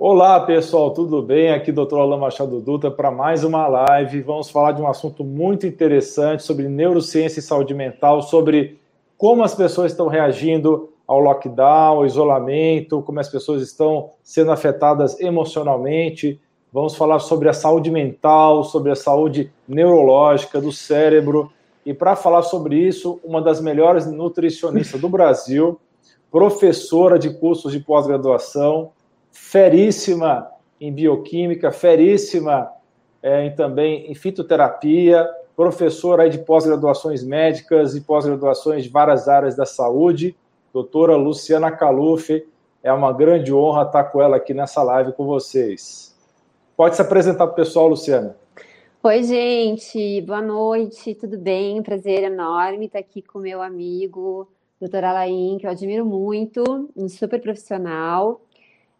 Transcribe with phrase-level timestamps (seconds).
[0.00, 1.50] Olá, pessoal, tudo bem?
[1.50, 1.96] Aqui, Dr.
[1.96, 4.20] Alain Machado Dutra, para mais uma live.
[4.20, 8.78] Vamos falar de um assunto muito interessante sobre neurociência e saúde mental, sobre
[9.16, 15.18] como as pessoas estão reagindo ao lockdown, ao isolamento, como as pessoas estão sendo afetadas
[15.18, 16.40] emocionalmente.
[16.72, 21.50] Vamos falar sobre a saúde mental, sobre a saúde neurológica do cérebro.
[21.84, 25.76] E para falar sobre isso, uma das melhores nutricionistas do Brasil,
[26.30, 28.92] professora de cursos de pós-graduação,
[29.40, 30.50] feríssima
[30.80, 32.70] em bioquímica, feríssima
[33.22, 39.64] é, em, também em fitoterapia, professora de pós-graduações médicas e pós-graduações de várias áreas da
[39.64, 40.36] saúde,
[40.72, 42.46] doutora Luciana Caluf.
[42.82, 46.14] É uma grande honra estar com ela aqui nessa live com vocês.
[46.76, 48.36] Pode se apresentar para o pessoal, Luciana.
[49.02, 51.82] Oi, gente, boa noite, tudo bem?
[51.82, 57.40] Prazer enorme estar aqui com meu amigo, doutor Alain, que eu admiro muito, um super
[57.40, 58.42] profissional.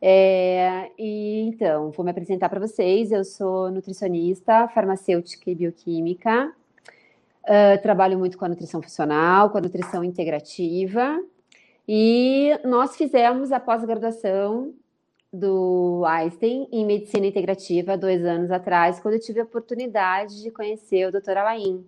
[0.01, 3.11] É, e então, vou me apresentar para vocês.
[3.11, 6.53] Eu sou nutricionista, farmacêutica e bioquímica.
[7.45, 11.19] Uh, trabalho muito com a nutrição funcional, com a nutrição integrativa.
[11.87, 14.75] E nós fizemos a pós-graduação
[15.33, 21.07] do Einstein em medicina integrativa dois anos atrás, quando eu tive a oportunidade de conhecer
[21.07, 21.37] o Dr.
[21.39, 21.85] Alain.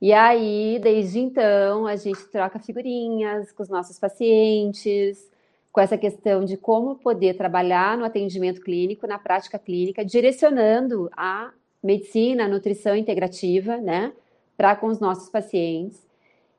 [0.00, 5.30] E aí, desde então, a gente troca figurinhas com os nossos pacientes,
[5.76, 11.50] com essa questão de como poder trabalhar no atendimento clínico, na prática clínica, direcionando a
[11.84, 14.14] medicina, a nutrição integrativa, né,
[14.56, 16.00] para com os nossos pacientes.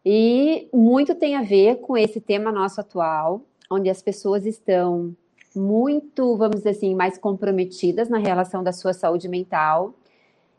[0.05, 5.15] E muito tem a ver com esse tema nosso atual, onde as pessoas estão
[5.55, 9.95] muito, vamos dizer assim, mais comprometidas na relação da sua saúde mental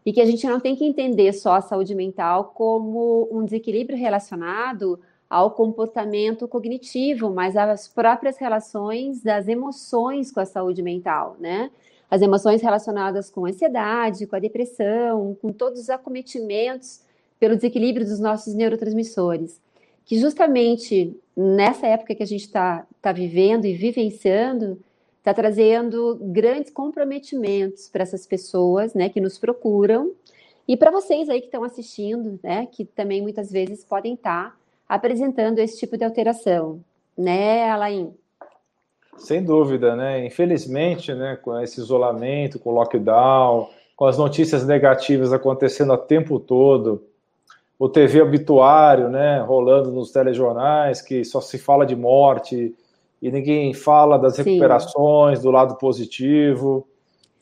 [0.05, 3.97] e que a gente não tem que entender só a saúde mental como um desequilíbrio
[3.97, 11.71] relacionado ao comportamento cognitivo, mas às próprias relações das emoções com a saúde mental, né?
[12.11, 17.03] As emoções relacionadas com a ansiedade, com a depressão, com todos os acometimentos
[17.39, 19.61] pelo desequilíbrio dos nossos neurotransmissores,
[20.07, 24.81] que justamente nessa época que a gente está tá vivendo e vivenciando,
[25.19, 30.13] está trazendo grandes comprometimentos para essas pessoas, né, que nos procuram,
[30.67, 34.58] e para vocês aí que estão assistindo, né, que também muitas vezes podem estar tá
[34.89, 36.81] apresentando esse tipo de alteração,
[37.17, 38.15] né, Alain?
[39.17, 40.25] Sem dúvida, né?
[40.25, 46.39] Infelizmente, né, com esse isolamento, com o lockdown, com as notícias negativas acontecendo o tempo
[46.39, 47.03] todo,
[47.79, 52.75] o TV obituário, né, rolando nos telejornais, que só se fala de morte
[53.21, 55.45] e ninguém fala das recuperações, Sim.
[55.45, 56.87] do lado positivo,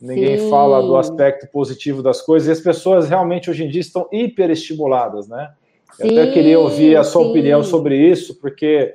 [0.00, 0.50] ninguém Sim.
[0.50, 5.28] fala do aspecto positivo das coisas, e as pessoas realmente hoje em dia estão hiperestimuladas,
[5.28, 5.52] né?
[5.98, 7.30] Eu até queria ouvir a sua sim.
[7.30, 8.94] opinião sobre isso, porque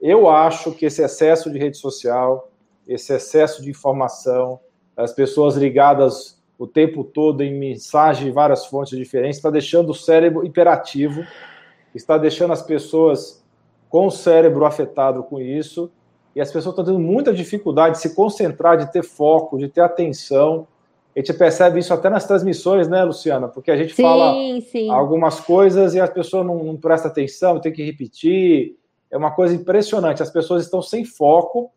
[0.00, 2.50] eu acho que esse excesso de rede social,
[2.86, 4.58] esse excesso de informação,
[4.96, 9.94] as pessoas ligadas o tempo todo em mensagem de várias fontes diferentes, está deixando o
[9.94, 11.24] cérebro hiperativo,
[11.94, 13.42] está deixando as pessoas
[13.88, 15.90] com o cérebro afetado com isso,
[16.36, 19.80] e as pessoas estão tendo muita dificuldade de se concentrar, de ter foco, de ter
[19.80, 20.68] atenção,
[21.20, 23.46] a gente percebe isso até nas transmissões, né, Luciana?
[23.46, 24.90] Porque a gente sim, fala sim.
[24.90, 28.76] algumas coisas e as pessoas não, não prestam atenção, tem que repetir.
[29.10, 30.22] É uma coisa impressionante.
[30.22, 31.70] As pessoas estão sem foco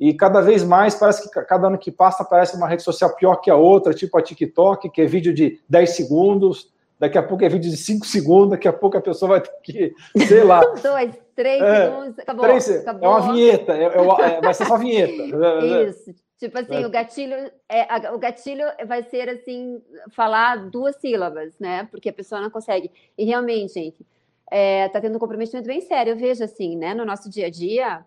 [0.00, 3.36] e cada vez mais parece que cada ano que passa parece uma rede social pior
[3.36, 7.44] que a outra, tipo a TikTok, que é vídeo de 10 segundos, daqui a pouco
[7.44, 9.94] é vídeo de 5 segundos, daqui a pouco a pessoa vai ter que,
[10.26, 10.60] sei lá.
[10.82, 13.04] Dois, três é, segundos, acabou, três, acabou.
[13.04, 15.22] É uma vinheta, é, é, vai ser só vinheta.
[15.86, 16.25] Isso.
[16.38, 16.86] Tipo assim, é.
[16.86, 17.34] o gatilho
[17.68, 21.88] é, o gatilho vai ser assim, falar duas sílabas, né?
[21.90, 22.90] Porque a pessoa não consegue.
[23.16, 24.06] E realmente, gente,
[24.50, 26.12] é, tá tendo um comprometimento bem sério.
[26.12, 26.92] Eu vejo assim, né?
[26.92, 28.04] No nosso dia a dia,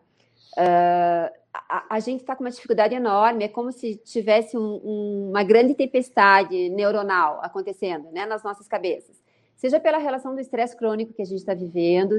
[0.57, 3.45] uh, a, a, gente está com uma dificuldade enorme.
[3.45, 8.28] É como se tivesse um, um, uma grande tempestade neuronal acontecendo, né?
[8.28, 9.19] Nas nossas cabeças.
[9.56, 12.18] Seja pela relação do estresse crônico que a gente está vivendo,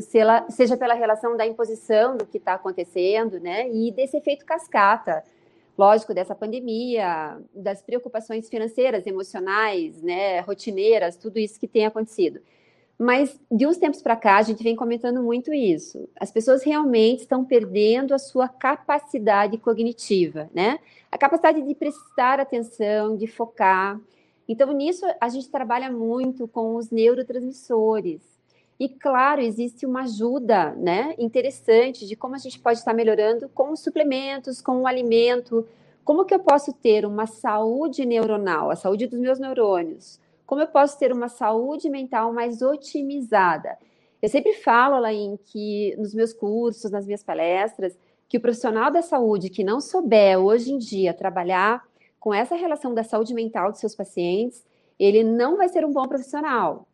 [0.51, 3.71] seja pela relação da imposição do que está acontecendo, né?
[3.71, 5.25] E desse efeito cascata
[5.81, 12.39] lógico, dessa pandemia, das preocupações financeiras, emocionais, né, rotineiras, tudo isso que tem acontecido.
[12.99, 16.07] Mas de uns tempos para cá, a gente vem comentando muito isso.
[16.21, 20.79] As pessoas realmente estão perdendo a sua capacidade cognitiva, né?
[21.11, 23.99] A capacidade de prestar atenção, de focar.
[24.47, 28.21] Então, nisso, a gente trabalha muito com os neurotransmissores.
[28.81, 33.73] E, claro, existe uma ajuda né, interessante de como a gente pode estar melhorando com
[33.73, 35.69] os suplementos, com o alimento.
[36.03, 40.19] Como que eu posso ter uma saúde neuronal, a saúde dos meus neurônios?
[40.47, 43.77] Como eu posso ter uma saúde mental mais otimizada?
[44.23, 47.99] Eu sempre falo, Alain, que nos meus cursos, nas minhas palestras,
[48.31, 51.85] que o profissional da saúde que não souber hoje em dia trabalhar
[52.19, 54.65] com essa relação da saúde mental dos seus pacientes,
[54.99, 56.87] ele não vai ser um bom profissional.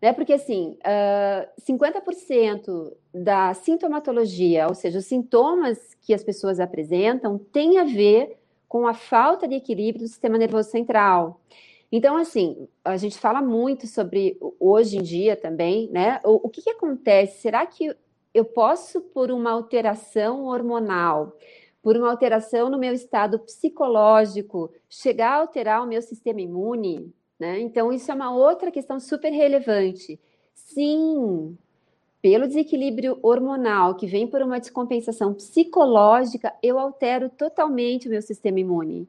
[0.00, 0.12] Né?
[0.12, 7.78] Porque, assim, uh, 50% da sintomatologia, ou seja, os sintomas que as pessoas apresentam, tem
[7.78, 11.40] a ver com a falta de equilíbrio do sistema nervoso central.
[11.90, 16.20] Então, assim, a gente fala muito sobre hoje em dia também, né?
[16.22, 17.40] O, o que, que acontece?
[17.40, 17.96] Será que
[18.34, 21.36] eu posso, por uma alteração hormonal,
[21.82, 27.12] por uma alteração no meu estado psicológico, chegar a alterar o meu sistema imune?
[27.38, 27.60] Né?
[27.60, 30.18] Então, isso é uma outra questão super relevante.
[30.54, 31.56] Sim,
[32.20, 38.58] pelo desequilíbrio hormonal que vem por uma descompensação psicológica, eu altero totalmente o meu sistema
[38.58, 39.08] imune.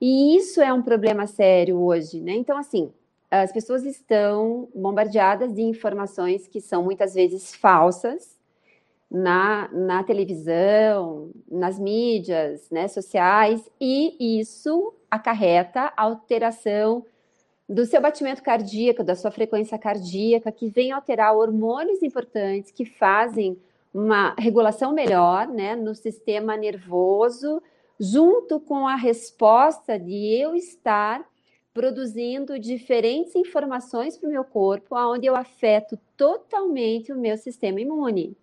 [0.00, 2.32] E isso é um problema sério hoje, né?
[2.32, 2.92] Então, assim,
[3.30, 8.38] as pessoas estão bombardeadas de informações que são muitas vezes falsas
[9.10, 17.04] na, na televisão, nas mídias né, sociais, e isso acarreta alteração
[17.68, 23.58] do seu batimento cardíaco, da sua frequência cardíaca, que vem alterar hormônios importantes que fazem
[23.92, 27.62] uma regulação melhor né, no sistema nervoso,
[27.98, 31.24] junto com a resposta de eu estar
[31.72, 38.36] produzindo diferentes informações para o meu corpo, onde eu afeto totalmente o meu sistema imune.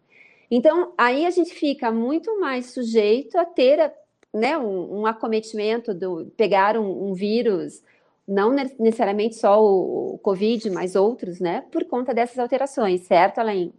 [0.50, 3.94] Então, aí a gente fica muito mais sujeito a ter
[4.34, 7.82] né, um, um acometimento, do pegar um, um vírus
[8.32, 13.74] não necessariamente só o Covid, mas outros, né, por conta dessas alterações, certo, Alain?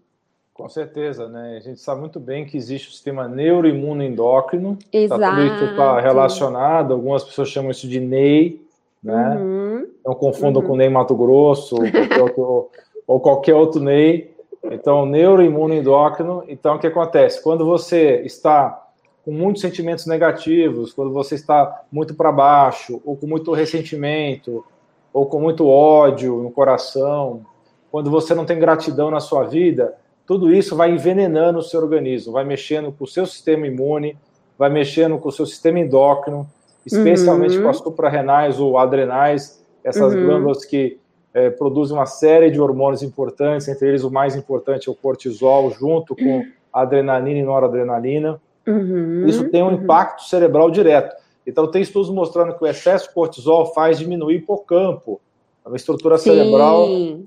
[0.52, 1.56] Com certeza, né?
[1.56, 4.78] A gente sabe muito bem que existe o sistema neuroimunoendócrino.
[4.92, 5.20] Exato.
[5.20, 8.60] Tá, tudo isso está relacionado, algumas pessoas chamam isso de NEI,
[9.02, 9.36] né?
[9.38, 9.86] Uhum.
[10.04, 10.68] Não confundam uhum.
[10.68, 12.70] com NEI Mato Grosso ou qualquer outro,
[13.06, 14.30] ou qualquer outro NEI.
[14.64, 16.44] Então, neuroimunoendócrino.
[16.46, 17.42] Então, o que acontece?
[17.42, 18.81] Quando você está
[19.24, 24.64] com muitos sentimentos negativos, quando você está muito para baixo, ou com muito ressentimento,
[25.12, 27.44] ou com muito ódio no coração,
[27.90, 29.94] quando você não tem gratidão na sua vida,
[30.26, 34.16] tudo isso vai envenenando o seu organismo, vai mexendo com o seu sistema imune,
[34.58, 36.48] vai mexendo com o seu sistema endócrino,
[36.86, 37.64] especialmente uhum.
[37.64, 40.24] com as suprarrenais ou adrenais, essas uhum.
[40.24, 40.98] glândulas que
[41.34, 45.70] é, produzem uma série de hormônios importantes, entre eles o mais importante é o cortisol,
[45.70, 48.40] junto com a adrenalina e noradrenalina.
[48.66, 49.82] Uhum, Isso tem um uhum.
[49.82, 51.16] impacto cerebral direto.
[51.46, 55.20] Então, tem estudos mostrando que o excesso de cortisol faz diminuir hipocampo,
[55.64, 56.86] uma estrutura sim, cerebral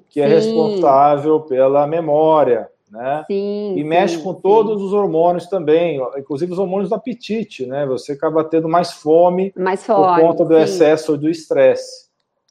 [0.10, 0.34] que é sim.
[0.34, 3.24] responsável pela memória, né?
[3.28, 7.86] Sim, e mexe com todos os hormônios também, inclusive os hormônios do apetite, né?
[7.86, 12.06] Você acaba tendo mais fome, mais fome por conta do excesso do estresse.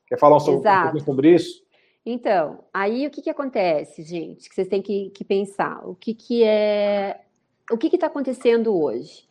[0.07, 1.65] Quer falar um, sobre, um pouquinho sobre isso?
[2.05, 5.81] Então, aí o que, que acontece, gente, que vocês têm que, que pensar?
[5.89, 7.21] O que, que é
[7.71, 9.25] o que está acontecendo hoje?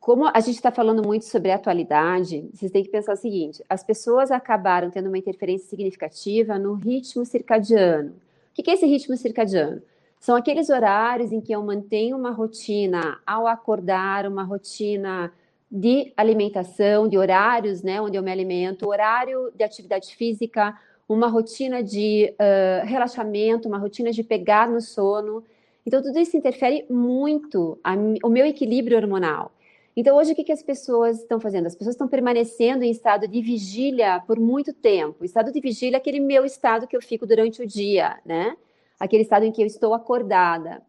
[0.00, 3.62] Como a gente está falando muito sobre a atualidade, vocês têm que pensar o seguinte:
[3.68, 8.10] as pessoas acabaram tendo uma interferência significativa no ritmo circadiano.
[8.10, 9.82] O que é esse ritmo circadiano?
[10.18, 15.32] São aqueles horários em que eu mantenho uma rotina ao acordar, uma rotina
[15.70, 20.76] de alimentação, de horários, né, onde eu me alimento, horário de atividade física,
[21.08, 25.44] uma rotina de uh, relaxamento, uma rotina de pegar no sono.
[25.88, 29.50] Então, tudo isso interfere muito a, o meu equilíbrio hormonal.
[29.96, 31.64] Então, hoje, o que, que as pessoas estão fazendo?
[31.64, 35.24] As pessoas estão permanecendo em estado de vigília por muito tempo.
[35.24, 38.54] Estado de vigília é aquele meu estado que eu fico durante o dia, né?
[39.00, 40.82] Aquele estado em que eu estou acordada.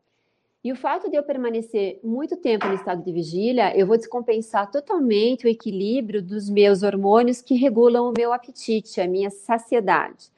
[0.61, 4.69] E o fato de eu permanecer muito tempo no estado de vigília, eu vou descompensar
[4.69, 10.29] totalmente o equilíbrio dos meus hormônios que regulam o meu apetite, a minha saciedade.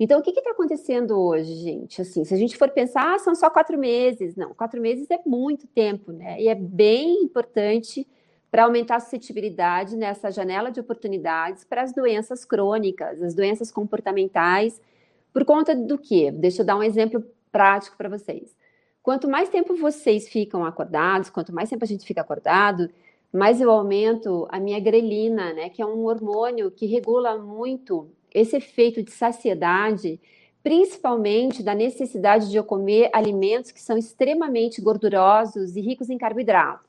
[0.00, 2.00] Então, o que está acontecendo hoje, gente?
[2.00, 4.36] Assim, se a gente for pensar, ah, são só quatro meses.
[4.36, 6.40] Não, quatro meses é muito tempo, né?
[6.40, 8.06] E é bem importante
[8.50, 14.80] para aumentar a suscetibilidade nessa janela de oportunidades para as doenças crônicas, as doenças comportamentais,
[15.32, 16.30] por conta do quê?
[16.30, 18.56] Deixa eu dar um exemplo prático para vocês.
[19.02, 22.88] Quanto mais tempo vocês ficam acordados, quanto mais tempo a gente fica acordado,
[23.32, 28.56] mais eu aumento a minha grelina, né, que é um hormônio que regula muito esse
[28.56, 30.20] efeito de saciedade,
[30.62, 36.88] principalmente da necessidade de eu comer alimentos que são extremamente gordurosos e ricos em carboidratos.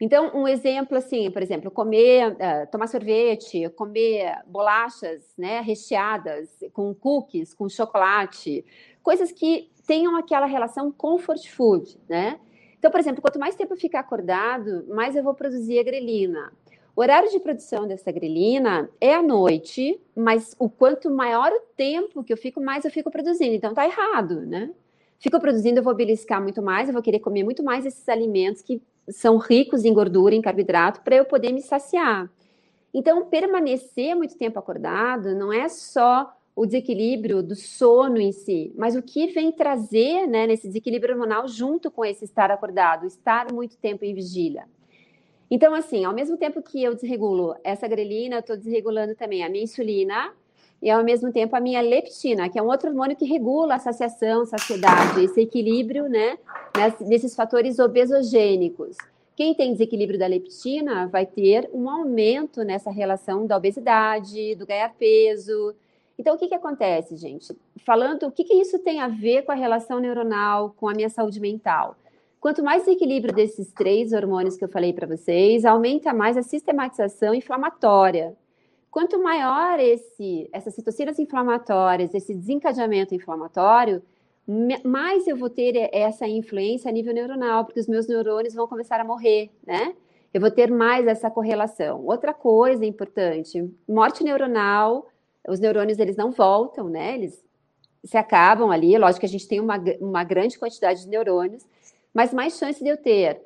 [0.00, 6.92] Então, um exemplo assim, por exemplo, comer, uh, tomar sorvete, comer bolachas, né, recheadas com
[6.92, 8.64] cookies, com chocolate,
[9.00, 12.40] coisas que tenham aquela relação comfort food, né?
[12.76, 16.52] Então, por exemplo, quanto mais tempo eu ficar acordado, mais eu vou produzir a grelina.
[16.94, 22.22] O horário de produção dessa grelina é à noite, mas o quanto maior o tempo
[22.22, 23.54] que eu fico, mais eu fico produzindo.
[23.54, 24.70] Então tá errado, né?
[25.18, 28.60] Fico produzindo, eu vou beliscar muito mais, eu vou querer comer muito mais esses alimentos
[28.60, 32.30] que são ricos em gordura, em carboidrato, para eu poder me saciar.
[32.92, 38.94] Então, permanecer muito tempo acordado não é só o desequilíbrio do sono em si, mas
[38.94, 43.78] o que vem trazer né, nesse desequilíbrio hormonal junto com esse estar acordado, estar muito
[43.78, 44.66] tempo em vigília.
[45.54, 49.50] Então, assim, ao mesmo tempo que eu desregulo essa grelina, eu estou desregulando também a
[49.50, 50.32] minha insulina
[50.80, 53.78] e, ao mesmo tempo, a minha leptina, que é um outro hormônio que regula a
[53.78, 56.38] saciação, saciedade, esse equilíbrio, né,
[57.02, 58.96] nesses fatores obesogênicos.
[59.36, 64.94] Quem tem desequilíbrio da leptina vai ter um aumento nessa relação da obesidade, do ganhar
[64.94, 65.74] peso,
[66.18, 67.52] então, o que, que acontece, gente?
[67.84, 71.08] Falando, o que, que isso tem a ver com a relação neuronal, com a minha
[71.10, 71.96] saúde mental?
[72.42, 77.32] Quanto mais desequilíbrio desses três hormônios que eu falei para vocês, aumenta mais a sistematização
[77.32, 78.36] inflamatória.
[78.90, 84.02] Quanto maior esse, essas citocinas inflamatórias, esse desencadeamento inflamatório,
[84.84, 88.98] mais eu vou ter essa influência a nível neuronal, porque os meus neurônios vão começar
[88.98, 89.94] a morrer, né?
[90.34, 92.04] Eu vou ter mais essa correlação.
[92.04, 95.06] Outra coisa importante, morte neuronal
[95.48, 97.14] os neurônios eles não voltam, né?
[97.14, 97.40] Eles
[98.04, 98.98] se acabam ali.
[98.98, 101.64] Lógico que a gente tem uma, uma grande quantidade de neurônios,
[102.12, 103.40] mas mais chance de eu ter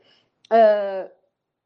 [0.53, 1.11] uh,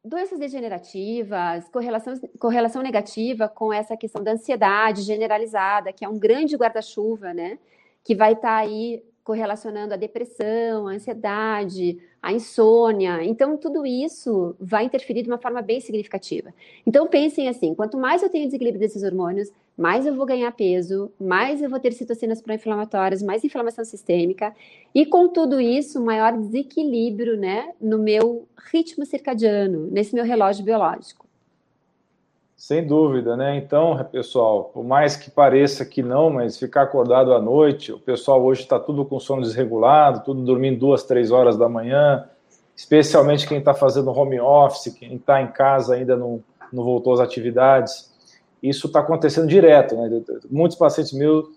[0.04, 6.56] doenças degenerativas, correlação, correlação negativa com essa questão da ansiedade generalizada, que é um grande
[6.56, 7.58] guarda-chuva, né?
[8.02, 13.22] Que vai estar tá aí correlacionando a depressão, a ansiedade, a insônia.
[13.22, 16.52] Então, tudo isso vai interferir de uma forma bem significativa.
[16.86, 21.10] Então, pensem assim: quanto mais eu tenho desequilíbrio desses hormônios, mais eu vou ganhar peso,
[21.18, 24.54] mais eu vou ter citocinas pró-inflamatórias, mais inflamação sistêmica,
[24.94, 31.26] e com tudo isso, maior desequilíbrio né, no meu ritmo circadiano, nesse meu relógio biológico.
[32.54, 33.56] Sem dúvida, né?
[33.56, 38.44] Então, pessoal, por mais que pareça que não, mas ficar acordado à noite, o pessoal
[38.44, 42.28] hoje está tudo com sono desregulado, tudo dormindo duas, três horas da manhã,
[42.76, 47.20] especialmente quem está fazendo home office, quem está em casa ainda não, não voltou às
[47.20, 48.09] atividades.
[48.62, 50.22] Isso está acontecendo direto, né?
[50.50, 51.48] Muitos pacientes meus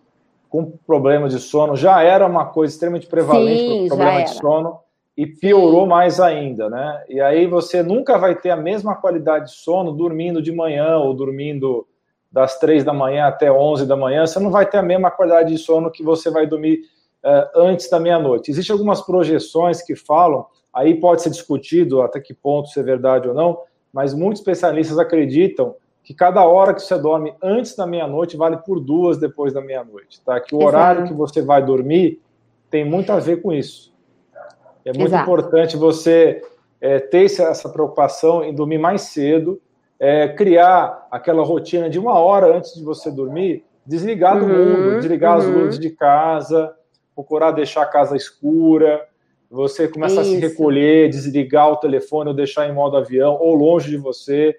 [0.49, 4.79] com problemas de sono já era uma coisa extremamente prevalente Sim, problema de sono
[5.17, 5.89] e piorou Sim.
[5.89, 7.03] mais ainda, né?
[7.09, 11.13] E aí você nunca vai ter a mesma qualidade de sono dormindo de manhã ou
[11.13, 11.87] dormindo
[12.31, 15.51] das três da manhã até onze da manhã, você não vai ter a mesma qualidade
[15.51, 16.81] de sono que você vai dormir
[17.23, 18.49] uh, antes da meia-noite.
[18.49, 23.27] Existem algumas projeções que falam, aí pode ser discutido até que ponto isso é verdade
[23.27, 23.59] ou não,
[23.93, 28.79] mas muitos especialistas acreditam que cada hora que você dorme antes da meia-noite vale por
[28.79, 30.39] duas depois da meia-noite, tá?
[30.39, 32.21] Que o horário que você vai dormir
[32.69, 33.93] tem muito a ver com isso.
[34.83, 35.23] É muito Exato.
[35.23, 36.41] importante você
[36.81, 39.61] é, ter essa preocupação em dormir mais cedo,
[39.97, 44.95] é, criar aquela rotina de uma hora antes de você dormir, desligar do uhum, mundo,
[44.99, 45.37] desligar uhum.
[45.37, 46.75] as luzes de casa,
[47.15, 49.07] procurar deixar a casa escura.
[49.49, 50.21] Você começa Isso.
[50.21, 54.57] a se recolher, desligar o telefone ou deixar em modo avião ou longe de você,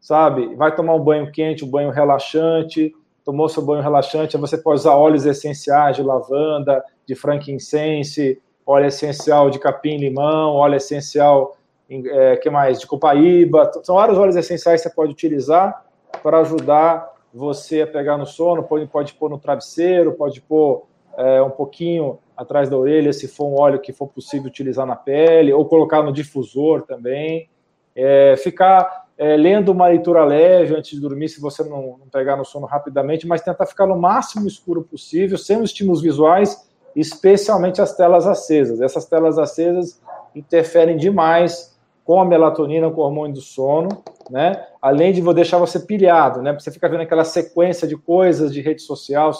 [0.00, 0.54] sabe?
[0.54, 2.94] Vai tomar um banho quente, um banho relaxante.
[3.24, 9.50] Tomou seu banho relaxante, você pode usar óleos essenciais de lavanda, de frankincense, óleo essencial
[9.50, 11.56] de capim-limão, óleo essencial
[11.90, 12.80] é, que mais?
[12.80, 13.70] De copaíba.
[13.82, 15.84] São vários óleos essenciais que você pode utilizar
[16.22, 18.64] para ajudar você a pegar no sono.
[18.64, 20.86] Pode, pode pôr no travesseiro, pode pôr
[21.16, 24.96] é, um pouquinho atrás da orelha, se for um óleo que for possível utilizar na
[24.96, 27.48] pele, ou colocar no difusor também.
[27.94, 32.36] É, ficar é, lendo uma leitura leve antes de dormir, se você não, não pegar
[32.36, 37.82] no sono rapidamente, mas tentar ficar no máximo escuro possível, sem os estímulos visuais especialmente
[37.82, 38.80] as telas acesas.
[38.80, 40.00] Essas telas acesas
[40.34, 43.88] interferem demais com a melatonina, com o hormônio do sono,
[44.30, 44.64] né?
[44.80, 46.54] Além de deixar você pilhado, né?
[46.54, 49.32] Você fica vendo aquela sequência de coisas de rede social,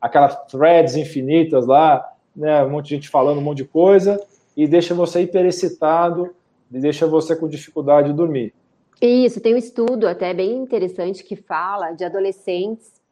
[0.00, 2.64] aquelas threads infinitas lá, né?
[2.64, 4.18] Um monte de gente falando um monte de coisa
[4.56, 6.34] e deixa você hiperexcitado
[6.72, 8.54] e deixa você com dificuldade de dormir.
[9.06, 13.04] Isso, tem um estudo até bem interessante que fala de adolescentes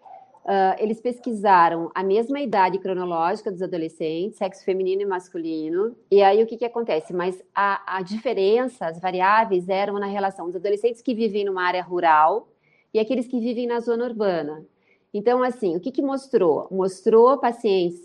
[0.45, 6.43] Uh, eles pesquisaram a mesma idade cronológica dos adolescentes, sexo feminino e masculino, e aí
[6.43, 7.13] o que, que acontece?
[7.13, 11.81] Mas a, a diferença, as variáveis eram na relação dos adolescentes que vivem numa área
[11.81, 12.49] rural
[12.93, 14.67] e aqueles que vivem na zona urbana.
[15.15, 16.67] Então, assim, o que, que mostrou?
[16.73, 18.05] Mostrou pacientes,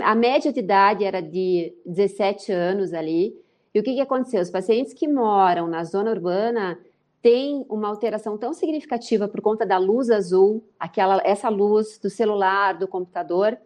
[0.00, 3.34] a média de idade era de 17 anos ali,
[3.74, 4.40] e o que, que aconteceu?
[4.40, 6.78] Os pacientes que moram na zona urbana
[7.22, 12.76] tem uma alteração tão significativa por conta da luz azul, aquela essa luz do celular,
[12.76, 13.56] do computador,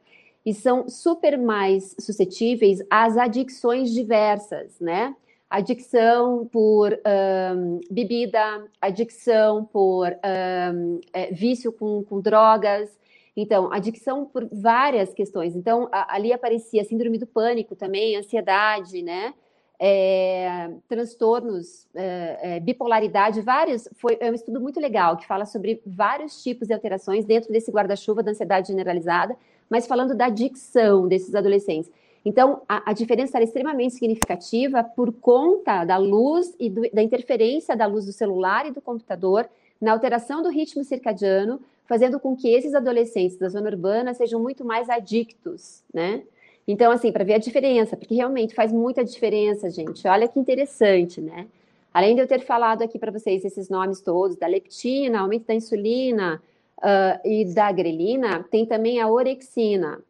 [0.44, 5.16] e são super mais suscetíveis às adicções diversas, né?
[5.48, 12.90] Adicção por um, bebida, adicção por um, é, vício com, com drogas,
[13.36, 15.54] então, adicção por várias questões.
[15.54, 19.34] Então, a, ali aparecia síndrome do pânico também, ansiedade, né?
[19.78, 23.88] É, transtornos, é, é, bipolaridade, vários.
[23.96, 27.70] Foi é um estudo muito legal que fala sobre vários tipos de alterações dentro desse
[27.70, 29.36] guarda-chuva da ansiedade generalizada,
[29.68, 31.90] mas falando da dicção desses adolescentes.
[32.24, 37.76] Então, a, a diferença era extremamente significativa por conta da luz e do, da interferência
[37.76, 39.48] da luz do celular e do computador
[39.80, 44.64] na alteração do ritmo circadiano, fazendo com que esses adolescentes da zona urbana sejam muito
[44.64, 46.22] mais adictos, né?
[46.66, 50.06] Então, assim, para ver a diferença, porque realmente faz muita diferença, gente.
[50.08, 51.46] Olha que interessante, né?
[51.94, 55.54] Além de eu ter falado aqui para vocês esses nomes todos, da leptina, aumento da
[55.54, 56.42] insulina
[56.78, 60.02] uh, e da grelina, tem também a orexina.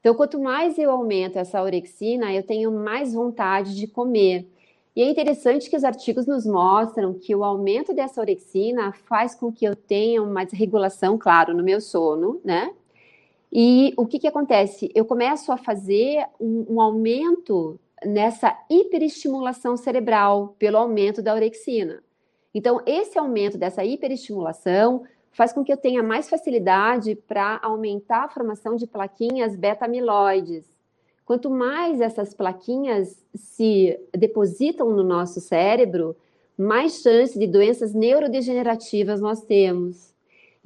[0.00, 4.48] Então, quanto mais eu aumento essa orexina, eu tenho mais vontade de comer.
[4.94, 9.52] E é interessante que os artigos nos mostram que o aumento dessa orexina faz com
[9.52, 12.72] que eu tenha uma desregulação, claro, no meu sono, né?
[13.58, 14.92] E o que, que acontece?
[14.94, 22.02] Eu começo a fazer um, um aumento nessa hiperestimulação cerebral pelo aumento da orexina.
[22.54, 28.28] Então, esse aumento dessa hiperestimulação faz com que eu tenha mais facilidade para aumentar a
[28.28, 30.66] formação de plaquinhas beta-amiloides.
[31.24, 36.14] Quanto mais essas plaquinhas se depositam no nosso cérebro,
[36.58, 40.14] mais chance de doenças neurodegenerativas nós temos.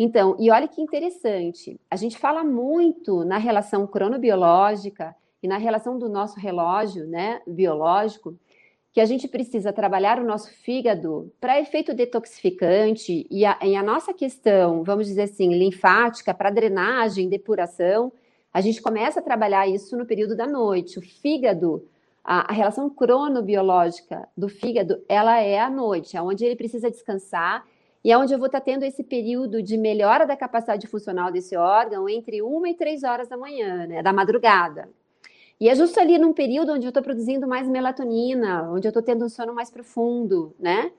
[0.03, 5.99] Então, e olha que interessante, a gente fala muito na relação cronobiológica e na relação
[5.99, 8.35] do nosso relógio, né, biológico,
[8.95, 13.83] que a gente precisa trabalhar o nosso fígado para efeito detoxificante e a, e a,
[13.83, 18.11] nossa questão, vamos dizer assim, linfática, para drenagem, depuração,
[18.55, 20.99] a gente começa a trabalhar isso no período da noite.
[20.99, 21.87] O fígado,
[22.25, 27.67] a, a relação cronobiológica do fígado, ela é à noite, é onde ele precisa descansar
[28.03, 31.57] e é onde eu vou estar tendo esse período de melhora da capacidade funcional desse
[31.57, 34.89] órgão entre uma e três horas da manhã, né, da madrugada.
[35.61, 39.03] E é justo ali num período onde eu estou produzindo mais melatonina, onde eu estou
[39.03, 40.91] tendo um sono mais profundo, né?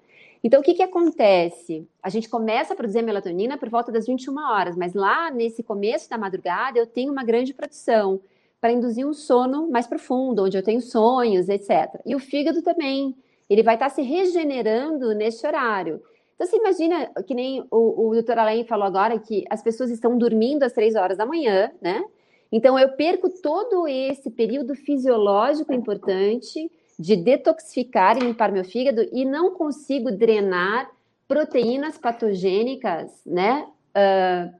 [0.44, 1.88] Então, o que, que acontece?
[2.02, 6.10] A gente começa a produzir melatonina por volta das 21 horas, mas lá nesse começo
[6.10, 8.20] da madrugada eu tenho uma grande produção
[8.60, 12.00] para induzir um sono mais profundo, onde eu tenho sonhos, etc.
[12.06, 13.16] E o fígado também,
[13.50, 16.02] ele vai estar se regenerando nesse horário.
[16.42, 20.18] Então, você imagina, que nem o, o doutor Alain falou agora, que as pessoas estão
[20.18, 22.04] dormindo às três horas da manhã, né?
[22.52, 29.24] Então, eu perco todo esse período fisiológico importante de detoxificar e limpar meu fígado e
[29.24, 30.90] não consigo drenar
[31.28, 33.68] proteínas patogênicas, né?
[33.96, 34.52] Uh,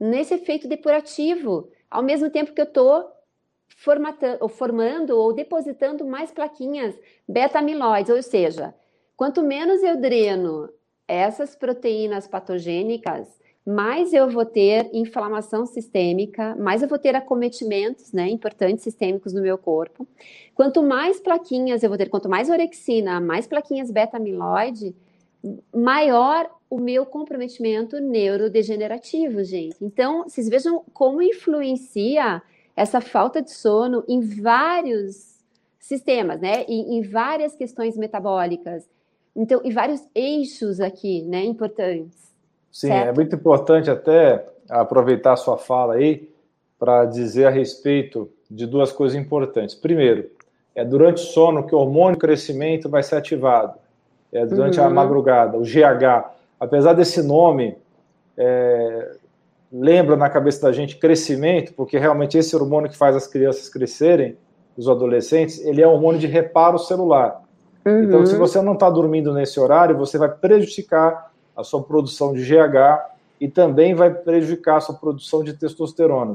[0.00, 3.12] nesse efeito depurativo, ao mesmo tempo que eu estou
[4.48, 8.74] formando ou depositando mais plaquinhas beta-amiloides, ou seja,
[9.14, 10.70] quanto menos eu dreno
[11.08, 13.28] essas proteínas patogênicas,
[13.66, 19.42] mais eu vou ter inflamação sistêmica, mais eu vou ter acometimentos, né, importantes sistêmicos no
[19.42, 20.06] meu corpo.
[20.54, 24.94] Quanto mais plaquinhas eu vou ter, quanto mais orexina, mais plaquinhas beta-amiloide,
[25.74, 29.76] maior o meu comprometimento neurodegenerativo, gente.
[29.80, 32.42] Então, vocês vejam como influencia
[32.76, 35.36] essa falta de sono em vários
[35.78, 38.88] sistemas, né, e em várias questões metabólicas.
[39.36, 42.34] Então, e vários eixos aqui, né, importantes.
[42.72, 43.08] Sim, certo?
[43.08, 46.28] é muito importante até aproveitar a sua fala aí
[46.78, 49.74] para dizer a respeito de duas coisas importantes.
[49.74, 50.30] Primeiro,
[50.74, 53.78] é durante o sono que o hormônio crescimento vai ser ativado.
[54.32, 54.86] É durante uhum.
[54.86, 56.30] a madrugada, o GH.
[56.58, 57.76] Apesar desse nome,
[58.36, 59.16] é,
[59.72, 64.36] lembra na cabeça da gente crescimento, porque realmente esse hormônio que faz as crianças crescerem,
[64.76, 67.45] os adolescentes, ele é um hormônio de reparo celular.
[67.86, 68.02] Uhum.
[68.02, 68.40] Então, se uhum.
[68.40, 73.48] você não está dormindo nesse horário, você vai prejudicar a sua produção de GH e
[73.48, 76.34] também vai prejudicar a sua produção de testosterona.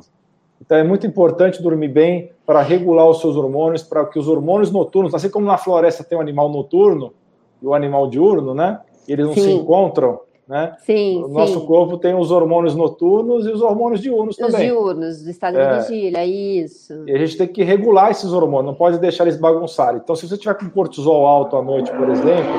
[0.62, 4.72] Então, é muito importante dormir bem para regular os seus hormônios, para que os hormônios
[4.72, 7.14] noturnos, assim como na floresta tem o um animal noturno
[7.62, 8.80] e o animal diurno, né?
[9.08, 9.42] Eles não Sim.
[9.42, 10.76] se encontram, né?
[10.80, 11.66] Sim, o nosso sim.
[11.66, 14.70] corpo tem os hormônios noturnos e os hormônios diurnos também.
[14.70, 17.06] Os diurnos, do estado é, de vigília, isso.
[17.08, 20.02] E a gente tem que regular esses hormônios, não pode deixar eles bagunçarem.
[20.04, 22.52] Então, se você tiver com cortisol alto à noite, por exemplo,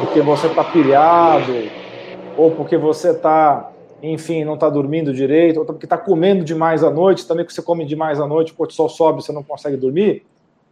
[0.00, 1.54] porque você está pilhado,
[2.36, 6.90] ou porque você está, enfim, não está dormindo direito, ou porque está comendo demais à
[6.90, 10.22] noite, também que você come demais à noite, o cortisol sobe, você não consegue dormir,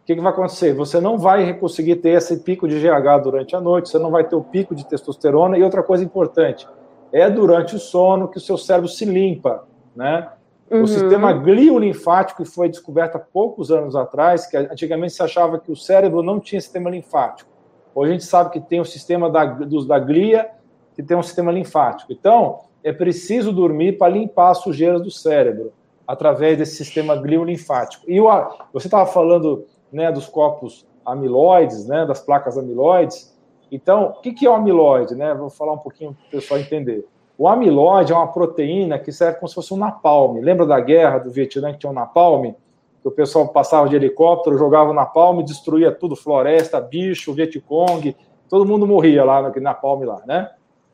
[0.05, 0.71] o que, que vai acontecer?
[0.75, 4.23] Você não vai conseguir ter esse pico de GH durante a noite, você não vai
[4.23, 5.57] ter o pico de testosterona.
[5.57, 6.67] E outra coisa importante,
[7.11, 9.65] é durante o sono que o seu cérebro se limpa,
[9.95, 10.29] né?
[10.69, 10.83] Uhum.
[10.83, 15.75] O sistema gliolinfático foi descoberto há poucos anos atrás, que antigamente se achava que o
[15.75, 17.49] cérebro não tinha sistema linfático.
[17.95, 20.47] Hoje a gente sabe que tem o sistema da, dos, da glia,
[20.93, 22.13] que tem um sistema linfático.
[22.13, 25.73] Então, é preciso dormir para limpar as sujeiras do cérebro,
[26.07, 28.03] através desse sistema gliolinfático.
[28.07, 28.27] E o,
[28.71, 29.65] você estava falando
[29.95, 33.33] né, dos corpos amiloides, né, das placas amiloides.
[33.71, 35.15] Então, o que, que é o amiloide?
[35.15, 35.33] Né?
[35.33, 37.07] Vou falar um pouquinho para o pessoal entender.
[37.37, 40.39] O amiloide é uma proteína que serve como se fosse um napalm.
[40.39, 42.53] Lembra da guerra do Vietnã que tinha um napalm?
[43.01, 48.15] Que o pessoal passava de helicóptero, jogava o napalm, destruía tudo, floresta, bicho, Vietcong,
[48.49, 50.51] todo mundo morria lá no napalm lá, né?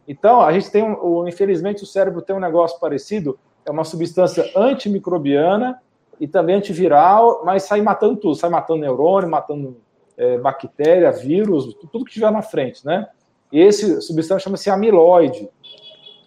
[0.08, 4.52] Então, a gente tem, um, infelizmente, o cérebro tem um negócio parecido, é uma substância
[4.56, 5.80] antimicrobiana
[6.22, 9.78] e também antiviral, mas sai matando tudo, sai matando neurônio, matando
[10.16, 13.08] é, bactéria, vírus, tudo que tiver na frente, né?
[13.52, 15.50] E esse substância chama-se amiloide.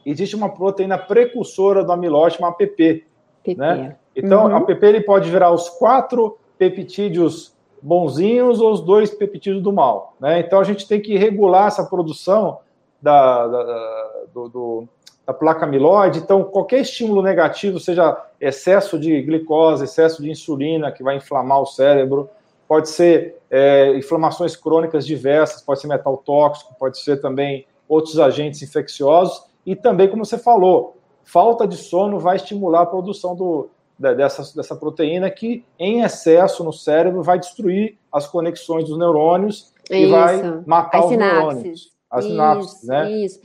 [0.05, 3.07] Existe uma proteína precursora do amiloide, uma APP,
[3.45, 3.55] PP.
[3.57, 3.97] né?
[4.17, 4.57] Então, uhum.
[4.57, 10.17] a APP ele pode virar os quatro peptídeos bonzinhos ou os dois peptídeos do mal,
[10.19, 10.41] né?
[10.41, 12.59] Então, a gente tem que regular essa produção
[13.01, 14.89] da, da, do, do,
[15.27, 16.19] da placa amiloide.
[16.19, 21.67] Então, qualquer estímulo negativo, seja excesso de glicose, excesso de insulina, que vai inflamar o
[21.67, 22.29] cérebro,
[22.69, 28.63] pode ser é, inflamações crônicas diversas, pode ser metal tóxico, pode ser também outros agentes
[28.63, 34.55] infecciosos, e também, como você falou, falta de sono vai estimular a produção do, dessa,
[34.55, 39.95] dessa proteína que, em excesso no cérebro, vai destruir as conexões dos neurônios isso.
[39.95, 41.39] e vai matar as os sinapses.
[41.39, 41.95] neurônios.
[42.11, 43.13] As isso, sinapses, né?
[43.13, 43.41] Isso.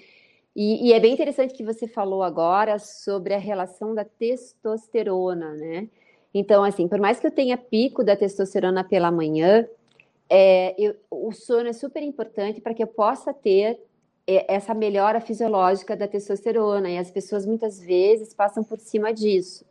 [0.61, 5.87] E, e, é bem interessante que você falou agora sobre a relação da testosterona, né?
[6.33, 9.65] Então, assim, por mais que eu tenha pico da testosterona pela manhã,
[10.29, 13.79] é, eu, o sono é super importante para que eu possa ter
[14.27, 16.89] é, essa melhora fisiológica da testosterona.
[16.89, 19.63] E as pessoas muitas vezes passam por cima disso.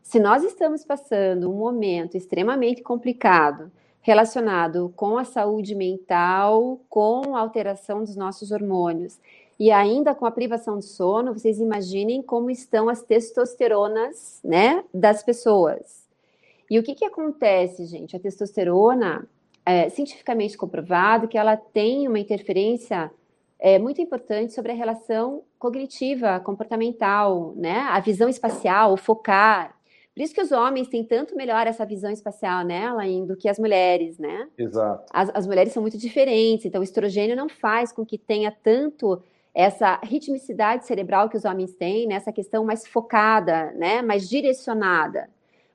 [0.00, 7.40] Se nós estamos passando um momento extremamente complicado relacionado com a saúde mental, com a
[7.40, 9.18] alteração dos nossos hormônios
[9.58, 15.22] e ainda com a privação de sono, vocês imaginem como estão as testosteronas, né, das
[15.22, 16.06] pessoas.
[16.70, 18.14] E o que que acontece, gente?
[18.14, 19.28] A testosterona,
[19.66, 23.10] é cientificamente comprovado que ela tem uma interferência
[23.58, 29.76] é, muito importante sobre a relação cognitiva, comportamental, né, a visão espacial, o focar.
[30.14, 33.48] Por isso que os homens têm tanto melhor essa visão espacial, né, Alain, do que
[33.48, 34.48] as mulheres, né?
[34.56, 35.04] Exato.
[35.12, 39.22] As, as mulheres são muito diferentes, então o estrogênio não faz com que tenha tanto
[39.58, 45.28] essa ritmicidade cerebral que os homens têm, nessa questão mais focada, né, mais direcionada.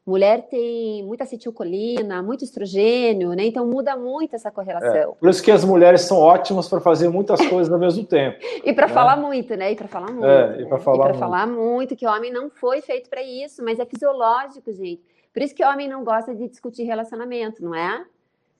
[0.05, 3.45] Mulher tem muita acetilcolina, muito estrogênio, né?
[3.45, 5.11] Então muda muito essa correlação.
[5.11, 8.37] É, por isso que as mulheres são ótimas para fazer muitas coisas ao mesmo tempo.
[8.63, 8.93] e para né?
[8.93, 9.73] falar muito, né?
[9.73, 10.25] E para falar muito.
[10.25, 10.83] É, e para né?
[10.83, 11.19] falar, muito.
[11.19, 15.01] falar muito, que o homem não foi feito para isso, mas é fisiológico, gente.
[15.33, 18.05] Por isso que o homem não gosta de discutir relacionamento, não é?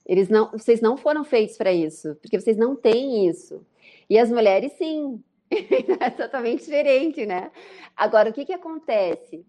[0.06, 3.62] Eles não, vocês não foram feitos para isso, porque vocês não têm isso.
[4.08, 5.22] E as mulheres, sim.
[6.00, 7.50] é totalmente diferente, né?
[7.96, 9.44] Agora, o que, que acontece?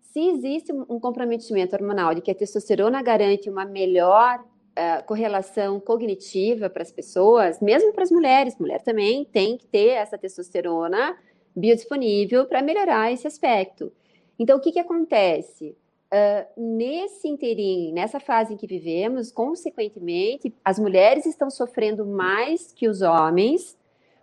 [0.00, 6.68] Se existe um comprometimento hormonal de que a testosterona garante uma melhor uh, correlação cognitiva
[6.68, 11.16] para as pessoas, mesmo para as mulheres, mulher também tem que ter essa testosterona
[11.54, 13.92] biodisponível para melhorar esse aspecto.
[14.38, 15.76] Então, o que, que acontece?
[16.12, 22.88] Uh, nesse interim, nessa fase em que vivemos, consequentemente, as mulheres estão sofrendo mais que
[22.88, 23.78] os homens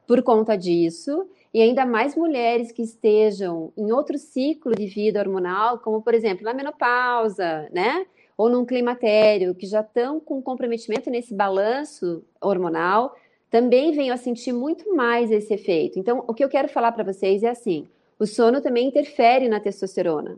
[0.07, 5.79] por conta disso, e ainda mais mulheres que estejam em outro ciclo de vida hormonal,
[5.79, 8.05] como por exemplo na menopausa, né?
[8.37, 13.15] Ou num climatério, que já estão com comprometimento nesse balanço hormonal,
[13.49, 15.97] também venham a sentir muito mais esse efeito.
[15.99, 17.87] Então, o que eu quero falar para vocês é assim:
[18.19, 20.37] o sono também interfere na testosterona.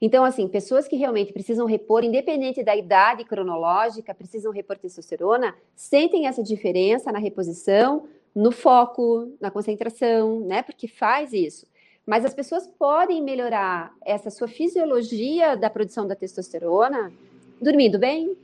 [0.00, 6.26] Então, assim, pessoas que realmente precisam repor, independente da idade cronológica, precisam repor testosterona, sentem
[6.26, 10.62] essa diferença na reposição, no foco, na concentração, né?
[10.62, 11.66] Porque faz isso.
[12.06, 17.12] Mas as pessoas podem melhorar essa sua fisiologia da produção da testosterona
[17.60, 18.36] dormindo bem,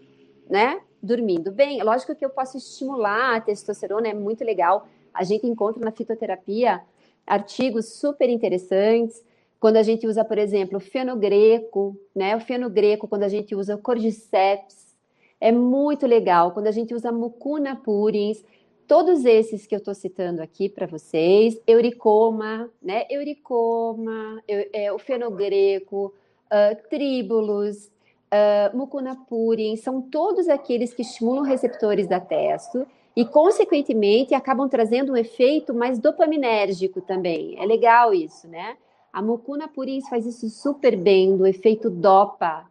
[0.48, 0.81] né?
[1.03, 1.83] Dormindo bem.
[1.83, 4.87] Lógico que eu posso estimular a testosterona, é muito legal.
[5.12, 6.81] A gente encontra na fitoterapia
[7.27, 9.22] artigos super interessantes.
[9.59, 12.37] Quando a gente usa, por exemplo, o fenogreco, né?
[12.37, 14.96] O fenogreco, quando a gente usa o cordyceps,
[15.40, 16.53] é muito legal.
[16.53, 18.44] Quando a gente usa mucuna purins,
[18.88, 23.05] todos esses que eu estou citando aqui para vocês, Euricoma, né?
[23.11, 26.14] Euricoma, eu, é, o fenogreco,
[26.46, 27.92] uh, tríbulos,
[28.33, 35.12] uh, mucuna purin, são todos aqueles que estimulam receptores da testo e, consequentemente, acabam trazendo
[35.12, 37.61] um efeito mais dopaminérgico também.
[37.61, 38.79] É legal isso, né?
[39.12, 42.64] A mucuna purin faz isso super bem, do efeito dopa,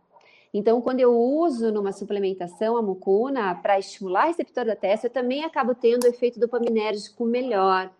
[0.58, 5.12] então, quando eu uso numa suplementação a mucuna para estimular o receptor da testa, eu
[5.12, 7.92] também acabo tendo o efeito dopaminérgico melhor.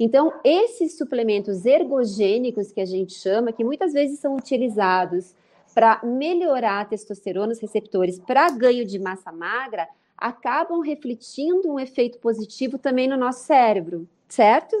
[0.00, 5.34] Então, esses suplementos ergogênicos que a gente chama, que muitas vezes são utilizados
[5.74, 12.18] para melhorar a testosterona nos receptores para ganho de massa magra, acabam refletindo um efeito
[12.20, 14.74] positivo também no nosso cérebro, certo?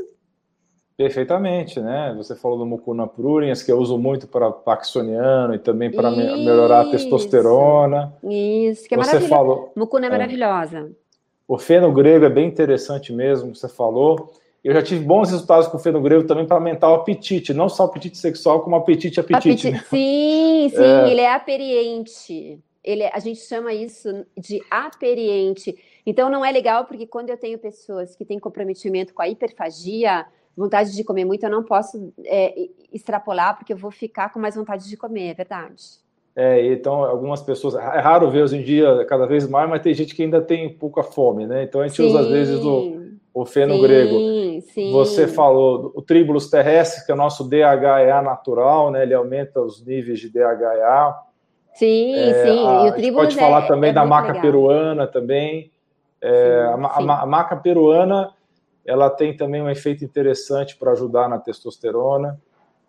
[0.98, 2.12] Perfeitamente, né?
[2.16, 6.24] Você falou do mucuna pruriens, que eu uso muito para paxoniano e também para me
[6.44, 8.12] melhorar a testosterona.
[8.24, 9.72] Isso, que é você falou.
[9.76, 10.90] Mucuna é, é maravilhosa.
[11.46, 14.32] O feno grego é bem interessante mesmo, você falou.
[14.64, 17.68] Eu já tive bons resultados com o feno grego também para aumentar o apetite, não
[17.68, 19.68] só o apetite sexual, como apetite, apetite.
[19.68, 19.70] apetite.
[19.70, 19.84] Né?
[19.88, 21.12] Sim, sim, é.
[21.12, 22.58] ele é aperiente.
[22.82, 25.78] Ele, é, a gente chama isso de aperiente.
[26.04, 30.26] Então não é legal porque quando eu tenho pessoas que têm comprometimento com a hiperfagia,
[30.58, 34.56] vontade de comer muito, eu não posso é, extrapolar, porque eu vou ficar com mais
[34.56, 35.82] vontade de comer, é verdade.
[36.34, 39.94] É, então, algumas pessoas, é raro ver hoje em dia, cada vez mais, mas tem
[39.94, 41.62] gente que ainda tem pouca fome, né?
[41.64, 44.60] Então a gente sim, usa às vezes o, o feno sim, grego.
[44.72, 44.92] Sim.
[44.92, 49.02] Você falou o tribulus terrestre, que é o nosso DHEA natural, né?
[49.02, 51.14] Ele aumenta os níveis de DHEA.
[51.74, 52.66] Sim, é, sim.
[52.66, 54.42] A, e o tribulus pode falar é, também é da maca legal.
[54.42, 55.72] peruana também.
[56.20, 58.32] É, a, a, a maca peruana
[58.88, 62.40] ela tem também um efeito interessante para ajudar na testosterona.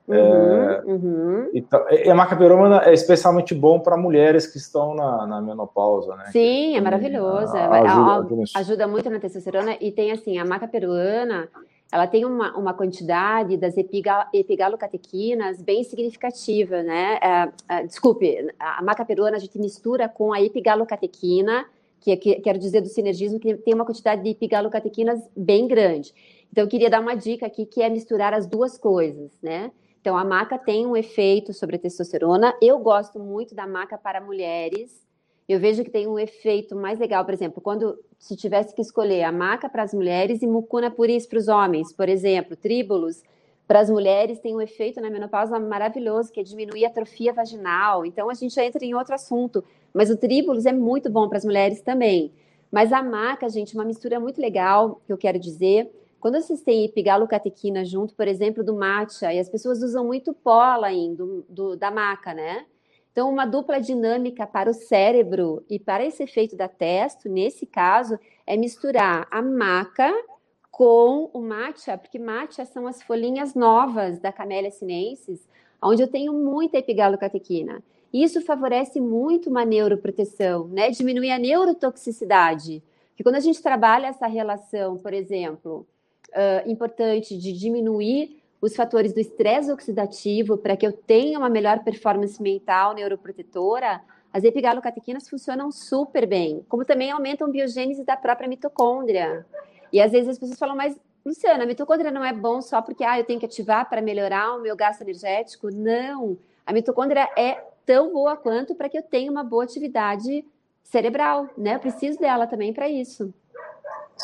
[0.07, 1.49] Uhum, é, uhum.
[1.53, 6.15] Então, e a maca perômana é especialmente bom para mulheres que estão na, na menopausa,
[6.15, 6.25] né?
[6.31, 7.59] Sim, é maravilhosa.
[7.59, 11.47] Ajuda, ajuda, muito na testosterona e tem assim, a maca peruana,
[11.91, 17.19] ela tem uma, uma quantidade das epigalocatequinas bem significativa, né?
[17.21, 21.65] É, é, desculpe, a maca peruana a gente mistura com a epigalocatequina,
[21.99, 26.13] que, que quero dizer do sinergismo, que tem uma quantidade de pigalocatequinas bem grande.
[26.51, 29.71] Então, eu queria dar uma dica aqui, que é misturar as duas coisas, né?
[30.01, 32.55] Então, a maca tem um efeito sobre a testosterona.
[32.61, 35.05] Eu gosto muito da maca para mulheres.
[35.47, 39.23] Eu vejo que tem um efeito mais legal, por exemplo, quando se tivesse que escolher
[39.23, 43.23] a maca para as mulheres e mucuna puris para os homens, por exemplo, tríbulos
[43.69, 48.03] para as mulheres tem um efeito na menopausa maravilhoso, que é diminuir a atrofia vaginal.
[48.03, 49.63] Então, a gente entra em outro assunto.
[49.93, 52.33] Mas o tríbulos é muito bom para as mulheres também.
[52.71, 55.87] Mas a maca, gente, uma mistura muito legal, que eu quero dizer.
[56.19, 61.13] Quando vocês têm epigalocatequina junto, por exemplo, do matcha, e as pessoas usam muito pólen
[61.13, 62.65] do, do, da maca, né?
[63.11, 68.17] Então, uma dupla dinâmica para o cérebro e para esse efeito da testo, nesse caso,
[68.47, 70.11] é misturar a maca
[70.79, 75.45] com o matcha, porque matcha são as folhinhas novas da Camellia sinensis,
[75.83, 77.83] onde eu tenho muita epigalocatequina.
[78.13, 80.89] Isso favorece muito uma neuroproteção, né?
[80.89, 82.81] Diminui a neurotoxicidade.
[83.13, 85.85] Que quando a gente trabalha essa relação, por exemplo,
[86.29, 91.83] uh, importante de diminuir os fatores do estresse oxidativo para que eu tenha uma melhor
[91.83, 93.99] performance mental neuroprotetora,
[94.31, 99.45] as epigalocatequinas funcionam super bem, como também aumentam a biogênese da própria mitocôndria.
[99.91, 103.03] E às vezes as pessoas falam, mas Luciana, a mitocôndria não é bom só porque
[103.03, 105.69] ah, eu tenho que ativar para melhorar o meu gasto energético?
[105.69, 106.37] Não.
[106.65, 110.45] A mitocôndria é tão boa quanto para que eu tenha uma boa atividade
[110.83, 111.75] cerebral, né?
[111.75, 113.33] Eu preciso dela também para isso.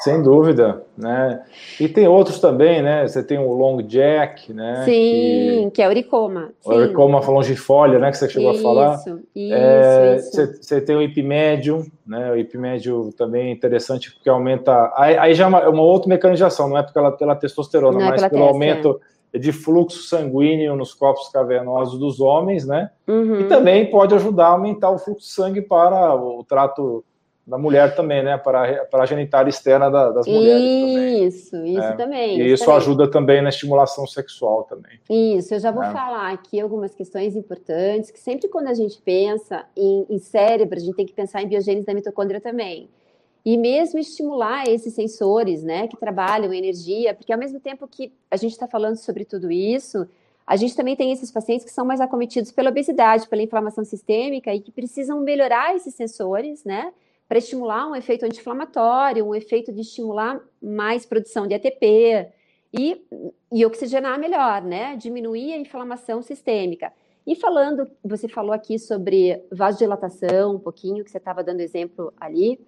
[0.03, 1.41] Sem dúvida, né?
[1.79, 3.07] E tem outros também, né?
[3.07, 4.83] Você tem o long jack, né?
[4.83, 6.51] Sim, que, que é o uricoma.
[6.65, 8.11] O uricoma longifolia, né?
[8.11, 8.95] Que você chegou isso, a falar.
[8.95, 10.31] Isso, é, isso.
[10.31, 12.29] Você, você, tem o ipmédio, né?
[12.29, 14.91] O ipmédio também é interessante porque aumenta.
[14.97, 18.05] Aí, aí já é uma, é uma, outra mecanização, não é pela, pela testosterona, não
[18.05, 19.01] é mas é pelo testa, aumento
[19.33, 22.89] de fluxo sanguíneo nos corpos cavernosos dos homens, né?
[23.07, 23.39] Uhum.
[23.39, 27.03] E também pode ajudar a aumentar o fluxo de sangue para o trato
[27.45, 28.37] da mulher também, né?
[28.37, 31.27] Para, para a genitália externa da, das mulheres também.
[31.27, 31.95] Isso, isso é.
[31.95, 32.39] também.
[32.39, 32.77] E isso, também.
[32.77, 34.99] ajuda também na estimulação sexual também.
[35.09, 35.91] Isso, eu já vou é.
[35.91, 40.81] falar aqui algumas questões importantes, que sempre quando a gente pensa em, em cérebro, a
[40.81, 42.89] gente tem que pensar em biogênese da mitocôndria também.
[43.45, 48.37] E mesmo estimular esses sensores, né, que trabalham energia, porque ao mesmo tempo que a
[48.37, 50.07] gente está falando sobre tudo isso,
[50.47, 54.51] a gente também tem esses pacientes que são mais acometidos pela obesidade, pela inflamação sistêmica
[54.51, 56.91] e que precisam melhorar esses sensores, né?
[57.27, 62.27] Para estimular um efeito anti-inflamatório, um efeito de estimular mais produção de ATP
[62.73, 63.05] e,
[63.51, 64.95] e oxigenar melhor, né?
[64.95, 66.91] Diminuir a inflamação sistêmica.
[67.25, 72.59] E falando, você falou aqui sobre vasodilatação, um pouquinho, que você estava dando exemplo ali,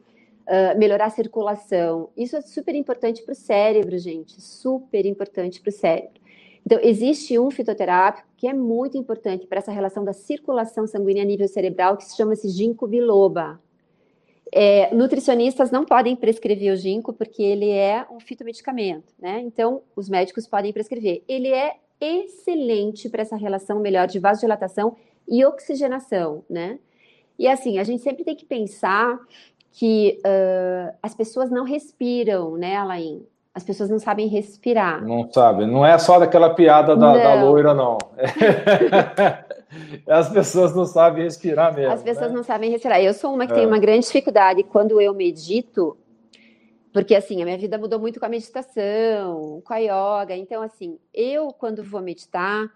[0.47, 2.09] uh, melhorar a circulação.
[2.17, 6.19] Isso é super importante para o cérebro, gente, super importante para o cérebro.
[6.65, 11.25] Então, existe um fitoterápico que é muito importante para essa relação da circulação sanguínea a
[11.25, 13.61] nível cerebral, que se chama-se ginkgo biloba.
[14.53, 19.41] É, nutricionistas não podem prescrever o ginkgo porque ele é um fitomedicamento, né?
[19.41, 21.23] Então, os médicos podem prescrever.
[21.27, 24.95] Ele é excelente para essa relação melhor de vasodilatação
[25.27, 26.79] e oxigenação, né?
[27.37, 29.19] E assim, a gente sempre tem que pensar
[29.71, 33.25] que uh, as pessoas não respiram, né, Alain?
[33.57, 35.03] As pessoas não sabem respirar.
[35.03, 35.65] Não sabem.
[35.65, 37.97] Não é só daquela piada da, da loira, não.
[40.07, 41.91] As pessoas não sabem respirar mesmo.
[41.91, 42.37] As pessoas né?
[42.37, 43.01] não sabem respirar.
[43.01, 43.55] Eu sou uma que é.
[43.55, 45.97] tem uma grande dificuldade quando eu medito,
[46.93, 50.35] porque assim, a minha vida mudou muito com a meditação, com a yoga.
[50.35, 52.71] Então, assim, eu, quando vou meditar,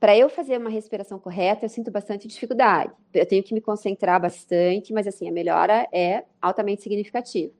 [0.00, 2.92] para eu fazer uma respiração correta, eu sinto bastante dificuldade.
[3.12, 7.52] Eu tenho que me concentrar bastante, mas assim, a melhora é altamente significativa.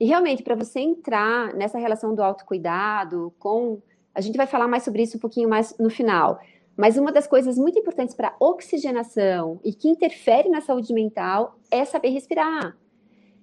[0.00, 3.80] E realmente, para você entrar nessa relação do autocuidado com.
[4.14, 6.40] A gente vai falar mais sobre isso um pouquinho mais no final.
[6.76, 11.84] Mas uma das coisas muito importantes para oxigenação e que interfere na saúde mental é
[11.84, 12.76] saber respirar.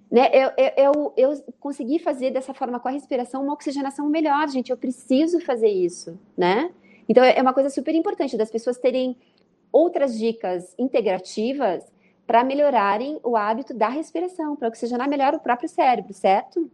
[0.10, 0.30] Né?
[0.34, 4.70] Eu, eu, eu, eu, consegui fazer dessa forma com a respiração uma oxigenação melhor, gente.
[4.70, 6.72] Eu preciso fazer isso, né?
[7.10, 9.18] Então é uma coisa super importante das pessoas terem
[9.72, 11.84] outras dicas integrativas
[12.26, 16.70] para melhorarem o hábito da respiração, para oxigenar melhor o próprio cérebro, certo?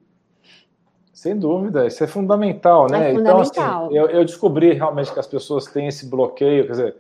[1.13, 3.11] Sem dúvida, isso é fundamental, né?
[3.11, 3.45] É fundamental.
[3.53, 6.95] Então, assim, eu, eu, descobri realmente que as pessoas têm esse bloqueio, quer dizer,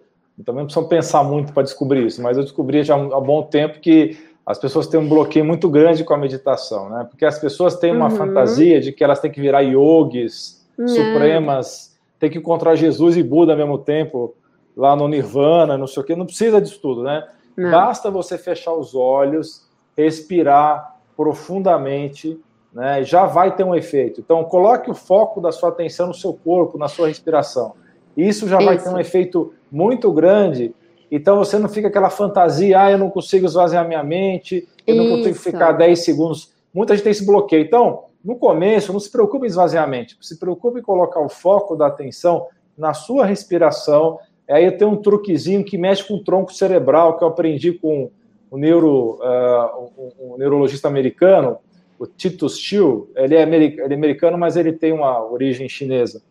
[0.45, 3.43] também não precisam pensar muito para descobrir isso, mas eu descobri já há um bom
[3.43, 7.07] tempo que as pessoas têm um bloqueio muito grande com a meditação, né?
[7.09, 8.15] Porque as pessoas têm uma uhum.
[8.17, 10.87] fantasia de que elas têm que virar yogis, não.
[10.87, 14.35] supremas, têm que encontrar Jesus e Buda ao mesmo tempo,
[14.75, 17.27] lá no Nirvana, não sei o quê, não precisa disso tudo, né?
[17.55, 17.71] Não.
[17.71, 22.39] Basta você fechar os olhos, respirar profundamente,
[22.73, 23.03] né?
[23.03, 24.21] Já vai ter um efeito.
[24.21, 27.73] Então, coloque o foco da sua atenção no seu corpo, na sua respiração.
[28.15, 28.65] Isso já Isso.
[28.65, 30.73] vai ter um efeito muito grande.
[31.11, 35.03] Então, você não fica aquela fantasia, ah, eu não consigo esvaziar minha mente, eu Isso.
[35.03, 36.53] não consigo ficar 10 segundos.
[36.73, 37.63] Muita gente tem esse bloqueio.
[37.63, 41.29] Então, no começo, não se preocupe em esvaziar a mente, se preocupe em colocar o
[41.29, 46.23] foco da atenção na sua respiração Aí eu tenho um truquezinho que mexe com o
[46.23, 48.09] tronco cerebral, que eu aprendi com
[48.49, 51.57] o neuro, uh, um, um neurologista americano,
[51.97, 53.09] o Titus Chiu.
[53.15, 56.21] Ele é, ele é americano, mas ele tem uma origem chinesa.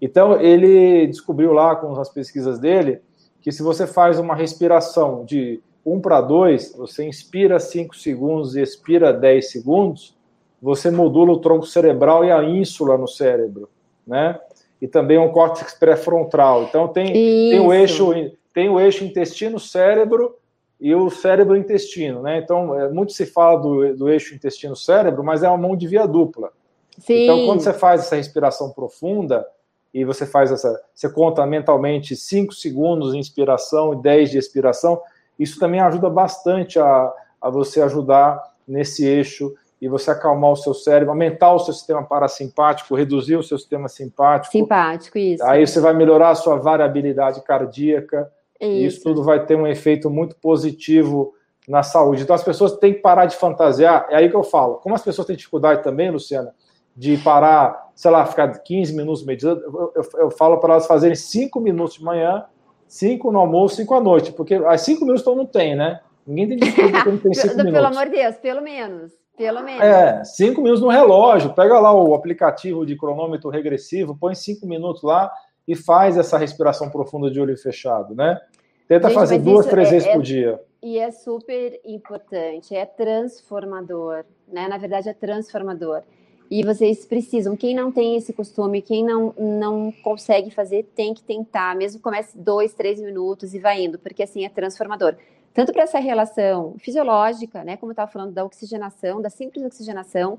[0.00, 3.00] Então, ele descobriu lá com as pesquisas dele
[3.40, 8.60] que se você faz uma respiração de 1 para 2, você inspira 5 segundos e
[8.60, 10.16] expira 10 segundos,
[10.60, 13.68] você modula o tronco cerebral e a ínsula no cérebro,
[14.04, 14.36] né?
[14.80, 16.64] E também um córtex pré-frontal.
[16.64, 18.12] Então tem, tem o eixo
[18.52, 20.34] tem o eixo intestino-cérebro
[20.80, 22.38] e o cérebro-intestino, né?
[22.38, 26.06] Então é, muito se fala do, do eixo intestino-cérebro, mas é uma mão de via
[26.06, 26.50] dupla.
[26.98, 27.24] Sim.
[27.24, 29.46] Então quando você faz essa respiração profunda
[29.92, 35.00] e você faz essa, você conta mentalmente 5 segundos de inspiração e 10 de expiração,
[35.38, 40.72] isso também ajuda bastante a, a você ajudar nesse eixo e você acalmar o seu
[40.72, 44.52] cérebro, aumentar o seu sistema parasimpático, reduzir o seu sistema simpático.
[44.52, 45.44] Simpático, isso.
[45.44, 48.30] Aí você vai melhorar a sua variabilidade cardíaca.
[48.58, 48.70] Isso.
[48.70, 51.34] E isso tudo vai ter um efeito muito positivo
[51.68, 52.22] na saúde.
[52.22, 54.06] Então as pessoas têm que parar de fantasiar.
[54.08, 54.76] É aí que eu falo.
[54.76, 56.54] Como as pessoas têm dificuldade também, Luciana,
[56.96, 61.14] de parar, sei lá, ficar 15 minutos meditando, eu, eu, eu falo para elas fazerem
[61.14, 62.44] 5 minutos de manhã,
[62.88, 66.00] 5 no almoço, 5 à noite, porque as 5 minutos todo mundo tem, né?
[66.26, 67.72] Ninguém tem dificuldade porque não tem 5 minutos.
[67.72, 69.25] Pelo amor de Deus, pelo menos.
[69.36, 69.82] Pelo menos.
[69.82, 71.52] É, cinco minutos no relógio.
[71.52, 75.30] Pega lá o aplicativo de cronômetro regressivo, põe cinco minutos lá
[75.68, 78.40] e faz essa respiração profunda de olho fechado, né?
[78.88, 80.60] Tenta Gente, fazer duas, três é, vezes é, por dia.
[80.82, 84.68] E é super importante, é transformador, né?
[84.68, 86.02] Na verdade, é transformador.
[86.48, 91.22] E vocês precisam, quem não tem esse costume, quem não, não consegue fazer, tem que
[91.22, 95.16] tentar, mesmo comece dois, três minutos e vai indo, porque assim é transformador
[95.56, 100.38] tanto para essa relação fisiológica, né, como eu estava falando da oxigenação, da simples oxigenação,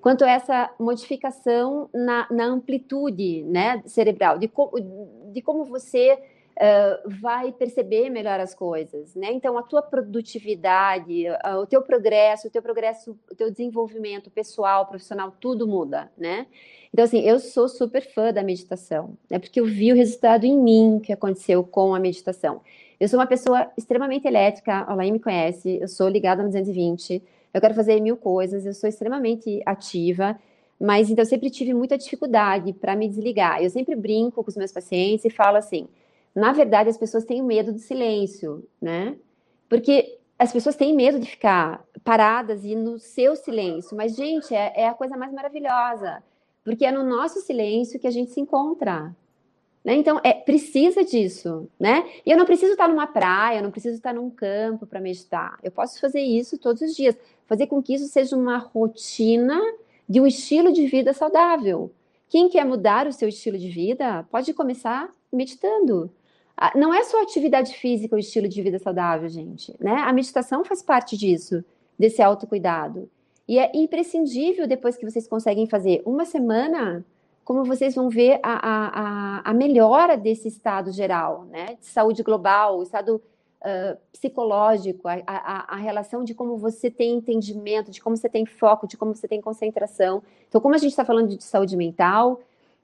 [0.00, 4.70] quanto essa modificação na, na amplitude né, cerebral, de, co
[5.32, 9.32] de como você uh, vai perceber melhor as coisas, né?
[9.32, 14.86] Então, a tua produtividade, uh, o teu progresso, o teu progresso, o teu desenvolvimento pessoal,
[14.86, 16.46] profissional, tudo muda, né?
[16.92, 19.38] Então, assim, eu sou super fã da meditação, né?
[19.40, 22.60] Porque eu vi o resultado em mim que aconteceu com a meditação.
[23.02, 27.20] Eu sou uma pessoa extremamente elétrica, a Laí me conhece, eu sou ligada no 220,
[27.52, 30.38] eu quero fazer mil coisas, eu sou extremamente ativa,
[30.78, 33.60] mas então eu sempre tive muita dificuldade para me desligar.
[33.60, 35.88] Eu sempre brinco com os meus pacientes e falo assim:
[36.32, 39.16] na verdade, as pessoas têm medo do silêncio, né?
[39.68, 44.74] Porque as pessoas têm medo de ficar paradas e no seu silêncio, mas, gente, é,
[44.76, 46.22] é a coisa mais maravilhosa,
[46.64, 49.12] porque é no nosso silêncio que a gente se encontra,
[49.84, 49.94] né?
[49.94, 52.08] Então, é, precisa disso, né?
[52.24, 55.58] E eu não preciso estar numa praia, eu não preciso estar num campo para meditar.
[55.62, 57.16] Eu posso fazer isso todos os dias,
[57.46, 59.60] fazer com que isso seja uma rotina
[60.08, 61.90] de um estilo de vida saudável.
[62.28, 66.10] Quem quer mudar o seu estilo de vida pode começar meditando.
[66.56, 69.96] Ah, não é só atividade física o estilo de vida saudável, gente, né?
[70.04, 71.64] A meditação faz parte disso,
[71.98, 73.10] desse autocuidado.
[73.48, 77.04] E é imprescindível, depois que vocês conseguem fazer uma semana,
[77.44, 81.76] como vocês vão ver a, a, a melhora desse estado geral, né?
[81.80, 83.16] De saúde global, estado
[83.62, 88.44] uh, psicológico, a, a, a, relação de como você tem entendimento, de como você tem
[88.44, 90.22] foco, de como você tem concentração.
[90.48, 92.40] Então, como a gente está falando de saúde mental,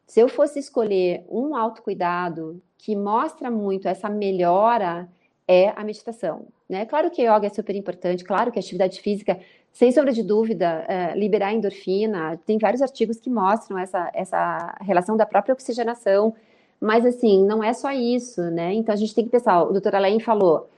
[0.06, 5.08] se eu fosse escolher um autocuidado que mostra muito essa melhora,
[5.46, 6.46] é a meditação.
[6.68, 6.84] Né?
[6.84, 9.40] Claro que yoga é super importante, claro que a atividade física,
[9.72, 15.16] sem sombra de dúvida, é, liberar endorfina, tem vários artigos que mostram essa, essa relação
[15.16, 16.34] da própria oxigenação,
[16.80, 18.72] mas assim, não é só isso, né?
[18.74, 20.68] Então a gente tem que pensar, o doutor Alain falou,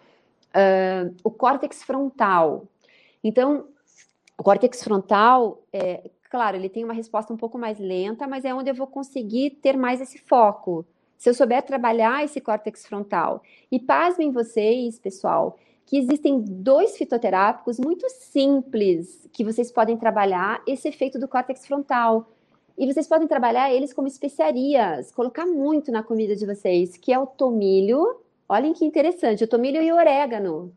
[0.51, 2.64] uh, o córtex frontal.
[3.22, 3.66] Então,
[4.38, 8.55] o córtex frontal, é, claro, ele tem uma resposta um pouco mais lenta, mas é
[8.55, 10.84] onde eu vou conseguir ter mais esse foco
[11.18, 13.43] se eu souber trabalhar esse córtex frontal.
[13.70, 15.59] E pasmem vocês, pessoal,
[15.91, 22.30] que existem dois fitoterápicos muito simples que vocês podem trabalhar esse efeito do córtex frontal.
[22.78, 27.18] E vocês podem trabalhar eles como especiarias, colocar muito na comida de vocês, que é
[27.18, 28.20] o tomilho.
[28.49, 30.72] Olhem que interessante, o tomilho e o orégano.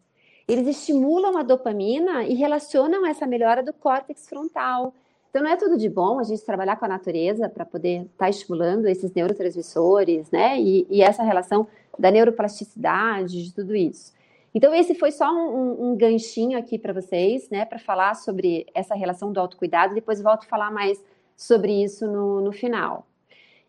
[0.47, 4.95] Eles estimulam a dopamina e relacionam essa melhora do córtex frontal.
[5.29, 8.25] Então, não é tudo de bom a gente trabalhar com a natureza para poder estar
[8.25, 10.59] tá estimulando esses neurotransmissores, né?
[10.59, 11.67] E, e, essa relação
[11.99, 14.11] da neuroplasticidade, de tudo isso.
[14.53, 17.65] Então, esse foi só um, um ganchinho aqui para vocês, né?
[17.65, 19.95] Para falar sobre essa relação do autocuidado.
[19.95, 21.03] Depois volto a falar mais
[21.35, 23.07] sobre isso no, no final.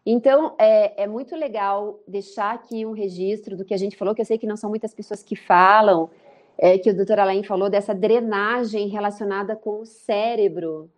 [0.07, 4.21] Então, é, é, muito legal deixar aqui um registro do que a gente falou, que
[4.21, 6.11] eu sei que não são muitas pessoas que falam,
[6.59, 10.91] é, que o doutor Alain falou dessa drenagem relacionada com o cérebro,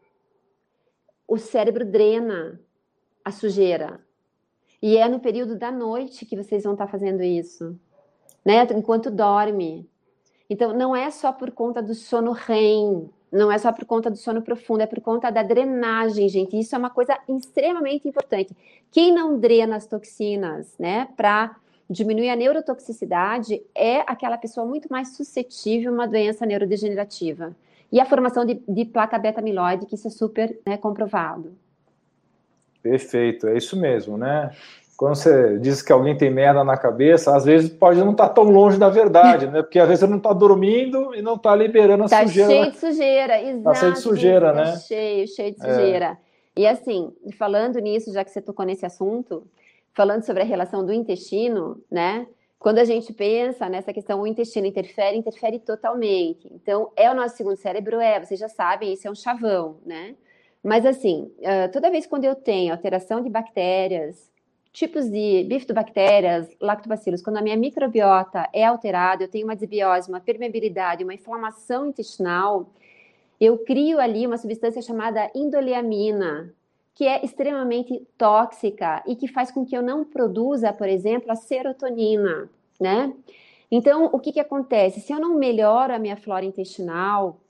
[1.29, 2.61] o cérebro drena
[3.25, 4.01] a sujeira.
[4.83, 7.79] E é no período da noite que vocês vão estar fazendo isso,
[8.47, 8.65] né?
[8.77, 9.91] Enquanto dorme.
[10.49, 14.17] Então, não é só por conta do sono REM, não é só por conta do
[14.17, 16.57] sono profundo, é por conta da drenagem, gente.
[16.57, 18.57] Isso é uma coisa extremamente importante.
[18.93, 21.57] Quem não drena as toxinas, né, para
[21.91, 27.55] diminuir a neurotoxicidade, é aquela pessoa muito mais suscetível a uma doença neurodegenerativa
[27.91, 31.53] e a formação de, de placa beta-amiloide, que isso é super né, comprovado.
[32.81, 34.53] Perfeito, é isso mesmo, né?
[34.97, 38.35] Quando você diz que alguém tem merda na cabeça, às vezes pode não estar tá
[38.35, 39.63] tão longe da verdade, né?
[39.63, 42.51] Porque às vezes você não está dormindo e não está liberando a tá sujeira.
[42.51, 43.59] Está cheio de sujeira, exato.
[43.59, 44.77] Está cheio de sujeira, tá né?
[44.79, 46.07] Cheio, cheio de sujeira.
[46.07, 46.61] É.
[46.61, 49.47] E assim, falando nisso, já que você tocou nesse assunto,
[49.93, 52.27] falando sobre a relação do intestino, né?
[52.59, 56.49] Quando a gente pensa nessa questão, o intestino interfere, interfere totalmente.
[56.51, 58.01] Então, é o nosso segundo cérebro?
[58.01, 60.15] É, vocês já sabem, isso é um chavão, né?
[60.65, 61.31] Mas, assim,
[61.71, 64.31] toda vez quando eu tenho alteração de bactérias,
[64.77, 70.21] tipos de bifidobactérias, lactobacilos, quando a minha microbiota é alterada, eu tenho uma desbiose, uma
[70.21, 72.69] permeabilidade, uma inflamação intestinal,
[73.41, 76.53] eu crio ali uma substância chamada indoleamina,
[76.95, 81.37] que é extremamente tóxica e que faz com que eu não produza, por exemplo, a
[81.37, 83.15] serotonina, né?
[83.71, 85.01] Então, o que, que acontece?
[85.01, 87.41] Se eu não melhoro a minha flora intestinal,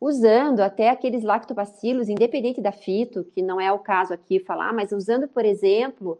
[0.00, 4.92] usando até aqueles lactobacilos, independente da fito, que não é o caso aqui falar, mas
[4.92, 6.16] usando, por exemplo,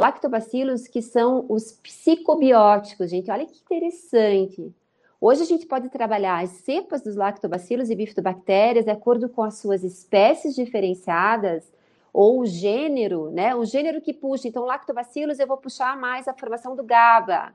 [0.00, 4.74] lactobacilos que são os psicobióticos, gente, olha que interessante.
[5.20, 9.58] Hoje a gente pode trabalhar as cepas dos lactobacilos e bifidobactérias de acordo com as
[9.58, 11.70] suas espécies diferenciadas,
[12.12, 13.54] ou o gênero, né?
[13.54, 14.48] O gênero que puxa.
[14.48, 17.54] Então, lactobacilos, eu vou puxar mais a formação do GABA.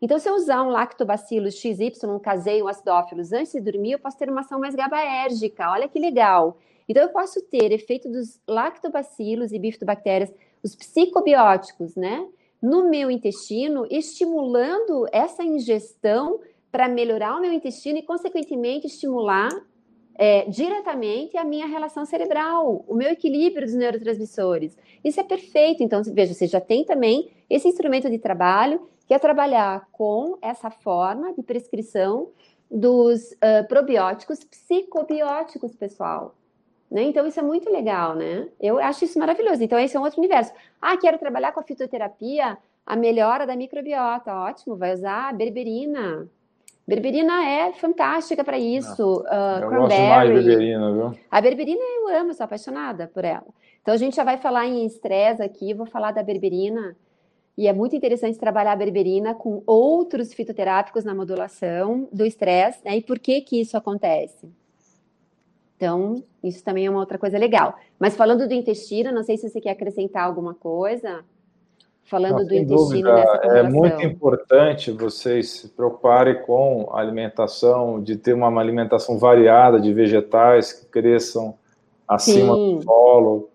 [0.00, 3.98] Então, se eu usar um lactobacillus XY, um caseio, um acidófilos, antes de dormir, eu
[3.98, 5.70] posso ter uma ação mais GABAérgica.
[5.70, 6.56] Olha que legal.
[6.88, 10.32] Então, eu posso ter efeito dos lactobacilos e bifidobactérias,
[10.64, 12.26] os psicobióticos, né?
[12.60, 16.40] No meu intestino, estimulando essa ingestão
[16.72, 19.50] para melhorar o meu intestino e, consequentemente, estimular
[20.16, 24.76] é, diretamente a minha relação cerebral, o meu equilíbrio dos neurotransmissores.
[25.04, 25.82] Isso é perfeito.
[25.82, 30.70] Então, veja, você já tem também esse instrumento de trabalho que é trabalhar com essa
[30.70, 32.30] forma de prescrição
[32.70, 36.34] dos uh, probióticos psicobióticos, pessoal.
[36.94, 37.02] Né?
[37.02, 38.46] Então, isso é muito legal, né?
[38.60, 39.64] Eu acho isso maravilhoso.
[39.64, 40.52] Então, esse é um outro universo.
[40.80, 44.32] Ah, quero trabalhar com a fitoterapia, a melhora da microbiota.
[44.32, 46.28] Ótimo, vai usar a berberina,
[46.86, 49.22] Berberina é fantástica para isso.
[49.22, 51.18] Uh, eu gosto mais de berberina, viu?
[51.30, 53.46] A berberina eu amo, sou apaixonada por ela.
[53.80, 56.94] Então a gente já vai falar em estresse aqui, vou falar da berberina.
[57.56, 62.98] E é muito interessante trabalhar a berberina com outros fitoterápicos na modulação do estresse, né?
[62.98, 64.46] E por que que isso acontece?
[65.84, 67.74] Então, isso também é uma outra coisa legal.
[67.98, 71.22] Mas falando do intestino, não sei se você quer acrescentar alguma coisa
[72.04, 78.16] falando Não, do intestino dúvida, É muito importante vocês se preocuparem com a alimentação, de
[78.16, 81.54] ter uma alimentação variada de vegetais que cresçam
[82.08, 82.76] acima Sim.
[82.76, 83.50] do solo,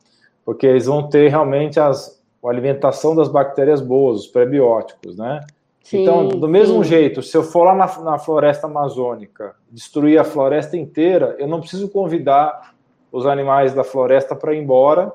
[0.46, 5.42] porque eles vão ter realmente as, a alimentação das bactérias boas, os prebióticos, né?
[5.84, 6.90] Sim, então, do mesmo sim.
[6.90, 11.60] jeito, se eu for lá na, na, floresta amazônica, destruir a floresta inteira, eu não
[11.60, 12.76] preciso convidar
[13.12, 15.12] os animais da floresta para ir embora,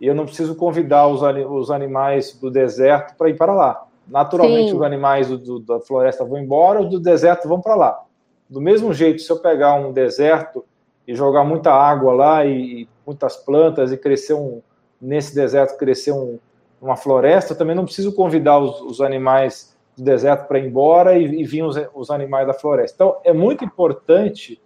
[0.00, 3.86] e eu não preciso convidar os, os animais do deserto para ir para lá.
[4.06, 4.76] Naturalmente, sim.
[4.76, 8.02] os animais do, do, da floresta vão embora, os do deserto vão para lá.
[8.50, 10.64] Do mesmo jeito, se eu pegar um deserto
[11.06, 14.60] e jogar muita água lá e, e muitas plantas e crescer um
[15.00, 16.38] nesse deserto crescer um,
[16.80, 21.18] uma floresta, eu também não preciso convidar os, os animais do deserto para ir embora
[21.18, 22.94] e, e vir os, os animais da floresta.
[22.94, 24.60] Então, é muito importante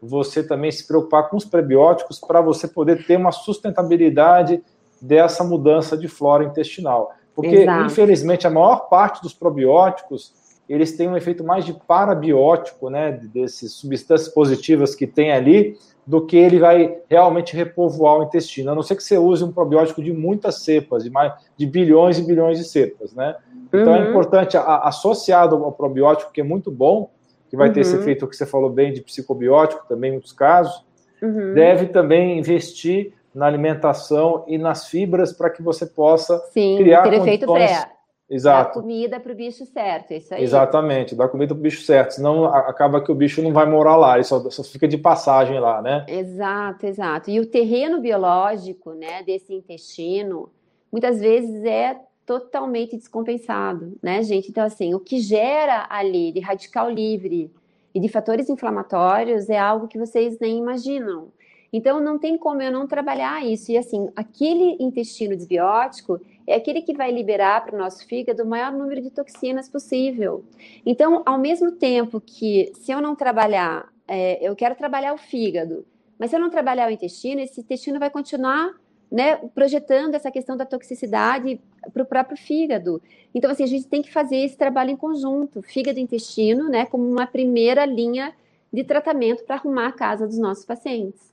[0.00, 4.62] você também se preocupar com os prebióticos para você poder ter uma sustentabilidade
[5.00, 7.12] dessa mudança de flora intestinal.
[7.34, 7.86] Porque, Exato.
[7.86, 10.34] infelizmente, a maior parte dos probióticos
[10.70, 16.24] eles têm um efeito mais de parabiótico, né, dessas substâncias positivas que tem ali, do
[16.24, 20.00] que ele vai realmente repovoar o intestino, a não ser que você use um probiótico
[20.00, 23.34] de muitas cepas, de, mais, de bilhões e bilhões de cepas, né?
[23.66, 24.06] Então é uhum.
[24.06, 27.10] é importante, a, associado ao probiótico, que é muito bom,
[27.48, 27.74] que vai uhum.
[27.74, 28.02] ter esse uhum.
[28.02, 30.84] efeito que você falou bem de psicobiótico também em muitos casos,
[31.20, 31.52] uhum.
[31.52, 37.14] deve também investir na alimentação e nas fibras para que você possa Sim, criar ter
[37.14, 37.90] efeito pré.
[38.30, 38.76] Exato.
[38.76, 40.42] Dar comida para o bicho certo, é isso aí.
[40.44, 43.96] Exatamente, dar comida para o bicho certo, senão acaba que o bicho não vai morar
[43.96, 46.06] lá, ele só, só, fica de passagem lá, né?
[46.08, 47.28] Exato, exato.
[47.28, 50.48] E o terreno biológico, né, desse intestino,
[50.92, 54.50] muitas vezes é totalmente descompensado, né, gente?
[54.50, 57.50] Então, assim, o que gera ali de radical livre
[57.92, 61.32] e de fatores inflamatórios é algo que vocês nem imaginam.
[61.72, 63.72] Então, não tem como eu não trabalhar isso.
[63.72, 68.46] E, assim, aquele intestino desbiótico é aquele que vai liberar para o nosso fígado o
[68.46, 70.44] maior número de toxinas possível.
[70.84, 75.86] Então, ao mesmo tempo que, se eu não trabalhar, é, eu quero trabalhar o fígado,
[76.18, 78.74] mas se eu não trabalhar o intestino, esse intestino vai continuar
[79.10, 81.60] né, projetando essa questão da toxicidade
[81.92, 83.02] para o próprio fígado.
[83.34, 86.86] Então, assim, a gente tem que fazer esse trabalho em conjunto, fígado e intestino, né,
[86.86, 88.32] como uma primeira linha
[88.72, 91.29] de tratamento para arrumar a casa dos nossos pacientes.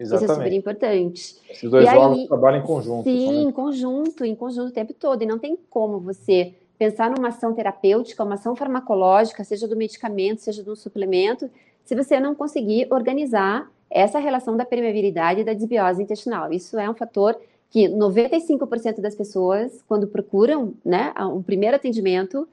[0.00, 0.24] Exatamente.
[0.24, 1.36] Isso é super importante.
[1.50, 3.04] Esses dois e órgãos aí, trabalham em conjunto.
[3.04, 5.22] Sim, em conjunto, em conjunto o tempo todo.
[5.22, 10.40] E não tem como você pensar numa ação terapêutica, uma ação farmacológica, seja do medicamento,
[10.40, 11.50] seja do suplemento,
[11.84, 16.50] se você não conseguir organizar essa relação da permeabilidade e da desbiose intestinal.
[16.50, 17.36] Isso é um fator
[17.68, 22.48] que 95% das pessoas, quando procuram né, um primeiro atendimento,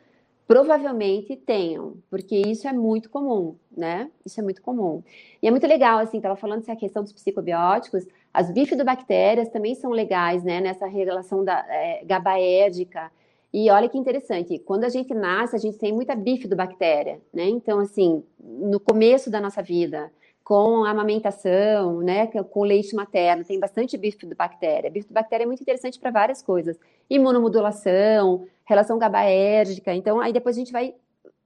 [0.48, 4.10] provavelmente tenham, porque isso é muito comum, né?
[4.26, 5.04] Isso é muito comum.
[5.42, 9.92] E é muito legal, assim, estava falando essa questão dos psicobióticos, as bifidobactérias também são
[9.92, 13.12] legais, né, nessa relação da é.
[13.54, 17.46] E olha que interessante, quando a gente nasce, a gente tem muita bifidobactéria, né?
[17.48, 20.12] Então, assim, no começo da nossa vida,
[20.44, 24.90] com a amamentação, né, com leite materno, tem bastante bifidobactéria.
[24.90, 26.78] Bifidobactéria é muito interessante para várias coisas.
[27.10, 29.94] Imunomodulação, relação gabaérgica.
[29.94, 30.94] Então, aí depois a gente vai,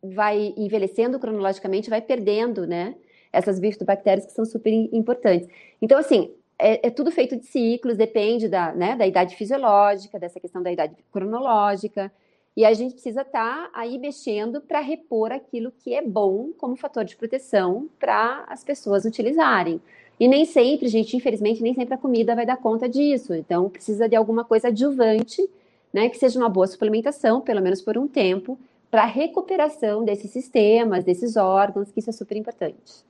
[0.04, 2.96] vai envelhecendo cronologicamente, vai perdendo, né,
[3.32, 5.48] essas bifidobactérias que são super importantes.
[5.82, 10.40] Então, assim, é, é, tudo feito de ciclos, depende da, né, da idade fisiológica, dessa
[10.40, 12.12] questão da idade cronológica.
[12.56, 16.76] E a gente precisa estar tá aí mexendo para repor aquilo que é bom como
[16.76, 19.82] fator de proteção para as pessoas utilizarem.
[20.22, 23.34] E nem sempre, gente, infelizmente, nem sempre a comida vai dar conta disso.
[23.34, 25.50] Então, precisa de alguma coisa adjuvante,
[25.92, 28.56] né, que seja uma boa suplementação, pelo menos por um tempo,
[28.92, 33.04] para a recuperação desses sistemas, desses órgãos, que isso é super importante.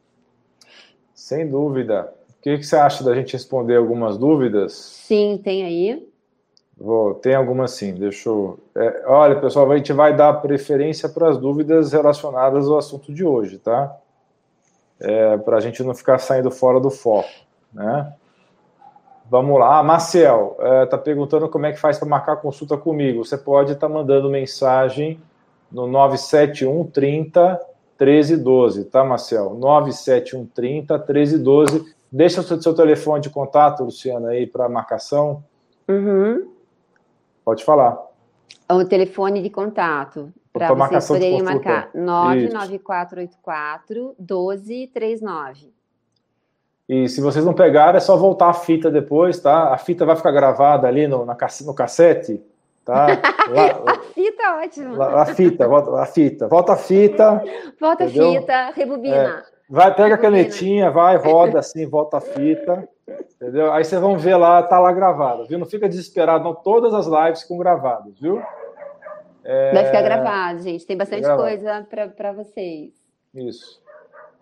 [1.13, 2.13] Sem dúvida.
[2.29, 4.71] O que, que você acha da gente responder algumas dúvidas?
[4.71, 6.07] Sim, tem aí.
[6.77, 8.57] Vou, tem algumas sim, deixa eu.
[8.73, 13.25] É, olha, pessoal, a gente vai dar preferência para as dúvidas relacionadas ao assunto de
[13.25, 13.99] hoje, tá?
[15.01, 17.29] É, para a gente não ficar saindo fora do foco,
[17.73, 18.13] né?
[19.29, 19.79] Vamos lá.
[19.79, 23.23] Ah, Marcel está é, perguntando como é que faz para marcar consulta comigo.
[23.23, 25.19] Você pode estar tá mandando mensagem
[25.71, 27.59] no 971 30
[27.97, 29.53] 1312, tá, Marcel?
[29.53, 31.95] 971 30 1312.
[32.11, 35.43] Deixa o seu, seu telefone de contato, Luciana, aí para marcação.
[35.87, 36.51] Uhum.
[37.45, 37.97] Pode falar.
[38.69, 45.73] O telefone de contato para vocês poderem marcar 99484 1239.
[46.89, 49.73] E se vocês não pegarem, é só voltar a fita depois, tá?
[49.73, 52.43] A fita vai ficar gravada ali no, na, no cassete,
[52.83, 53.07] tá?
[53.49, 55.01] Lá, a fita, é ótimo.
[55.01, 56.47] a fita, volta a fita.
[56.49, 57.41] Volta a fita.
[57.79, 59.15] Volta a fita, rebobina.
[59.15, 60.15] É, vai, pega rebobina.
[60.15, 62.89] a canetinha, vai, roda assim, volta a fita.
[63.35, 63.71] Entendeu?
[63.71, 65.57] Aí vocês vão ver lá, tá lá gravado, viu?
[65.57, 66.53] Não fica desesperado, não.
[66.53, 68.43] Todas as lives ficam gravadas, viu?
[69.43, 69.73] É...
[69.73, 70.85] Vai ficar gravado, gente.
[70.85, 72.91] Tem bastante coisa para vocês.
[73.33, 73.81] Isso.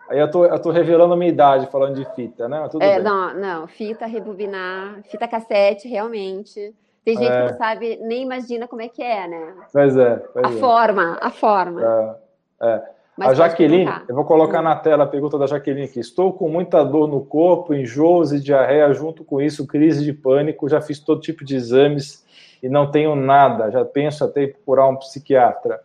[0.10, 2.68] Aí eu tô, eu tô revelando a minha idade falando de fita, né?
[2.80, 3.04] é, bem.
[3.04, 6.74] Não, não, fita, rebobinar, fita cassete, realmente.
[7.06, 7.46] Tem gente é.
[7.46, 9.54] que não sabe, nem imagina como é que é, né?
[9.72, 10.16] Pois é.
[10.34, 10.60] Pois a é.
[10.60, 12.18] forma, a forma.
[12.60, 12.84] É, é.
[13.20, 16.00] a Jaqueline, eu vou colocar na tela a pergunta da Jaqueline aqui.
[16.00, 20.68] Estou com muita dor no corpo, enjoos e diarreia, junto com isso, crise de pânico.
[20.68, 22.26] Já fiz todo tipo de exames
[22.62, 23.72] e não tenho nada.
[23.72, 25.82] Já penso até em procurar um psiquiatra.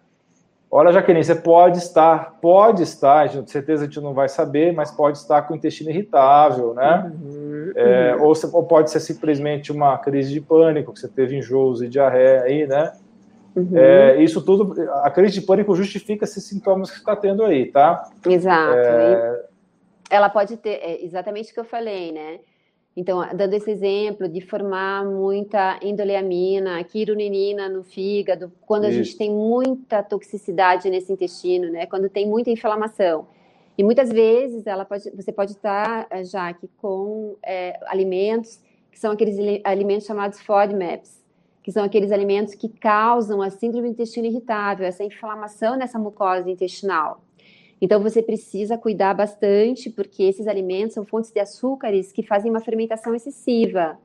[0.77, 4.91] Olha, Jaqueline, você pode estar, pode estar, de certeza a gente não vai saber, mas
[4.91, 7.13] pode estar com o intestino irritável, né?
[7.15, 8.25] Uhum, é, uhum.
[8.25, 12.43] Ou, ou, pode ser simplesmente uma crise de pânico, que você teve enjoos e diarreia
[12.43, 12.93] aí, né?
[13.55, 13.71] Uhum.
[13.73, 17.67] É, isso tudo, a crise de pânico justifica esses sintomas que você está tendo aí,
[17.67, 18.11] tá?
[18.27, 18.77] Exato.
[18.77, 19.45] É...
[20.11, 22.41] Ela pode ter, é exatamente o que eu falei, né?
[22.97, 28.93] Então, dando esse exemplo de formar muita endoleamina, quironina no fígado, quando Isso.
[28.93, 31.87] a gente tem muita toxicidade nesse intestino, né?
[31.87, 33.27] Quando tem muita inflamação.
[33.77, 38.61] E muitas vezes ela pode, você pode estar, eh, já que com é, alimentos
[38.93, 41.21] que são aqueles alimentos chamados FODMAPs,
[41.65, 46.49] que são aqueles alimentos que causam a síndrome do intestino irritável, essa inflamação nessa mucosa
[46.49, 47.24] intestinal.
[47.85, 52.61] Então você precisa cuidar bastante, porque esses alimentos são fontes de açúcares que fazem uma
[52.61, 53.99] fermentação excessiva.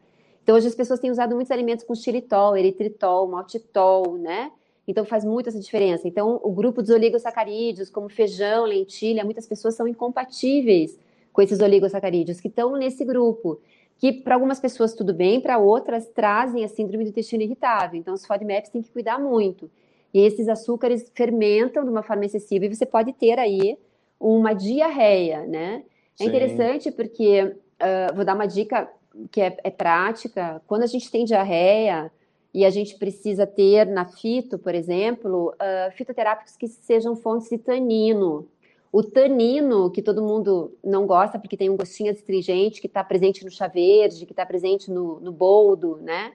[0.43, 4.51] Então hoje as pessoas têm usado muitos alimentos com xilitol, eritritol, maltitol, né?
[4.85, 6.09] Então faz muito essa diferença.
[6.09, 10.99] Então o grupo dos oligosacarídeos, como feijão, lentilha, muitas pessoas são incompatíveis
[11.31, 13.61] com esses oligosacarídeos que estão nesse grupo.
[13.97, 17.97] Que para algumas pessoas tudo bem, para outras trazem a síndrome do intestino irritável.
[17.97, 19.71] Então os FODMAPs têm que cuidar muito.
[20.13, 23.77] E esses açúcares fermentam de uma forma excessiva e você pode ter aí
[24.19, 25.83] uma diarreia, né?
[26.19, 26.29] É Sim.
[26.29, 28.89] interessante porque, uh, vou dar uma dica
[29.31, 32.11] que é, é, prática, quando a gente tem diarreia
[32.53, 37.57] e a gente precisa ter na fito, por exemplo, uh, fitoterápicos que sejam fontes de
[37.57, 38.47] tanino.
[38.91, 43.45] O tanino, que todo mundo não gosta porque tem um gostinho astringente, que está presente
[43.45, 46.33] no chá verde, que está presente no, no boldo, né?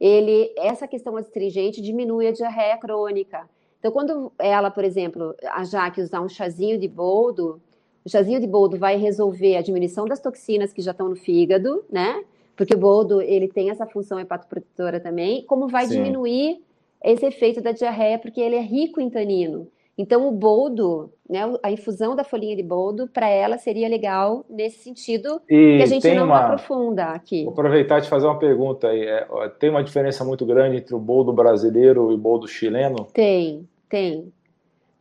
[0.00, 3.48] Ele essa questão astringente diminui a diarreia crônica.
[3.78, 7.60] Então, quando ela, por exemplo, a Jaque usar um chazinho de boldo,
[8.04, 11.84] o chazinho de boldo vai resolver a diminuição das toxinas que já estão no fígado,
[11.90, 12.24] né?
[12.56, 15.96] Porque o boldo, ele tem essa função hepatoprotetora também, como vai Sim.
[15.96, 16.62] diminuir
[17.02, 19.66] esse efeito da diarreia, porque ele é rico em tanino.
[20.00, 24.78] Então, o boldo, né, a infusão da folhinha de boldo, para ela seria legal nesse
[24.78, 26.38] sentido e que a gente não uma...
[26.38, 27.44] aprofunda aqui.
[27.44, 29.02] Vou aproveitar de fazer uma pergunta aí.
[29.02, 29.26] É,
[29.58, 33.08] tem uma diferença muito grande entre o boldo brasileiro e o boldo chileno?
[33.12, 34.32] Tem, tem,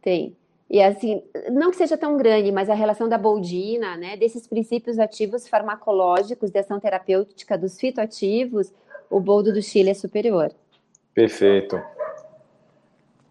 [0.01, 0.35] tem.
[0.69, 4.99] E assim, não que seja tão grande, mas a relação da boldina, né, desses princípios
[4.99, 8.73] ativos farmacológicos de ação terapêutica dos fitoativos,
[9.09, 10.51] o boldo do Chile é superior.
[11.13, 11.81] Perfeito.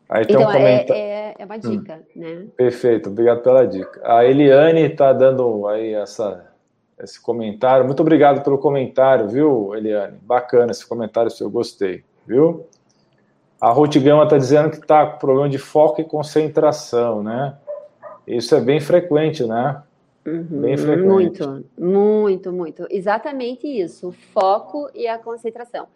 [0.09, 0.95] Aí então, um comentário...
[0.95, 1.59] é, é, uma hum.
[1.59, 2.21] dica, hum.
[2.21, 2.47] né?
[2.57, 4.01] Perfeito, obrigado pela dica.
[4.03, 6.47] A Eliane está dando aí essa,
[6.99, 7.85] esse comentário.
[7.85, 10.17] Muito obrigado pelo comentário, viu, Eliane?
[10.23, 12.67] Bacana esse comentário seu, gostei, viu?
[13.61, 17.57] A Ruth Gama está dizendo que está com problema de foco e concentração, né?
[18.27, 19.83] Isso é bem frequente, né?
[20.25, 21.07] Uhum, bem frequente.
[21.07, 22.87] Muito, muito, muito.
[22.91, 25.87] Exatamente isso, o foco e a concentração.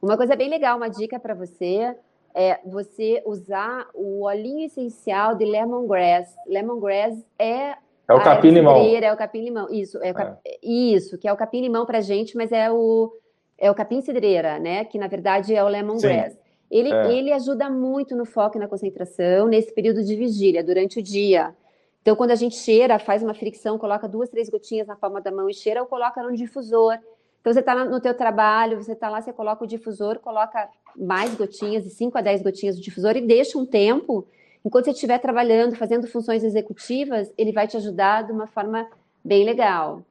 [0.00, 1.94] Uma coisa bem legal, uma dica para você
[2.34, 6.34] é você usar o olhinho essencial de lemongrass.
[6.46, 7.74] Lemongrass é
[8.08, 8.76] é o capim-limão.
[8.76, 9.68] É o capim-limão.
[9.70, 10.40] Isso, é, cap...
[10.44, 13.12] é, isso, que é o capim-limão para gente, mas é o
[13.56, 14.84] é o capim-cidreira, né?
[14.84, 16.32] Que na verdade é o lemongrass.
[16.32, 16.38] Sim.
[16.70, 17.12] Ele, é.
[17.12, 21.54] ele ajuda muito no foco e na concentração nesse período de vigília, durante o dia.
[22.00, 25.30] Então, quando a gente cheira, faz uma fricção, coloca duas, três gotinhas na palma da
[25.30, 26.96] mão e cheira, ou coloca no difusor.
[27.40, 31.34] Então, você está no teu trabalho, você está lá, você coloca o difusor, coloca mais
[31.34, 34.26] gotinhas, de 5 a 10 gotinhas do difusor e deixa um tempo.
[34.64, 38.86] Enquanto você estiver trabalhando, fazendo funções executivas, ele vai te ajudar de uma forma
[39.24, 40.02] bem legal.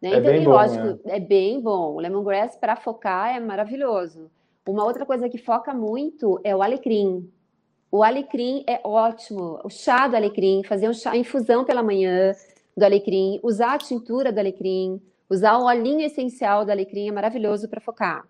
[0.00, 0.10] Né?
[0.10, 0.98] É então, bem bom, lógico, né?
[1.06, 1.94] é bem bom.
[1.94, 4.30] O lemongrass, para focar, é maravilhoso.
[4.66, 7.30] Uma outra coisa que foca muito é o alecrim.
[7.90, 9.60] O alecrim é ótimo.
[9.64, 12.34] O chá do alecrim, fazer um chá, infusão pela manhã
[12.76, 17.68] do alecrim, usar a tintura do alecrim, Usar o olhinho essencial da alecrim é maravilhoso
[17.68, 18.24] para focar.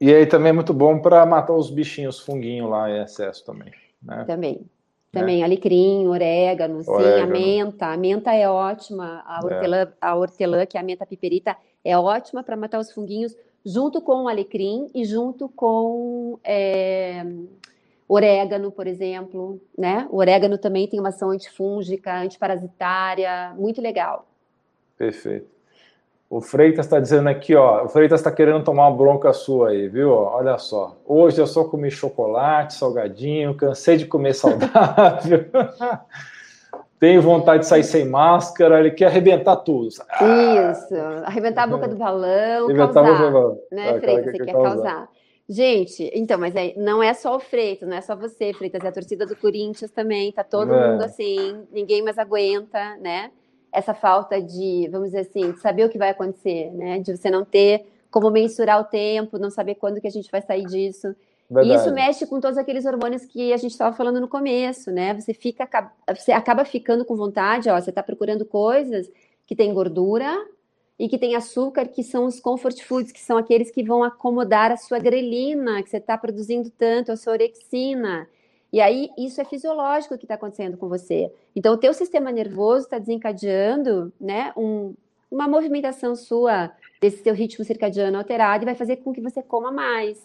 [0.00, 3.70] E aí também é muito bom para matar os bichinhos, funguinho lá em excesso também.
[4.02, 4.24] Né?
[4.26, 4.66] Também.
[5.12, 5.44] Também né?
[5.44, 7.86] alecrim, orégano, orégano, sim, a menta.
[7.86, 9.44] A menta é ótima, a é.
[9.44, 9.88] hortelã, é.
[10.00, 13.36] a hortelã, que é a menta piperita, é ótima para matar os funguinhos,
[13.66, 17.26] junto com o alecrim e junto com é,
[18.08, 19.60] orégano, por exemplo.
[19.76, 20.08] Né?
[20.10, 24.26] O orégano também tem uma ação antifúngica, antiparasitária, muito legal.
[24.96, 25.59] Perfeito.
[26.30, 27.86] O Freitas está dizendo aqui, ó.
[27.86, 30.12] O Freitas está querendo tomar uma bronca sua aí, viu?
[30.12, 30.96] Olha só.
[31.04, 35.46] Hoje eu só comi chocolate, salgadinho, cansei de comer saudável.
[37.00, 39.88] tem vontade de sair sem máscara, ele quer arrebentar tudo.
[39.88, 40.04] Isso,
[41.24, 43.58] arrebentar a boca do balão, arrebentar causar, a boca do balão.
[43.72, 44.70] né, é, Freitas, você quer, causar.
[44.70, 45.08] causar.
[45.48, 48.86] Gente, então, mas aí não é só o Freitas, não é só você, Freitas, é
[48.86, 50.92] a torcida do Corinthians também, tá todo é.
[50.92, 53.32] mundo assim, ninguém mais aguenta, né?
[53.72, 56.98] Essa falta de, vamos dizer assim, de saber o que vai acontecer, né?
[56.98, 60.42] De você não ter como mensurar o tempo, não saber quando que a gente vai
[60.42, 61.14] sair disso.
[61.48, 61.68] Verdade.
[61.68, 65.14] E isso mexe com todos aqueles hormônios que a gente estava falando no começo, né?
[65.14, 65.68] Você fica,
[66.16, 69.10] você acaba ficando com vontade, ó, você está procurando coisas
[69.46, 70.32] que tem gordura
[70.96, 74.70] e que tem açúcar, que são os comfort foods, que são aqueles que vão acomodar
[74.70, 78.28] a sua grelina, que você está produzindo tanto, a sua orexina.
[78.72, 81.32] E aí, isso é fisiológico que está acontecendo com você.
[81.56, 84.94] Então, o teu sistema nervoso está desencadeando, né, um,
[85.30, 89.72] uma movimentação sua desse teu ritmo circadiano alterado e vai fazer com que você coma
[89.72, 90.24] mais.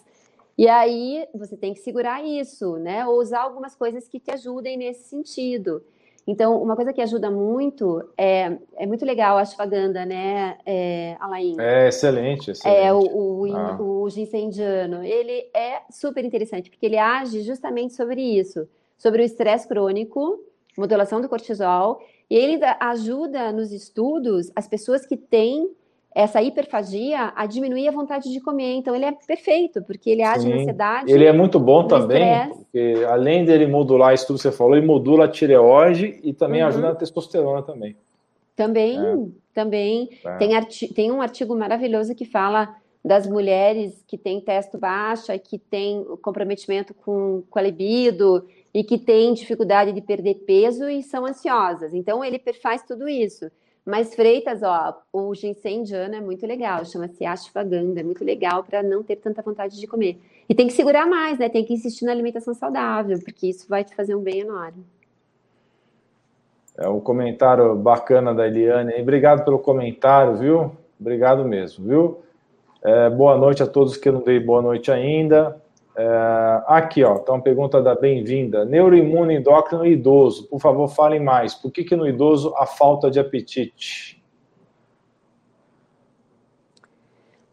[0.58, 3.06] E aí você tem que segurar isso, né?
[3.06, 5.82] Ou usar algumas coisas que te ajudem nesse sentido.
[6.26, 11.54] Então, uma coisa que ajuda muito é, é muito legal a ashwagandha, né, é, Alain?
[11.60, 12.84] É excelente, excelente.
[12.84, 13.80] É o, o, ah.
[13.80, 15.04] o ginseng indiano.
[15.04, 18.68] Ele é super interessante, porque ele age justamente sobre isso,
[18.98, 20.40] sobre o estresse crônico,
[20.76, 25.70] modulação do cortisol, e ele ajuda nos estudos as pessoas que têm
[26.16, 28.72] essa hiperfagia a diminuir a vontade de comer.
[28.72, 30.48] Então, ele é perfeito, porque ele age Sim.
[30.48, 31.12] na ansiedade.
[31.12, 32.54] Ele é muito bom também, estresse.
[32.54, 36.62] porque além dele modular isso tudo que você falou, ele modula a tireoide e também
[36.62, 36.68] uhum.
[36.68, 37.94] ajuda na testosterona também.
[38.56, 39.26] Também, é.
[39.52, 40.08] também.
[40.24, 40.36] É.
[40.38, 46.02] Tem, tem um artigo maravilhoso que fala das mulheres que têm testo baixa, que têm
[46.22, 51.92] comprometimento com, com a libido e que têm dificuldade de perder peso e são ansiosas.
[51.92, 53.50] Então, ele faz tudo isso.
[53.86, 58.82] Mas Freitas, ó, o ginseng indiano é muito legal, chama-se ashwagandha, é muito legal para
[58.82, 60.20] não ter tanta vontade de comer.
[60.48, 61.48] E tem que segurar mais, né?
[61.48, 64.84] Tem que insistir na alimentação saudável, porque isso vai te fazer um bem enorme.
[66.76, 69.00] É um comentário bacana da Eliane.
[69.00, 70.72] Obrigado pelo comentário, viu?
[71.00, 72.22] Obrigado mesmo, viu?
[72.82, 75.62] É, boa noite a todos que não dei boa noite ainda.
[75.98, 78.66] É, aqui, ó, tá uma pergunta da bem-vinda.
[78.66, 81.54] Neuroimune endócrino idoso, por favor, falem mais.
[81.54, 84.22] Por que, que no idoso há falta de apetite?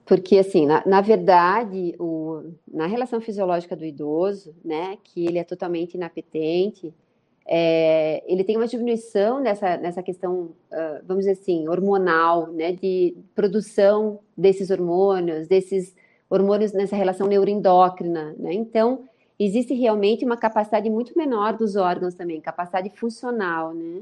[0.05, 5.43] Porque, assim, na, na verdade, o, na relação fisiológica do idoso, né, que ele é
[5.45, 6.93] totalmente inapetente,
[7.45, 13.15] é, ele tem uma diminuição nessa, nessa questão, uh, vamos dizer assim, hormonal, né, de
[13.33, 15.95] produção desses hormônios, desses
[16.33, 18.53] hormônios nessa relação neuroendócrina, né?
[18.53, 19.03] Então,
[19.39, 24.01] existe realmente uma capacidade muito menor dos órgãos também, capacidade funcional, né?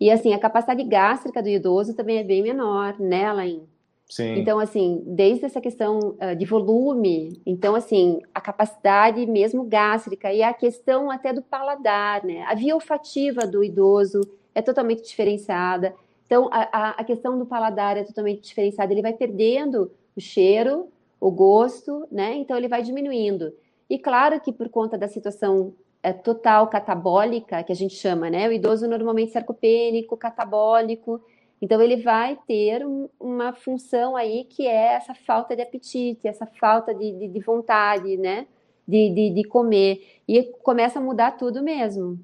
[0.00, 3.62] E assim, a capacidade gástrica do idoso também é bem menor, né, Alain?
[4.08, 4.38] Sim.
[4.38, 10.42] Então, assim, desde essa questão uh, de volume, então, assim, a capacidade mesmo gástrica e
[10.42, 12.42] a questão até do paladar, né?
[12.42, 14.20] A via olfativa do idoso
[14.54, 15.94] é totalmente diferenciada.
[16.26, 18.92] Então, a, a questão do paladar é totalmente diferenciada.
[18.92, 20.88] Ele vai perdendo o cheiro,
[21.24, 22.34] o gosto, né?
[22.34, 23.50] Então ele vai diminuindo.
[23.88, 25.72] E claro que por conta da situação
[26.02, 28.46] é, total catabólica, que a gente chama, né?
[28.46, 31.22] O idoso normalmente sarcopênico, catabólico.
[31.62, 36.44] Então ele vai ter um, uma função aí que é essa falta de apetite, essa
[36.44, 38.46] falta de, de, de vontade, né?
[38.86, 40.20] De, de, de, comer.
[40.28, 42.20] E começa a mudar tudo mesmo.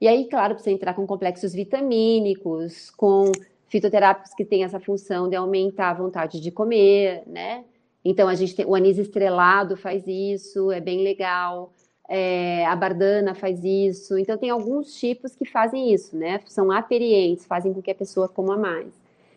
[0.00, 3.30] E aí, claro, precisa entrar com complexos vitamínicos, com
[3.68, 7.62] fitoterápicos que têm essa função de aumentar a vontade de comer, né?
[8.10, 11.74] Então, a gente tem o anis estrelado faz isso, é bem legal.
[12.08, 14.16] É, a bardana faz isso.
[14.16, 16.40] Então, tem alguns tipos que fazem isso, né?
[16.46, 18.94] São aperientes, fazem com que a pessoa coma mais.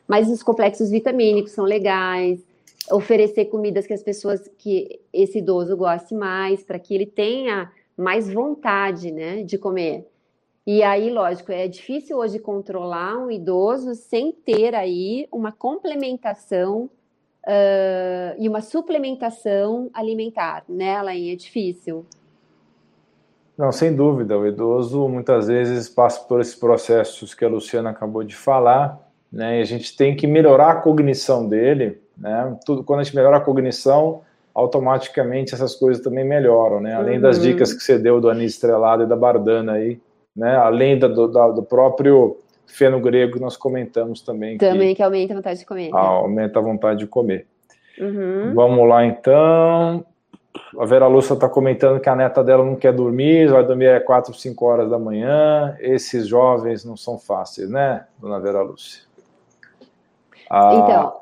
[0.07, 2.39] Mas os complexos vitamínicos são legais.
[2.89, 8.34] Oferecer comidas que as pessoas, que esse idoso goste mais, para que ele tenha mais
[8.34, 10.07] vontade, né, de comer.
[10.65, 16.89] E aí, lógico, é difícil hoje controlar um idoso sem ter aí uma complementação
[17.46, 21.32] uh, e uma suplementação alimentar, né, Alain?
[21.32, 22.06] É difícil.
[23.58, 24.38] Não, sem dúvida.
[24.38, 29.00] O idoso muitas vezes passa por esses processos que a Luciana acabou de falar,
[29.32, 29.60] né?
[29.60, 32.58] E a gente tem que melhorar a cognição dele, né?
[32.66, 34.22] Tudo quando a gente melhora a cognição,
[34.54, 36.96] automaticamente essas coisas também melhoram, né?
[36.96, 37.22] Além uhum.
[37.22, 40.00] das dicas que você deu do anis estrelado e da bardana aí,
[40.36, 40.56] né?
[40.56, 42.38] Além da, do, da, do próprio
[42.68, 44.57] feno grego nós comentamos também.
[44.57, 45.91] Também que, que aumenta a vontade de comer.
[45.91, 45.99] Né?
[45.99, 47.47] Aumenta a vontade de comer.
[47.99, 48.53] Uhum.
[48.53, 50.05] Vamos lá então.
[50.78, 54.03] A Vera Lúcia está comentando que a neta dela não quer dormir, vai dormir às
[54.03, 55.78] 4, 5 horas da manhã.
[55.80, 59.03] Esses jovens não são fáceis, né, dona Vera Lúcia?
[60.49, 61.22] Ah, então,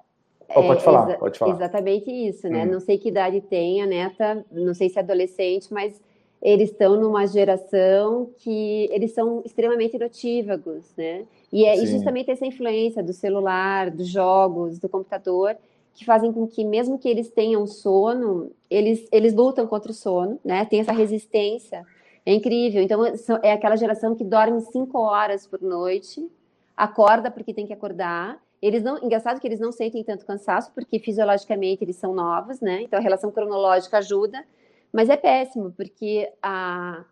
[0.50, 1.56] oh, pode, é, falar, pode falar.
[1.56, 2.64] Exatamente isso, né?
[2.64, 2.72] Hum.
[2.72, 6.02] Não sei que idade tem a neta, não sei se é adolescente, mas
[6.42, 11.26] eles estão numa geração que eles são extremamente notívagos, né?
[11.52, 11.88] E é Sim.
[11.88, 15.58] justamente essa influência do celular, dos jogos, do computador,
[15.94, 20.40] que fazem com que, mesmo que eles tenham sono, eles, eles lutam contra o sono,
[20.46, 20.64] né?
[20.64, 21.86] Tem essa resistência.
[22.26, 22.82] É incrível.
[22.82, 23.04] Então,
[23.44, 26.30] é aquela geração que dorme cinco horas por noite,
[26.78, 28.42] acorda porque tem que acordar.
[28.62, 32.82] Eles não, engraçado que eles não sentem tanto cansaço, porque fisiologicamente eles são novos, né?
[32.82, 34.46] Então a relação cronológica ajuda,
[34.92, 37.04] mas é péssimo, porque a,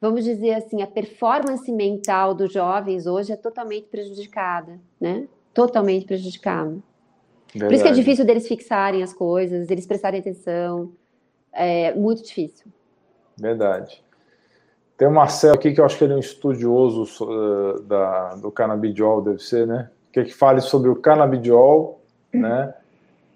[0.00, 5.28] vamos dizer assim, a performance mental dos jovens hoje é totalmente prejudicada, né?
[5.54, 6.78] Totalmente prejudicada.
[7.54, 7.66] Verdade.
[7.66, 10.92] Por isso que é difícil deles fixarem as coisas, eles prestarem atenção.
[11.52, 12.66] É muito difícil.
[13.36, 14.02] Verdade.
[14.96, 18.50] Tem o Marcelo aqui, que eu acho que ele é um estudioso uh, da, do
[18.50, 19.90] canabidiol, deve ser, né?
[20.12, 22.00] Que, que fale sobre o canabidiol,
[22.32, 22.74] né?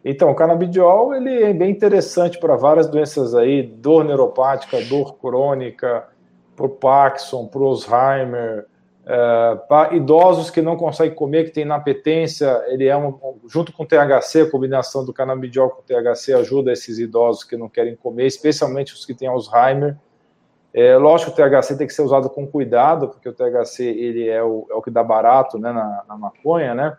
[0.08, 6.06] Então, o canabidiol ele é bem interessante para várias doenças aí, dor neuropática, dor crônica,
[6.54, 8.66] para o Parkinson, para o Alzheimer,
[9.04, 13.82] é, para idosos que não conseguem comer, que tem inapetência, ele é um, junto com
[13.82, 17.96] o THC, a combinação do canabidiol com o THC ajuda esses idosos que não querem
[17.96, 19.96] comer, especialmente os que têm Alzheimer.
[20.72, 24.40] É, lógico o THC tem que ser usado com cuidado, porque o THC ele é
[24.40, 26.96] o, é o que dá barato né, na, na maconha, né?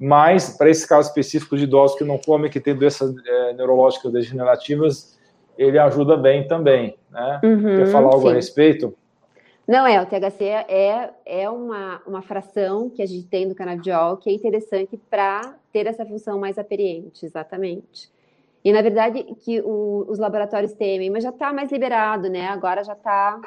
[0.00, 4.10] Mas para esse caso específico de idosos que não comem, que têm doenças é, neurológicas
[4.10, 5.18] degenerativas,
[5.58, 7.38] ele ajuda bem também, né?
[7.44, 8.30] Uhum, Quer falar algo sim.
[8.30, 8.94] a respeito?
[9.68, 14.16] Não, é, o THC é, é uma, uma fração que a gente tem do canabidiol
[14.16, 18.10] que é interessante para ter essa função mais aperiente, exatamente.
[18.64, 22.48] E, na verdade, que o, os laboratórios temem, mas já está mais liberado, né?
[22.48, 23.40] Agora já está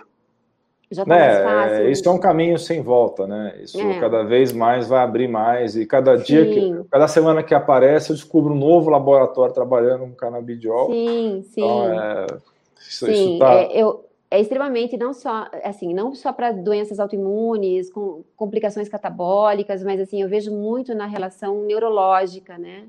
[0.94, 1.92] já tá é, mais fácil.
[1.92, 3.56] Isso é um caminho sem volta, né?
[3.62, 4.00] Isso é.
[4.00, 6.24] cada vez mais vai abrir mais, e cada Sim.
[6.24, 10.88] dia, que, cada semana que aparece, eu descubro um novo laboratório trabalhando com canabidiol.
[10.88, 11.62] Sim, sim.
[11.62, 12.28] Então, é,
[12.80, 13.54] isso, sim, isso tá...
[13.54, 19.84] é, eu, é extremamente não só assim não só para doenças autoimunes com complicações catabólicas
[19.84, 22.86] mas assim eu vejo muito na relação neurológica né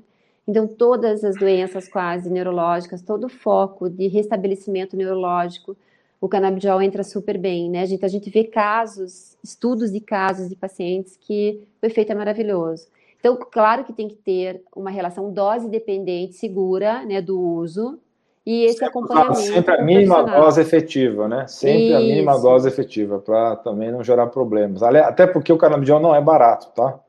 [0.47, 5.77] então todas as doenças quase neurológicas todo o foco de restabelecimento neurológico
[6.25, 10.49] o canabidiol entra super bem né a gente a gente vê casos estudos de casos
[10.49, 12.87] de pacientes que o efeito é maravilhoso
[13.19, 17.99] então claro que tem que ter uma relação dose dependente segura né do uso
[18.45, 19.39] e esse acompanhamento.
[19.39, 21.47] Sempre a mínima dose efetiva, né?
[21.47, 21.97] Sempre Isso.
[21.97, 24.83] a mínima dose efetiva, para também não gerar problemas.
[24.83, 26.99] Até porque o canabidiol não é barato, tá?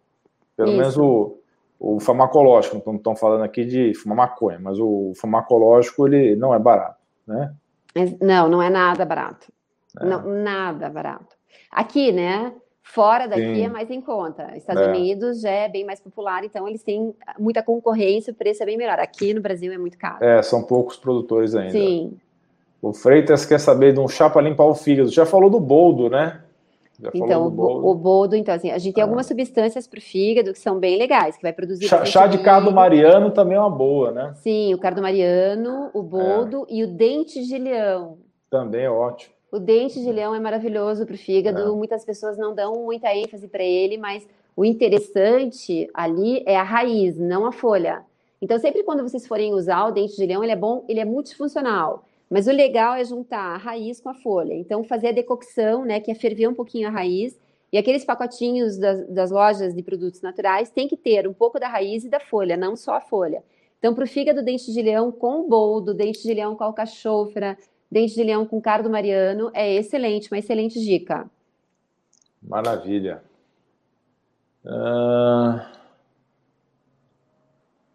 [0.57, 0.79] Pelo Isso.
[0.79, 1.39] menos o,
[1.79, 6.59] o farmacológico, não estão falando aqui de fumar maconha, mas o farmacológico ele não é
[6.59, 7.53] barato, né?
[8.21, 9.53] Não, não é nada barato.
[10.01, 10.05] É.
[10.05, 11.37] Não, nada barato.
[11.71, 12.53] Aqui, né?
[12.83, 13.65] Fora daqui Sim.
[13.65, 14.57] é mais em conta.
[14.57, 14.89] Estados é.
[14.91, 18.77] Unidos já é bem mais popular, então eles têm muita concorrência, o preço é bem
[18.77, 18.99] melhor.
[19.01, 20.25] Aqui no Brasil é muito caro.
[20.25, 21.73] É, são poucos produtores ainda.
[21.73, 22.17] Sim.
[22.81, 25.11] O Freitas quer saber de um chá para limpar o fígado.
[25.11, 26.41] Já falou do boldo, né?
[26.99, 27.87] Já então, o boldo.
[27.87, 29.07] o boldo, então, assim, a gente tem ah.
[29.07, 31.87] algumas substâncias para o fígado que são bem legais, que vai produzir.
[31.87, 34.35] Chá, chá de cardo mariano também é uma boa, né?
[34.37, 36.75] Sim, o cardo mariano, o boldo é.
[36.75, 38.19] e o dente de leão.
[38.51, 39.35] Também é ótimo.
[39.53, 41.71] O dente de leão é maravilhoso para o fígado, é.
[41.71, 44.27] muitas pessoas não dão muita ênfase para ele, mas
[44.57, 48.03] o interessante ali é a raiz, não a folha.
[48.41, 51.05] Então, sempre quando vocês forem usar o dente de leão, ele é bom, ele é
[51.05, 52.05] multifuncional.
[52.31, 54.55] Mas o legal é juntar a raiz com a folha.
[54.55, 57.39] Então, fazer a decocção, né, que é ferver um pouquinho a raiz.
[57.73, 61.69] E aqueles pacotinhos das, das lojas de produtos naturais tem que ter um pouco da
[61.69, 63.43] raiz e da folha, não só a folha.
[63.79, 67.57] Então, para o fígado dente de leão com boldo, dente de leão com alcachofra,
[67.91, 71.31] Dente de leão com cardo mariano é excelente, uma excelente dica.
[72.43, 73.23] Maravilha.
[74.65, 75.61] Uh,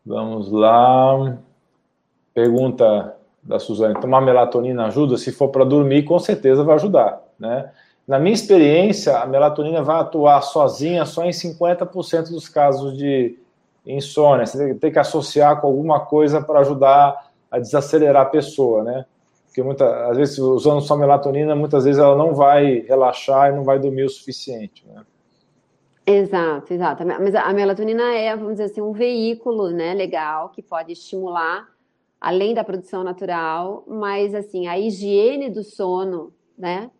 [0.06, 1.38] vamos lá.
[2.34, 5.18] Pergunta da Suzane: tomar melatonina ajuda?
[5.18, 7.72] Se for para dormir, com certeza vai ajudar, né?
[8.08, 13.38] Na minha experiência, a melatonina vai atuar sozinha só em 50% dos casos de
[13.86, 14.46] insônia.
[14.46, 19.06] Você tem que associar com alguma coisa para ajudar a desacelerar a pessoa, né?
[19.52, 23.66] porque muita, às vezes usando só melatonina, muitas vezes ela não vai relaxar e não
[23.66, 25.04] vai dormir o suficiente, né?
[26.06, 27.06] Exato, exato.
[27.06, 31.68] Mas a melatonina é, vamos dizer assim, um veículo, né, legal, que pode estimular
[32.22, 36.92] além da produção natural, mas assim, a higiene do sono, né?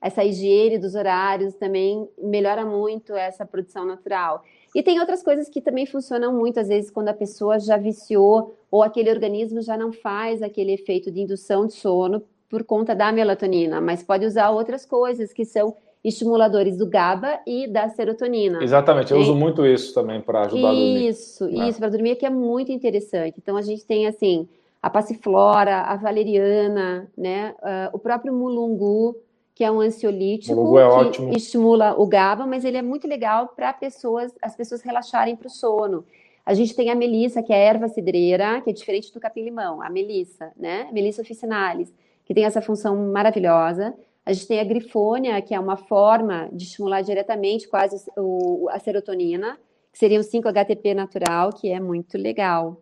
[0.00, 4.42] Essa higiene dos horários também melhora muito essa produção natural.
[4.74, 8.56] E tem outras coisas que também funcionam muito, às vezes, quando a pessoa já viciou
[8.70, 13.12] ou aquele organismo já não faz aquele efeito de indução de sono por conta da
[13.12, 18.62] melatonina, mas pode usar outras coisas que são estimuladores do GABA e da serotonina.
[18.62, 21.08] Exatamente, eu uso muito isso também para ajudar isso, a dormir.
[21.08, 21.68] Isso, né?
[21.68, 23.36] isso, para dormir que é muito interessante.
[23.38, 24.48] Então a gente tem assim,
[24.82, 27.54] a passiflora, a valeriana, né?
[27.60, 29.16] Uh, o próprio mulungu,
[29.54, 33.72] que é um ansiolítico é que estimula o GABA, mas ele é muito legal para
[33.72, 36.04] pessoas, as pessoas relaxarem para o sono.
[36.44, 39.80] A gente tem a melissa, que é a erva cidreira, que é diferente do capim-limão,
[39.80, 40.88] a melissa, né?
[40.92, 43.94] Melissa officinalis, que tem essa função maravilhosa.
[44.26, 48.80] A gente tem a grifônia, que é uma forma de estimular diretamente quase o, a
[48.80, 49.56] serotonina,
[49.92, 52.80] que seria o 5-HTP natural, que é muito legal.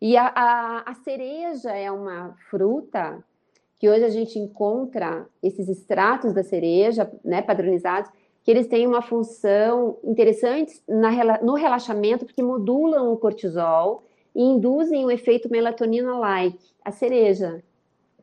[0.00, 3.22] E a, a, a cereja é uma fruta
[3.78, 8.10] que hoje a gente encontra esses extratos da cereja, né, padronizados,
[8.42, 15.04] que eles têm uma função interessante na, no relaxamento, porque modulam o cortisol e induzem
[15.04, 17.62] o efeito melatonina-like, a cereja.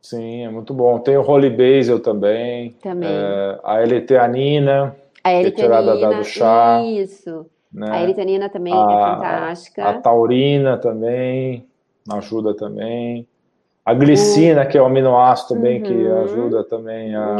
[0.01, 0.99] Sim, é muito bom.
[0.99, 2.71] Tem o Holy Basil também.
[2.81, 3.09] Também.
[3.09, 6.81] É, a L-teanina, a L-teanina, que é tirada do chá.
[6.83, 7.45] Isso.
[7.75, 7.91] Né?
[7.91, 9.89] A eritanina também é a, é fantástica.
[9.89, 11.67] A taurina também
[12.09, 13.27] ajuda também.
[13.83, 14.67] A glicina, o...
[14.67, 15.87] que é o aminoácido também, uhum.
[15.87, 17.35] que ajuda também a,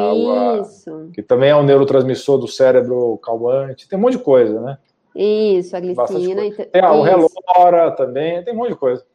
[0.61, 1.07] Isso.
[1.09, 3.87] A, que também é um neurotransmissor do cérebro calmante.
[3.87, 4.77] Tem um monte de coisa, né?
[5.15, 6.41] Isso, a glicina.
[6.51, 9.05] Tem ah, o relora também, tem um monte de coisa.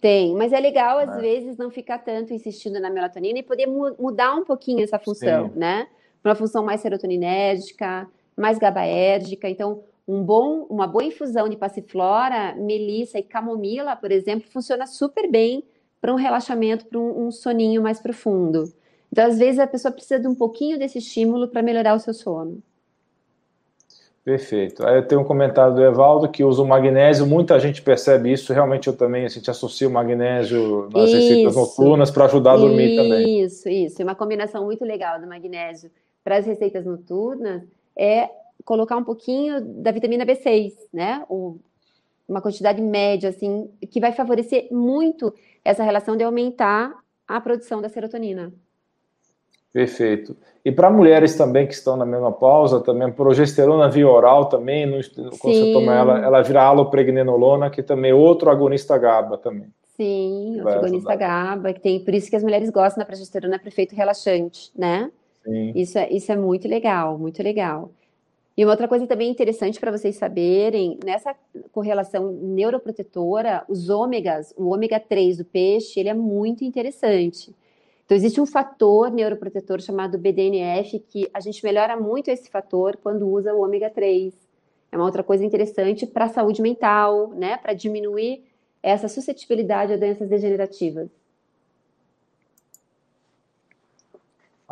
[0.00, 1.20] Tem, mas é legal, às é.
[1.20, 5.46] vezes, não ficar tanto insistindo na melatonina e poder mu mudar um pouquinho essa função,
[5.48, 5.58] Sim.
[5.58, 5.86] né?
[6.20, 8.06] Para uma função mais serotoninérgica,
[8.36, 9.48] mais gabaérgica.
[9.48, 15.30] Então, um bom, uma boa infusão de passiflora, melissa e camomila, por exemplo, funciona super
[15.30, 15.64] bem
[16.00, 18.70] para um relaxamento, para um, um, soninho mais profundo.
[19.10, 22.12] Então, às vezes, a pessoa precisa de um pouquinho desse estímulo para melhorar o seu
[22.12, 22.62] sono.
[24.22, 24.86] Perfeito.
[24.86, 28.54] Aí eu tenho um comentário do Evaldo que usa o magnésio, muita gente percebe isso,
[28.54, 32.56] realmente eu também, a gente associa o magnésio nas isso, receitas noturnas para ajudar a
[32.56, 33.42] dormir isso, também.
[33.42, 34.02] Isso, isso.
[34.02, 35.90] Uma combinação muito legal do magnésio
[36.22, 37.62] para as receitas noturnas
[37.94, 38.30] é
[38.64, 41.24] colocar um pouquinho da vitamina B6, né?
[41.28, 41.58] Ou
[42.28, 45.34] uma quantidade média, assim, que vai favorecer muito
[45.64, 46.94] essa relação de aumentar
[47.28, 48.52] a produção da serotonina.
[49.72, 50.36] Perfeito.
[50.64, 55.00] E para mulheres também que estão na menopausa, também progesterona via oral também, no,
[55.38, 59.66] quando você toma ela, ela vira alopregnenolona, que também é outro agonista GABA também.
[59.96, 63.68] Sim, outro agonista GABA, que tem, por isso que as mulheres gostam da progesterona para
[63.68, 65.10] efeito relaxante, né?
[65.44, 65.72] Sim.
[65.74, 67.90] Isso é, isso é muito legal, muito legal.
[68.56, 71.34] E uma outra coisa também interessante para vocês saberem, nessa
[71.72, 77.54] correlação neuroprotetora, os ômegas, o ômega 3 do peixe, ele é muito interessante.
[78.04, 83.26] Então, existe um fator neuroprotetor chamado BDNF, que a gente melhora muito esse fator quando
[83.26, 84.32] usa o ômega 3.
[84.92, 87.56] É uma outra coisa interessante para a saúde mental, né?
[87.56, 88.44] Para diminuir
[88.80, 91.08] essa suscetibilidade a doenças degenerativas.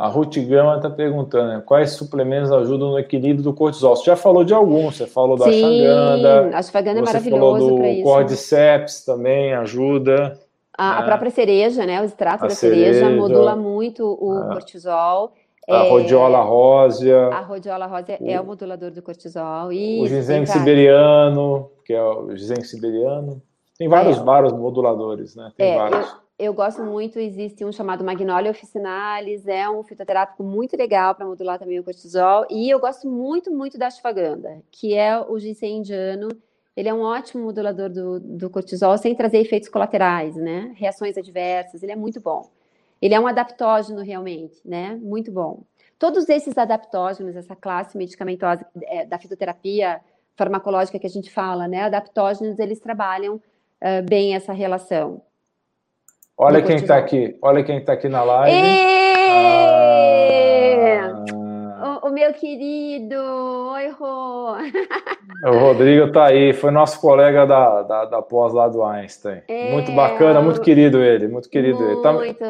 [0.03, 3.94] A Ruth Gama está perguntando né, quais suplementos ajudam no equilíbrio do cortisol.
[3.94, 6.57] Você já falou de alguns, você falou da Sim, ashwagandha.
[6.57, 8.03] A ashwagandha é maravilhoso para isso.
[8.03, 10.36] cordyceps também ajuda.
[10.76, 10.98] A, né?
[10.98, 12.00] a, própria cereja, né?
[12.00, 14.55] O extrato a da cereja, cereja, modula muito o é.
[14.55, 15.34] cortisol.
[15.70, 17.28] A é, rhodiola rósea.
[17.28, 19.70] A rhodiola rósea é o modulador do cortisol.
[19.70, 23.40] Isso, o ginseng siberiano, que é o ginseng siberiano.
[23.78, 24.20] Tem vários, é.
[24.24, 25.53] vários moduladores, né?
[25.57, 26.09] Tem é, vários.
[26.11, 26.12] Eu
[26.43, 31.57] eu gosto muito, existe um chamado Magnolia officinalis, é um fitoterápico muito legal para modular
[31.57, 36.28] também o cortisol, e eu gosto muito, muito da ashwagandha, que é o ginseng indiano,
[36.76, 41.80] ele é um ótimo modulador do, do cortisol, sem trazer efeitos colaterais, né, reações adversas,
[41.80, 42.51] ele é muito bom.
[43.01, 45.62] Ele é um adaptógeno realmente, né, muito bom.
[45.97, 50.01] Todos esses adaptógenos, essa classe medicamentosa é, da fitoterapia
[50.34, 55.22] farmacológica que a gente fala, né, adaptógenos, eles trabalham uh, bem essa relação.
[56.37, 58.57] Olha quem está aqui, olha quem está aqui na live.
[58.57, 59.93] Ah.
[62.03, 64.53] O, o, meu querido, oi Rô.
[65.45, 69.43] O Rodrigo está aí, foi nosso colega da, da, da pós lá do Einstein.
[69.49, 72.03] É, muito bacana, muito querido ele, muito querido muito, ele.
[72.03, 72.12] Tá...
[72.12, 72.45] Muito,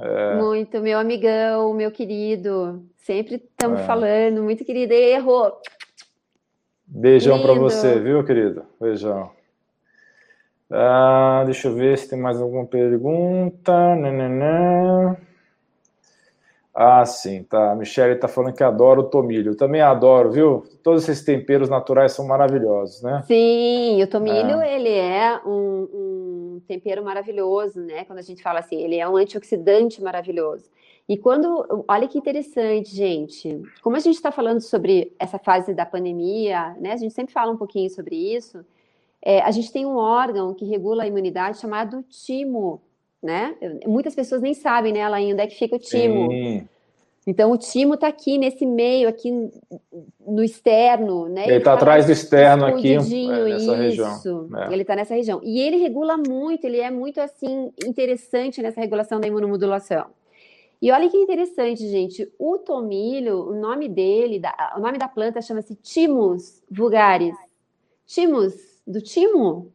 [0.00, 0.34] é.
[0.36, 2.82] muito, meu amigão, meu querido.
[2.96, 3.84] Sempre estamos é.
[3.84, 4.92] falando, muito querido.
[4.92, 5.60] Errou.
[6.86, 8.64] Beijão para você, viu, querido?
[8.80, 9.30] Beijão.
[10.70, 13.94] Ah, deixa eu ver se tem mais alguma pergunta.
[13.96, 15.16] Nananã.
[16.74, 17.70] Ah, sim, tá.
[17.70, 19.52] A Michelle tá falando que adora o tomilho.
[19.52, 20.64] Eu também adoro, viu?
[20.82, 23.22] Todos esses temperos naturais são maravilhosos, né?
[23.28, 24.74] Sim, o tomilho, é.
[24.74, 28.04] ele é um, um, tempero maravilhoso, né?
[28.04, 30.68] Quando a gente fala assim, ele é um antioxidante maravilhoso.
[31.08, 33.62] E quando, olha que interessante, gente.
[33.80, 36.92] Como a gente está falando sobre essa fase da pandemia, né?
[36.92, 38.64] A gente sempre fala um pouquinho sobre isso.
[39.24, 42.82] É, a gente tem um órgão que regula a imunidade chamado timo,
[43.22, 43.54] né?
[43.86, 46.30] Muitas pessoas nem sabem, né, ela ainda é que fica o timo.
[46.30, 46.68] Sim.
[47.26, 49.30] Então o timo está aqui nesse meio, aqui
[50.26, 51.44] no externo, né?
[51.46, 53.74] Ele está tá atrás do externo aqui, é, nessa isso.
[53.74, 54.48] região.
[54.58, 54.72] É.
[54.72, 55.40] Ele está nessa região.
[55.42, 60.04] E ele regula muito, ele é muito assim interessante nessa regulação da imunomodulação.
[60.82, 62.30] E olha que interessante, gente.
[62.38, 64.42] O tomilho, o nome dele,
[64.76, 67.34] o nome da planta chama-se Timus vulgaris.
[68.06, 69.72] Timus, do timo.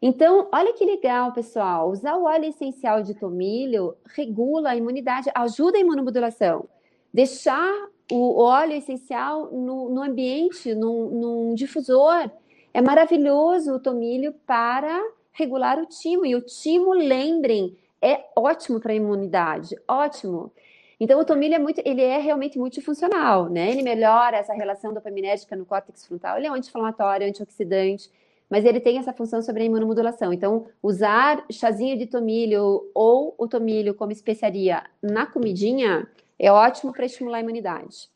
[0.00, 1.90] Então, olha que legal, pessoal.
[1.90, 6.68] Usar o óleo essencial de tomilho regula a imunidade, ajuda a imunomodulação.
[7.12, 12.30] Deixar o óleo essencial no, no ambiente, num, num difusor,
[12.72, 16.24] é maravilhoso o tomilho para regular o timo.
[16.24, 20.52] E o timo, lembrem, é ótimo para a imunidade, ótimo.
[21.00, 23.70] Então, o tomilho é muito, ele é realmente multifuncional, né?
[23.70, 28.10] Ele melhora essa relação dopaminética no córtex frontal, ele é anti-inflamatório, antioxidante,
[28.48, 30.32] mas ele tem essa função sobre a imunomodulação.
[30.32, 36.06] Então, usar chazinho de tomilho ou o tomilho como especiaria na comidinha
[36.38, 38.08] é ótimo para estimular a imunidade.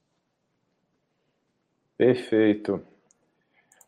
[1.96, 2.80] Perfeito.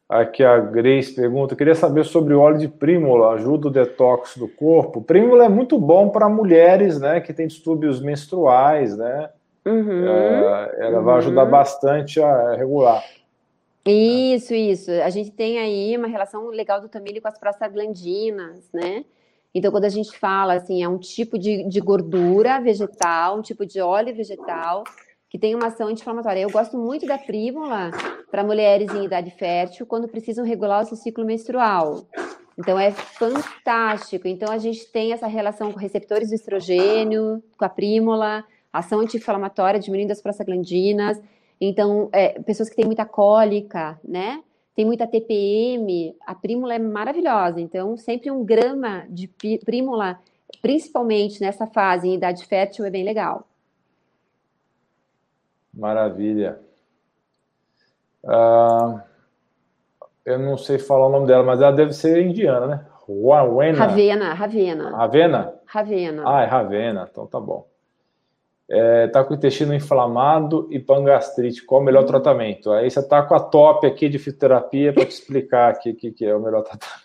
[0.08, 4.46] Aqui a Grace pergunta: queria saber sobre o óleo de prímula, ajuda o detox do
[4.46, 5.00] corpo.
[5.00, 9.30] Prímula é muito bom para mulheres, né, que têm distúrbios menstruais, né?
[9.64, 11.04] Uhum, é, ela uhum.
[11.04, 13.02] vai ajudar bastante a regular.
[13.86, 14.90] Isso, isso.
[14.90, 19.04] A gente tem aí uma relação legal do tomilho com as prostaglandinas, né?
[19.54, 23.64] Então, quando a gente fala assim, é um tipo de, de gordura vegetal, um tipo
[23.64, 24.84] de óleo vegetal
[25.34, 26.42] que tem uma ação anti-inflamatória.
[26.42, 27.90] Eu gosto muito da prímula
[28.30, 32.06] para mulheres em idade fértil quando precisam regular o seu ciclo menstrual.
[32.56, 34.28] Então é fantástico.
[34.28, 39.80] Então a gente tem essa relação com receptores do estrogênio, com a prímula, ação anti-inflamatória,
[39.80, 41.20] diminuindo as prostaglandinas.
[41.60, 44.42] Então, é, pessoas que têm muita cólica, né?
[44.74, 47.60] Tem muita TPM, a prímula é maravilhosa.
[47.60, 49.28] Então, sempre um grama de
[49.64, 50.18] prímula,
[50.60, 53.46] principalmente nessa fase em idade fértil, é bem legal.
[55.72, 56.58] Maravilha.
[58.24, 59.00] Uh,
[60.24, 62.86] eu não sei falar o nome dela, mas ela deve ser indiana, né?
[63.06, 63.78] Ravena.
[63.78, 64.96] Ravena, Ravena.
[64.96, 65.54] Ravena?
[65.66, 66.22] Ravena.
[66.26, 67.66] Ah, é Ravena, então tá bom.
[68.68, 72.72] É, tá com o intestino inflamado e pangastrite, qual o melhor tratamento?
[72.72, 76.24] Aí você tá com a top aqui de fitoterapia para te explicar o que, que
[76.24, 77.04] é o melhor tratamento.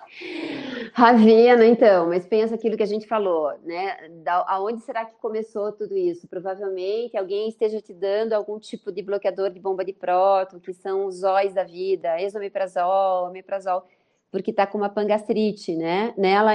[0.93, 4.10] Ravena, então, mas pensa aquilo que a gente falou, né?
[4.24, 6.28] Da, aonde será que começou tudo isso?
[6.28, 11.05] Provavelmente alguém esteja te dando algum tipo de bloqueador de bomba de próton, que são
[11.05, 13.84] os óis da vida, esomeprazol, omeprazol,
[14.32, 16.14] porque tá com uma pangastrite, né?
[16.18, 16.51] Nela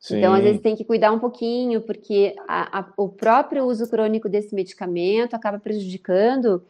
[0.00, 0.18] em.
[0.18, 4.28] Então, às vezes tem que cuidar um pouquinho, porque a, a, o próprio uso crônico
[4.28, 6.62] desse medicamento acaba prejudicando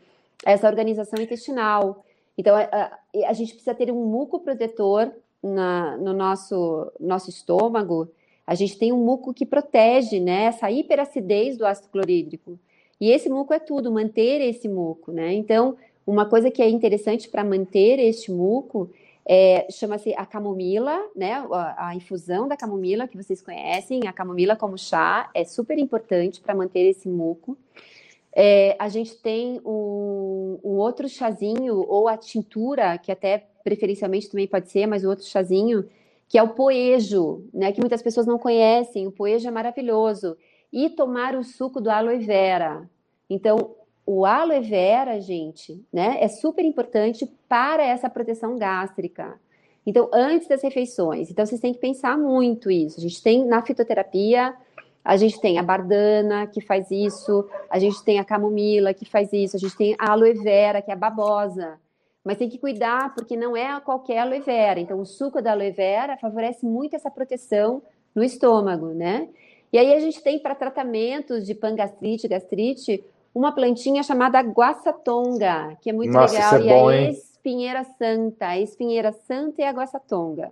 [0.45, 2.05] essa organização intestinal.
[2.37, 5.13] Então, a, a gente precisa ter um muco protetor
[5.43, 8.11] na, no nosso, nosso estômago,
[8.47, 12.59] a gente tem um muco que protege né, essa hiperacidez do ácido clorídrico.
[13.01, 15.35] E esse muco é tudo, manter esse muco, né?
[15.35, 15.77] Então,
[16.07, 18.91] uma coisa que é interessante para manter este muco
[19.31, 21.35] é, chama-se a camomila, né?
[21.53, 26.41] A, a, infusão da camomila que vocês conhecem, a camomila como chá, é super importante
[26.41, 27.55] para manter esse muco.
[28.35, 34.47] É, a gente tem um, um, outro chazinho, ou a tintura, que até preferencialmente também
[34.47, 35.87] pode ser, mas o outro chazinho,
[36.27, 37.71] que é o poejo, né?
[37.71, 39.07] Que muitas pessoas não conhecem.
[39.07, 40.39] O poejo é maravilhoso.
[40.73, 42.89] E tomar o suco do aloe vera.
[43.29, 43.75] Então,
[44.09, 46.17] o aloe vera, gente, né?
[46.19, 49.39] É super importante para essa proteção gástrica.
[49.85, 51.31] Então, antes das refeições.
[51.31, 52.99] Então, vocês têm que pensar muito isso.
[52.99, 54.55] A gente tem na fitoterapia,
[55.05, 59.31] a gente tem a bardana, que faz isso, a gente tem a camomila, que faz
[59.31, 61.79] isso, a gente tem a aloe vera, que é a babosa,
[62.25, 64.81] mas tem que cuidar, porque não é qualquer aloe vera.
[64.81, 67.83] Então, o suco da aloe vera favorece muito essa proteção
[68.15, 69.29] no estômago, né?
[69.71, 73.05] E aí a gente tem para tratamentos de pangastrite, gastrite,
[73.39, 78.49] uma plantinha chamada guaçatonga, que é muito Nossa, legal, é e bom, a espinheira santa.
[78.49, 80.51] A espinheira santa é a guaçatonga.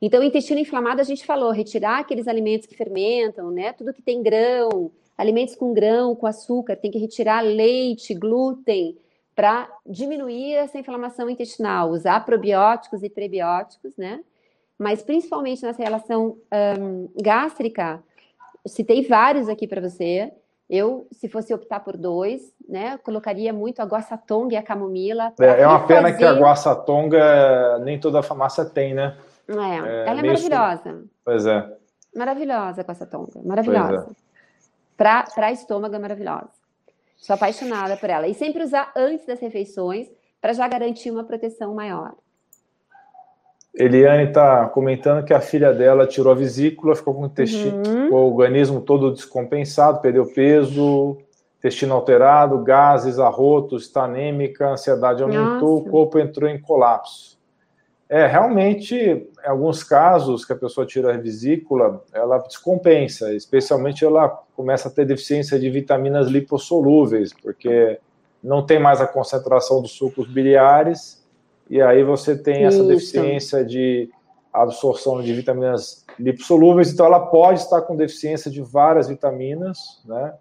[0.00, 3.72] Então, o intestino inflamado, a gente falou, retirar aqueles alimentos que fermentam, né?
[3.72, 8.96] Tudo que tem grão, alimentos com grão, com açúcar, tem que retirar leite, glúten,
[9.34, 14.20] para diminuir essa inflamação intestinal, usar probióticos e prebióticos, né?
[14.78, 16.38] Mas principalmente nessa relação
[16.78, 18.02] um, gástrica,
[18.66, 20.32] citei vários aqui para você.
[20.70, 25.32] Eu, se fosse optar por dois, né, colocaria muito a guaçatonga e a camomila.
[25.40, 29.16] É, é uma pena que a guaçatonga nem toda a farmácia tem, né?
[29.48, 31.04] É, é ela é maravilhosa.
[31.24, 31.76] Pois é.
[32.16, 34.06] Maravilhosa a guaçatonga, maravilhosa.
[34.10, 34.30] É.
[34.96, 36.50] Para estômago é maravilhosa.
[37.16, 38.28] Sou apaixonada por ela.
[38.28, 40.08] E sempre usar antes das refeições
[40.40, 42.14] para já garantir uma proteção maior.
[43.80, 48.10] Eliane está comentando que a filha dela tirou a vesícula, ficou com o, uhum.
[48.10, 51.16] com o organismo todo descompensado, perdeu peso,
[51.58, 55.88] intestino alterado, gases, arrotos, está anêmica, a ansiedade aumentou, Nossa.
[55.88, 57.38] o corpo entrou em colapso.
[58.06, 64.28] É, realmente, em alguns casos que a pessoa tira a vesícula, ela descompensa, especialmente ela
[64.56, 67.98] começa a ter deficiência de vitaminas lipossolúveis, porque
[68.42, 71.19] não tem mais a concentração dos sucos biliares,
[71.70, 72.88] e aí você tem essa Isso.
[72.88, 74.10] deficiência de
[74.52, 80.34] absorção de vitaminas lipossolúveis, então ela pode estar com deficiência de várias vitaminas, né?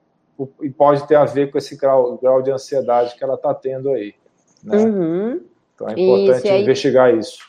[0.61, 3.91] E pode ter a ver com esse grau, grau de ansiedade que ela está tendo
[3.91, 4.15] aí.
[4.63, 4.77] Né?
[4.77, 5.41] Uhum.
[5.75, 7.39] Então é importante isso, aí, investigar isso.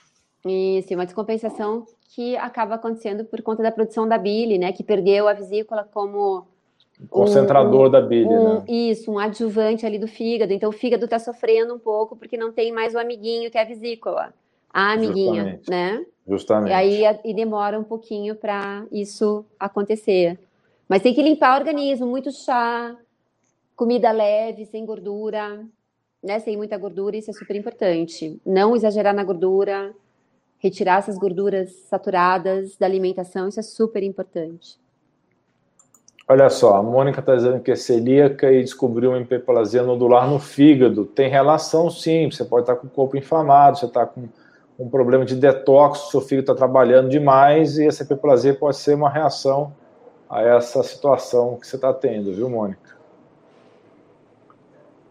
[0.44, 4.73] Isso, uma descompensação que acaba acontecendo por conta da produção da bile, né?
[4.73, 6.47] Que perdeu a vesícula como
[7.09, 8.64] concentrador um, da bile, um, né?
[8.68, 10.52] Isso, um adjuvante ali do fígado.
[10.52, 13.62] Então o fígado está sofrendo um pouco porque não tem mais o amiguinho que é
[13.62, 14.35] a vesícula,
[14.72, 15.70] a amiguinha, Justamente.
[15.70, 16.06] né?
[16.28, 16.70] Justamente.
[16.70, 20.39] E aí e demora um pouquinho para isso acontecer.
[20.89, 22.97] Mas tem que limpar o organismo, muito chá,
[23.77, 25.64] comida leve, sem gordura,
[26.22, 26.39] né?
[26.40, 28.40] Sem muita gordura, isso é super importante.
[28.44, 29.94] Não exagerar na gordura,
[30.59, 34.78] retirar essas gorduras saturadas da alimentação, isso é super importante.
[36.31, 40.39] Olha só, a Mônica está dizendo que é celíaca e descobriu uma hiperplasia nodular no
[40.39, 41.05] fígado.
[41.05, 42.31] Tem relação, sim.
[42.31, 44.28] Você pode estar com o corpo inflamado, você está com
[44.78, 49.11] um problema de detox, seu fígado está trabalhando demais e essa hiperplasia pode ser uma
[49.11, 49.74] reação
[50.28, 52.97] a essa situação que você está tendo, viu, Mônica?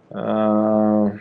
[0.10, 1.12] Ah...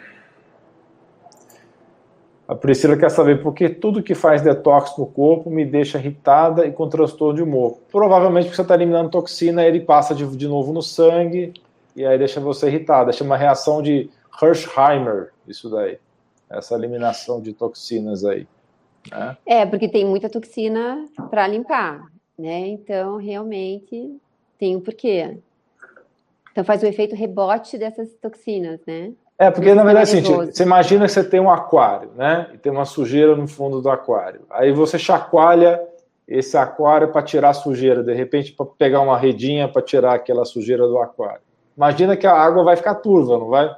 [2.49, 6.67] A Priscila quer saber por que tudo que faz detox no corpo me deixa irritada
[6.67, 7.79] e com transtorno de humor.
[7.93, 11.53] Provavelmente porque você está eliminando toxina, ele passa de, de novo no sangue
[11.95, 13.13] e aí deixa você irritada.
[13.13, 14.09] Chama reação de
[14.43, 15.99] Hirschheimer, isso daí.
[16.49, 18.47] Essa eliminação de toxinas aí.
[19.11, 19.37] Né?
[19.45, 22.01] É, porque tem muita toxina para limpar,
[22.39, 22.67] né?
[22.69, 24.19] Então, realmente,
[24.59, 25.37] tem um porquê.
[26.51, 29.13] Então, faz o efeito rebote dessas toxinas, né?
[29.39, 32.51] É, porque na verdade é assim, você imagina que você tem um aquário, né?
[32.53, 34.41] E tem uma sujeira no fundo do aquário.
[34.51, 35.81] Aí você chacoalha
[36.27, 40.45] esse aquário para tirar a sujeira, de repente para pegar uma redinha para tirar aquela
[40.45, 41.41] sujeira do aquário.
[41.77, 43.75] Imagina que a água vai ficar turva, não vai?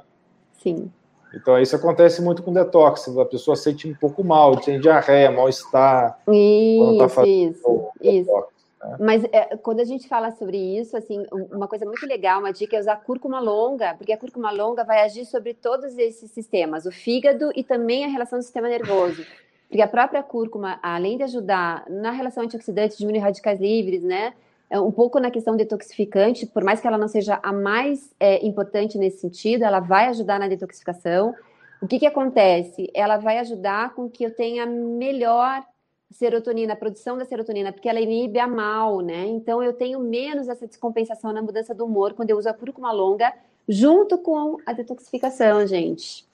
[0.53, 0.91] Sim.
[1.33, 6.19] Então isso acontece muito com detox, a pessoa sente um pouco mal, tem diarreia, mal-estar.
[6.27, 8.45] Isso, tá isso, isso.
[8.83, 8.97] Né?
[8.99, 12.75] Mas é, quando a gente fala sobre isso, assim, uma coisa muito legal, uma dica
[12.75, 16.91] é usar cúrcuma longa, porque a cúrcuma longa vai agir sobre todos esses sistemas, o
[16.91, 19.25] fígado e também a relação do sistema nervoso.
[19.67, 24.33] Porque a própria cúrcuma, além de ajudar na relação antioxidante, diminuir radicais livres, né?
[24.69, 28.45] É um pouco na questão detoxificante, por mais que ela não seja a mais é,
[28.45, 31.33] importante nesse sentido, ela vai ajudar na detoxificação.
[31.81, 32.89] O que, que acontece?
[32.93, 35.63] Ela vai ajudar com que eu tenha melhor
[36.11, 39.25] serotonina, a produção da serotonina, porque ela inibe a mal, né?
[39.27, 42.91] Então eu tenho menos essa descompensação na mudança do humor quando eu uso a cúrcuma
[42.91, 43.33] longa
[43.67, 46.30] junto com a detoxificação, gente.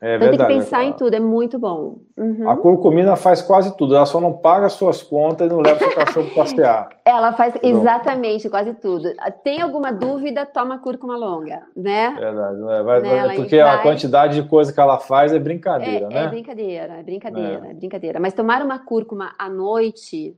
[0.00, 1.98] É então verdade, tem que pensar é em tudo, é muito bom.
[2.16, 2.48] Uhum.
[2.48, 5.92] A curcumina faz quase tudo, ela só não paga suas contas e não leva seu
[5.92, 6.88] cachorro para passear.
[7.04, 9.08] Ela faz exatamente quase tudo.
[9.42, 12.14] Tem alguma dúvida, toma cúrcuma longa, né?
[12.18, 13.34] Verdade, é, vai, né?
[13.34, 13.74] porque vai...
[13.76, 16.24] a quantidade de coisa que ela faz é brincadeira, é, né?
[16.24, 17.70] É brincadeira, é brincadeira, é.
[17.70, 18.20] é brincadeira.
[18.20, 20.36] Mas tomar uma cúrcuma à noite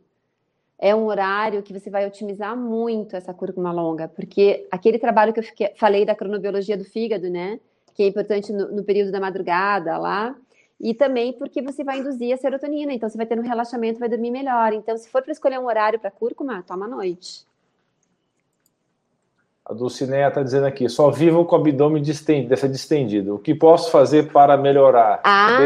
[0.79, 5.41] é um horário que você vai otimizar muito essa cúrcuma longa, porque aquele trabalho que
[5.41, 7.59] eu fiquei, falei da cronobiologia do fígado, né?
[8.01, 10.35] Que é importante no, no período da madrugada lá,
[10.81, 14.09] e também porque você vai induzir a serotonina, então você vai ter um relaxamento, vai
[14.09, 14.73] dormir melhor.
[14.73, 17.45] Então, se for para escolher um horário para cúrcuma, toma à noite.
[19.67, 22.03] A Dulcineia está dizendo aqui, só vivo com o abdômen
[22.49, 23.35] dessa distendido.
[23.35, 25.21] O que posso fazer para melhorar?
[25.23, 25.59] Ah,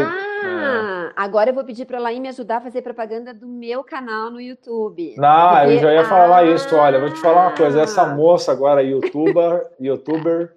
[0.43, 1.13] é.
[1.15, 4.29] agora eu vou pedir para a Laí me ajudar a fazer propaganda do meu canal
[4.29, 5.15] no YouTube.
[5.17, 5.75] Não, porque...
[5.75, 6.75] eu já ia falar ah, isso.
[6.75, 7.79] Olha, vou te falar uma coisa.
[7.79, 10.53] Essa moça agora, youtuber, youtuber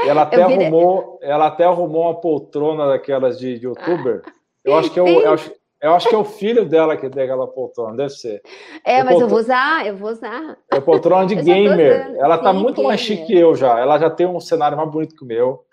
[0.00, 4.22] ela até, arrumou, ela até arrumou uma poltrona daquelas de, de youtuber.
[4.64, 7.08] Eu acho que é o, eu acho, eu acho que é o filho dela que
[7.08, 8.42] tem aquela poltrona, deve ser.
[8.84, 10.58] É, mas poltrona, eu vou usar, eu vou usar.
[10.72, 12.14] É poltrona de gamer.
[12.18, 12.88] Ela tá muito gamer.
[12.88, 13.78] mais chique que eu já.
[13.78, 15.64] Ela já tem um cenário mais bonito que o meu.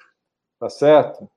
[0.60, 1.28] Tá certo?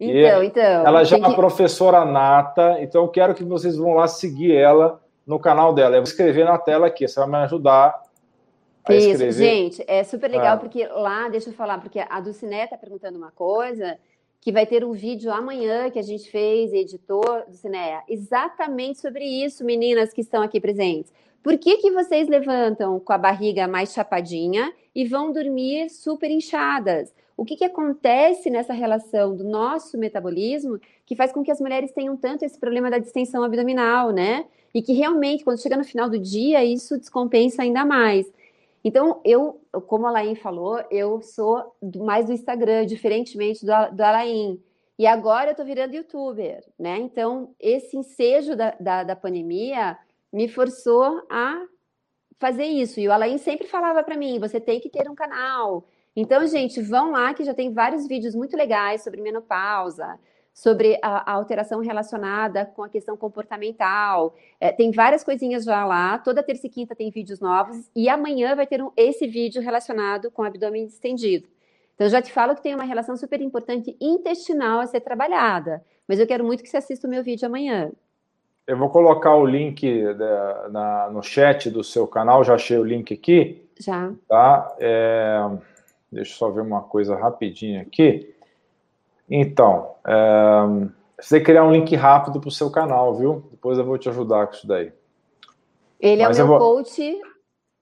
[0.00, 0.86] Então, e então.
[0.86, 1.36] Ela já é uma que...
[1.36, 5.96] professora nata, então eu quero que vocês vão lá seguir ela no canal dela.
[5.96, 8.01] Eu vou escrever na tela aqui, você vai me ajudar
[8.90, 10.58] isso, gente, é super legal, ah.
[10.58, 13.98] porque lá, deixa eu falar, porque a Dulciné está perguntando uma coisa,
[14.40, 19.24] que vai ter um vídeo amanhã que a gente fez, editor do Cineia, exatamente sobre
[19.24, 21.12] isso, meninas que estão aqui presentes.
[21.42, 27.12] Por que, que vocês levantam com a barriga mais chapadinha e vão dormir super inchadas?
[27.36, 31.90] O que, que acontece nessa relação do nosso metabolismo que faz com que as mulheres
[31.92, 34.44] tenham tanto esse problema da distensão abdominal, né?
[34.74, 38.30] E que realmente, quando chega no final do dia, isso descompensa ainda mais.
[38.84, 44.60] Então, eu, como a Alain falou, eu sou mais do Instagram, diferentemente do, do Alain.
[44.98, 46.98] E agora eu estou virando youtuber, né?
[46.98, 49.96] Então, esse ensejo da, da, da, pandemia
[50.32, 51.64] me forçou a
[52.38, 53.00] fazer isso.
[53.00, 55.86] E o Alain sempre falava para mim: você tem que ter um canal.
[56.14, 60.18] Então, gente, vão lá que já tem vários vídeos muito legais sobre menopausa,
[60.52, 64.34] sobre a, a alteração relacionada com a questão comportamental.
[64.60, 66.18] É, tem várias coisinhas já lá.
[66.18, 67.90] Toda terça e quinta tem vídeos novos.
[67.96, 71.48] E amanhã vai ter um, esse vídeo relacionado com o abdômen estendido.
[71.94, 75.84] Então, eu já te falo que tem uma relação super importante intestinal a ser trabalhada.
[76.06, 77.90] Mas eu quero muito que você assista o meu vídeo amanhã.
[78.66, 82.84] Eu vou colocar o link da, na, no chat do seu canal, já achei o
[82.84, 83.68] link aqui.
[83.78, 84.12] Já.
[84.28, 84.76] Tá?
[84.78, 85.50] É,
[86.10, 88.31] deixa eu só ver uma coisa rapidinho aqui.
[89.34, 93.44] Então, é, você criar um link rápido para o seu canal, viu?
[93.50, 94.92] Depois eu vou te ajudar com isso daí.
[95.98, 96.74] Ele Mas é o meu vou...
[96.74, 97.18] coach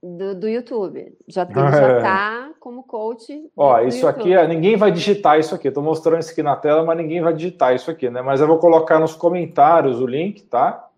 [0.01, 1.13] do, do YouTube.
[1.27, 3.51] Já, tem, já tá como coach.
[3.57, 4.33] Ó, do isso YouTube.
[4.33, 5.67] aqui, ninguém vai digitar isso aqui.
[5.67, 8.23] Estou mostrando isso aqui na tela, mas ninguém vai digitar isso aqui, né?
[8.23, 10.89] Mas eu vou colocar nos comentários o link, tá?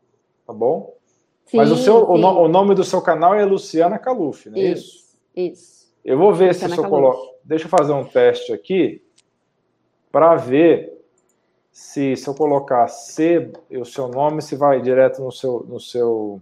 [0.46, 0.94] Tá bom?
[1.46, 4.58] Sim, mas o, seu, o, no, o, nome do seu canal é Luciana Caluf, não
[4.58, 5.16] é isso?
[5.34, 5.52] Isso.
[5.52, 5.92] isso.
[6.04, 7.32] Eu vou ver Luciana se eu coloco.
[7.42, 9.02] Deixa eu fazer um teste aqui
[10.12, 10.92] para ver
[11.72, 16.40] se, se eu colocar C, o seu nome, se vai direto no seu, no seu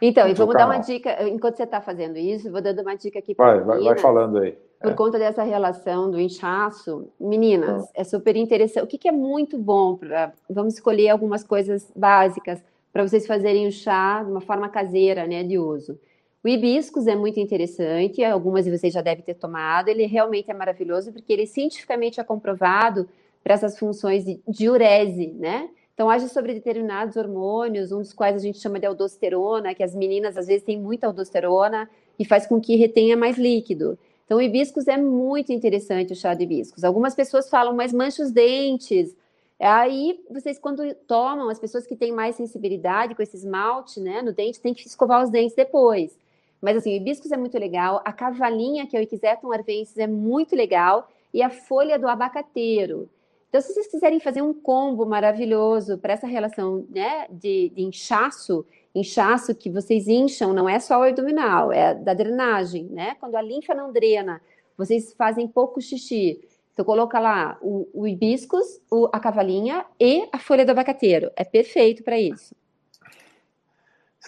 [0.00, 3.18] então, e vamos dar uma dica, enquanto você está fazendo isso, vou dando uma dica
[3.18, 4.56] aqui para vai, vai, vai falando aí.
[4.80, 4.94] Por é.
[4.94, 7.90] conta dessa relação do inchaço, meninas, ah.
[7.94, 8.84] é super interessante.
[8.84, 10.32] O que, que é muito bom para.
[10.48, 12.62] Vamos escolher algumas coisas básicas
[12.92, 15.98] para vocês fazerem o chá de uma forma caseira, né, de uso.
[16.42, 19.88] O hibiscus é muito interessante, algumas de vocês já devem ter tomado.
[19.88, 23.08] Ele realmente é maravilhoso porque ele cientificamente é comprovado
[23.42, 25.68] para essas funções de diurese, né?
[25.94, 29.96] Então, age sobre determinados hormônios, um dos quais a gente chama de aldosterona, que as
[29.96, 33.98] meninas às vezes têm muita aldosterona e faz com que retenha mais líquido.
[34.24, 36.84] Então, o hibiscus é muito interessante, o chá de hibiscus.
[36.84, 39.16] Algumas pessoas falam, mas mancha os dentes.
[39.58, 44.32] Aí, vocês, quando tomam, as pessoas que têm mais sensibilidade com esse esmalte né, no
[44.32, 46.16] dente, tem que escovar os dentes depois.
[46.60, 48.00] Mas, assim, o hibiscus é muito legal.
[48.04, 51.08] A cavalinha, que é o Equisetum arvensis, é muito legal.
[51.32, 53.08] E a folha do abacateiro.
[53.48, 58.64] Então, se vocês quiserem fazer um combo maravilhoso para essa relação né, de, de, inchaço,
[58.94, 63.14] inchaço que vocês incham não é só o abdominal, é da drenagem, né?
[63.18, 64.40] Quando a linfa não drena,
[64.76, 66.40] vocês fazem pouco xixi.
[66.74, 71.30] Então, coloca lá o, o hibiscus, o, a cavalinha e a folha do abacateiro.
[71.34, 72.54] É perfeito para isso.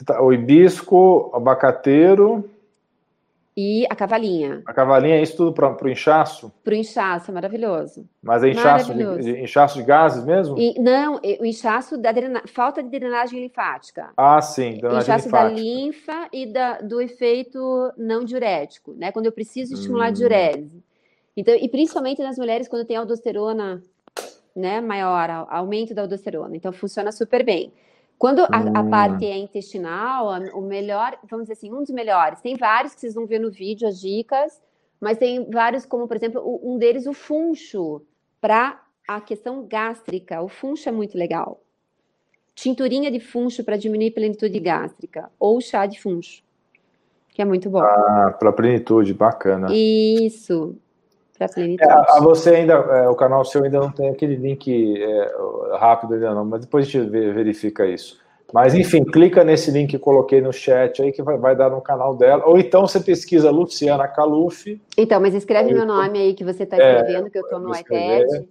[0.04, 2.48] Tá, o hibisco, abacateiro,
[3.56, 4.62] e a cavalinha.
[4.64, 6.52] A cavalinha é isso tudo para o inchaço?
[6.64, 8.08] Para o inchaço, é maravilhoso.
[8.22, 10.56] Mas é inchaço, De, de, inchaço de gases mesmo?
[10.58, 14.12] E, não, o inchaço da drena, falta de drenagem linfática.
[14.16, 15.54] Ah, sim, drenagem inchaço linfática.
[15.54, 19.10] da linfa e da, do efeito não diurético, né?
[19.12, 20.08] Quando eu preciso estimular hum.
[20.08, 20.82] a diurese.
[21.36, 23.82] Então, e principalmente nas mulheres quando tem aldosterona
[24.54, 26.56] né, maior, aumento da aldosterona.
[26.56, 27.72] Então, funciona super bem.
[28.20, 28.90] Quando a, a, hum.
[28.90, 32.42] parte é intestinal, o melhor, vamos dizer assim, um dos melhores.
[32.42, 34.60] Tem vários que vocês vão ver no vídeo, as dicas,
[35.00, 38.02] mas tem vários, como por exemplo, um deles, o funcho,
[38.38, 38.78] para
[39.08, 40.42] a questão gástrica.
[40.42, 41.62] O funcho é muito legal.
[42.54, 46.42] Tinturinha de funcho para diminuir plenitude gástrica, ou chá de funcho,
[47.30, 47.80] que é muito bom.
[47.80, 49.68] Ah, para plenitude, bacana.
[49.72, 50.76] Isso
[51.40, 51.90] para plenitude.
[51.90, 55.32] É, você ainda, é, o canal seu ainda não tem aquele link é,
[55.78, 58.20] rápido ainda não, mas depois a gente verifica isso.
[58.52, 61.80] Mas enfim, clica nesse link que coloquei no chat aí que vai, vai dar no
[61.80, 62.44] canal dela.
[62.46, 64.80] Ou então você pesquisa Luciana Caluf.
[64.98, 67.60] Então, mas escreve meu nome aí que você está é, escrevendo, é, que eu estou
[67.60, 68.44] no iPad,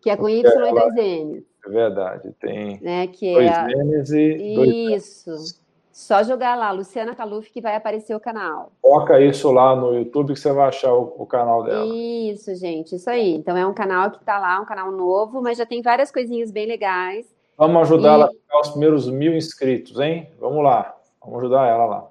[0.00, 1.44] que é com Y e dois N's.
[1.64, 3.66] É verdade, tem né, que dois é...
[3.84, 5.30] N's e Isso.
[5.30, 5.61] Dois
[5.92, 8.72] só jogar lá, Luciana Caluf, que vai aparecer o canal.
[8.80, 11.84] Coloca isso lá no YouTube que você vai achar o, o canal dela.
[11.94, 13.34] Isso, gente, isso aí.
[13.34, 16.50] Então é um canal que está lá, um canal novo, mas já tem várias coisinhas
[16.50, 17.26] bem legais.
[17.58, 18.14] Vamos ajudar e...
[18.14, 20.30] ela a pegar os primeiros mil inscritos, hein?
[20.40, 22.08] Vamos lá, vamos ajudar ela lá.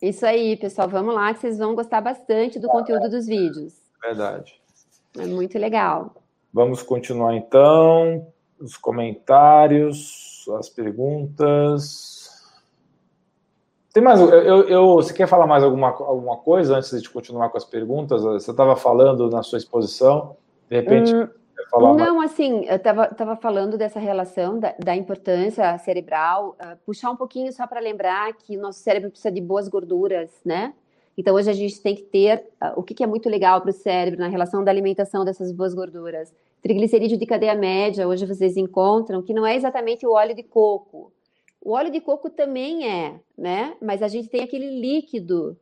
[0.00, 3.74] Isso aí, pessoal, vamos lá, que vocês vão gostar bastante do conteúdo dos vídeos.
[4.00, 4.54] Verdade.
[5.18, 6.14] É muito legal.
[6.54, 8.28] Vamos continuar então,
[8.60, 12.17] os comentários, as perguntas.
[13.92, 14.20] Tem mais.
[14.20, 18.22] Eu, eu, você quer falar mais alguma, alguma coisa antes de continuar com as perguntas?
[18.22, 20.36] Você estava falando na sua exposição,
[20.68, 21.14] de repente.
[21.14, 21.28] Hum,
[21.72, 22.32] não, mais...
[22.32, 27.66] assim, eu estava falando dessa relação da, da importância cerebral, uh, puxar um pouquinho só
[27.66, 30.74] para lembrar que o nosso cérebro precisa de boas gorduras, né?
[31.16, 33.70] Então, hoje a gente tem que ter uh, o que, que é muito legal para
[33.70, 36.32] o cérebro na relação da alimentação dessas boas gorduras.
[36.62, 41.12] Triglicerídeo de cadeia média, hoje vocês encontram, que não é exatamente o óleo de coco,
[41.68, 43.76] o óleo de coco também é, né?
[43.78, 45.54] Mas a gente tem aquele líquido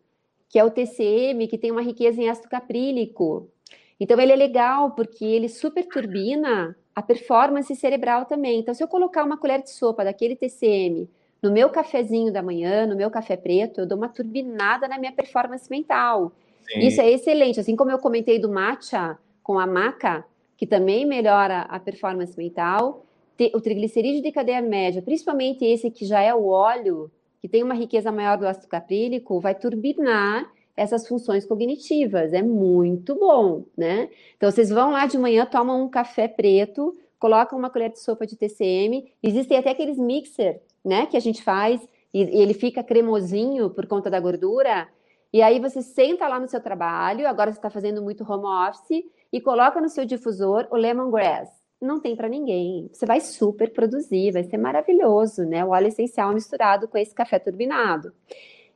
[0.49, 3.51] que é o TCM, que tem uma riqueza em ácido caprílico.
[3.99, 8.61] Então, ele é legal porque ele super turbina a performance cerebral também.
[8.61, 11.11] Então, se eu colocar uma colher de sopa daquele TCM
[11.43, 15.11] no meu cafezinho da manhã, no meu café preto, eu dou uma turbinada na minha
[15.11, 16.31] performance mental.
[16.69, 16.87] Sim.
[16.87, 17.59] Isso é excelente.
[17.59, 20.25] Assim como eu comentei do matcha com a maca,
[20.57, 23.06] que também melhora a performance mental,
[23.55, 27.11] o triglicerídeo de cadeia média, principalmente esse que já é o óleo,
[27.41, 32.33] que tem uma riqueza maior do ácido caprílico, vai turbinar essas funções cognitivas.
[32.33, 34.09] É muito bom, né?
[34.37, 38.27] Então, vocês vão lá de manhã, tomam um café preto, colocam uma colher de sopa
[38.27, 39.11] de TCM.
[39.23, 41.81] Existem até aqueles mixer, né, que a gente faz
[42.13, 44.89] e, e ele fica cremosinho por conta da gordura.
[45.33, 49.05] E aí você senta lá no seu trabalho, agora você está fazendo muito home office,
[49.33, 51.51] e coloca no seu difusor o lemongrass.
[51.81, 52.89] Não tem para ninguém.
[52.93, 55.65] Você vai super produzir, vai ser maravilhoso, né?
[55.65, 58.13] O óleo essencial misturado com esse café turbinado.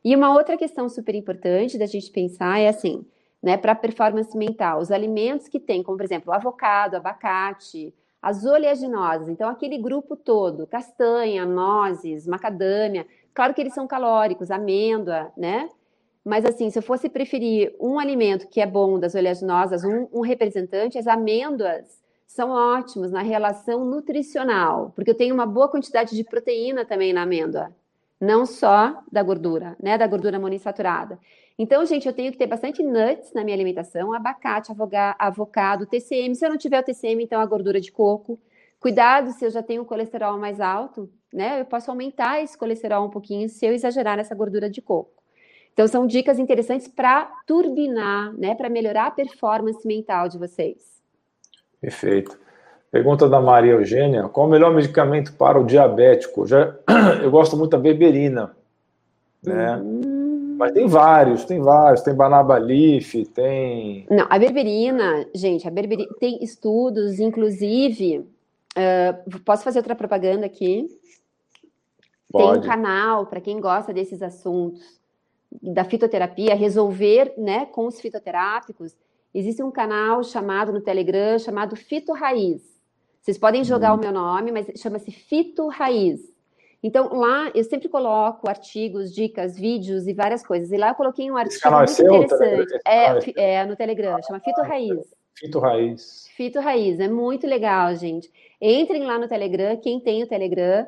[0.04, 3.04] E uma outra questão super importante da gente pensar é assim,
[3.42, 9.28] né, para performance mental, os alimentos que tem, como por exemplo, avocado, abacate, as oleaginosas,
[9.28, 15.68] então aquele grupo todo, castanha, nozes, macadâmia, claro que eles são calóricos, amêndoa, né?
[16.22, 20.20] Mas assim, se eu fosse preferir um alimento que é bom das oleaginosas, um, um
[20.20, 21.99] representante, as amêndoas
[22.30, 27.22] são ótimos na relação nutricional, porque eu tenho uma boa quantidade de proteína também na
[27.22, 27.74] amêndoa,
[28.20, 31.18] não só da gordura, né, da gordura monoinsaturada.
[31.58, 34.70] Então, gente, eu tenho que ter bastante nuts na minha alimentação, abacate,
[35.18, 36.36] avocado, TCM.
[36.36, 38.38] Se eu não tiver o TCM, então a gordura de coco.
[38.78, 41.60] Cuidado se eu já tenho o colesterol mais alto, né?
[41.60, 45.20] Eu posso aumentar esse colesterol um pouquinho se eu exagerar nessa gordura de coco.
[45.72, 48.54] Então, são dicas interessantes para turbinar, né?
[48.54, 50.99] Para melhorar a performance mental de vocês.
[51.80, 52.38] Perfeito.
[52.90, 56.46] Pergunta da Maria Eugênia: qual o melhor medicamento para o diabético?
[56.46, 56.74] Já,
[57.22, 58.54] eu gosto muito da beberina,
[59.42, 59.76] né?
[59.76, 60.56] Hum.
[60.60, 62.02] Mas tem vários, tem vários.
[62.02, 64.06] Tem Banabalif, tem.
[64.10, 68.18] Não, a berberina, gente, a berberina tem estudos, inclusive.
[68.76, 70.86] Uh, posso fazer outra propaganda aqui?
[72.30, 72.60] Pode.
[72.60, 75.00] Tem um canal para quem gosta desses assuntos
[75.62, 78.94] da fitoterapia, resolver né, com os fitoterápicos,
[79.34, 82.62] existe um canal chamado no Telegram, chamado Fito Raiz.
[83.20, 83.98] Vocês podem jogar uhum.
[83.98, 86.20] o meu nome, mas chama-se Fito Raiz.
[86.82, 90.72] Então, lá eu sempre coloco artigos, dicas, vídeos e várias coisas.
[90.72, 93.34] E lá eu coloquei um artigo é muito seu, interessante.
[93.36, 95.14] É, é, no Telegram, chama Fito Raiz.
[95.34, 96.28] Fito Raiz.
[96.34, 98.30] Fito Raiz, é muito legal, gente.
[98.60, 100.86] Entrem lá no Telegram, quem tem o Telegram,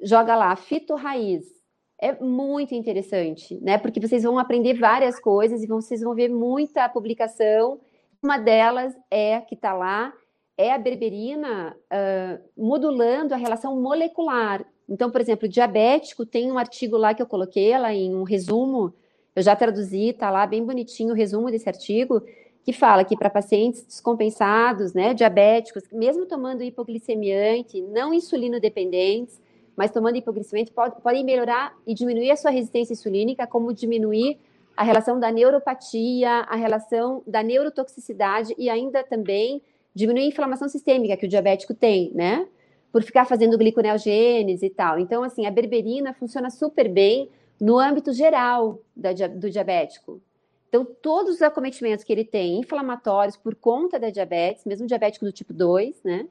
[0.00, 1.55] joga lá, Fito Raiz
[1.98, 3.78] é muito interessante, né?
[3.78, 7.80] Porque vocês vão aprender várias coisas e vocês vão ver muita publicação.
[8.22, 10.12] Uma delas é que está lá
[10.58, 14.64] é a berberina uh, modulando a relação molecular.
[14.88, 18.94] Então, por exemplo, diabético tem um artigo lá que eu coloquei lá em um resumo.
[19.34, 22.22] Eu já traduzi, está lá bem bonitinho o resumo desse artigo
[22.66, 29.40] que fala que para pacientes descompensados, né, diabéticos, mesmo tomando hipoglicemiante, não insulino dependentes,
[29.76, 34.38] mas tomando hipoglicemiante pode, podem melhorar e diminuir a sua resistência insulínica, como diminuir
[34.76, 39.62] a relação da neuropatia, a relação da neurotoxicidade e ainda também
[39.94, 42.46] diminuir a inflamação sistêmica que o diabético tem, né?
[42.92, 44.98] Por ficar fazendo gliconeogênese e tal.
[44.98, 47.30] Então, assim, a berberina funciona super bem
[47.60, 50.20] no âmbito geral da, do diabético.
[50.68, 55.32] Então, todos os acometimentos que ele tem inflamatórios por conta da diabetes, mesmo diabético do
[55.32, 56.26] tipo 2, né?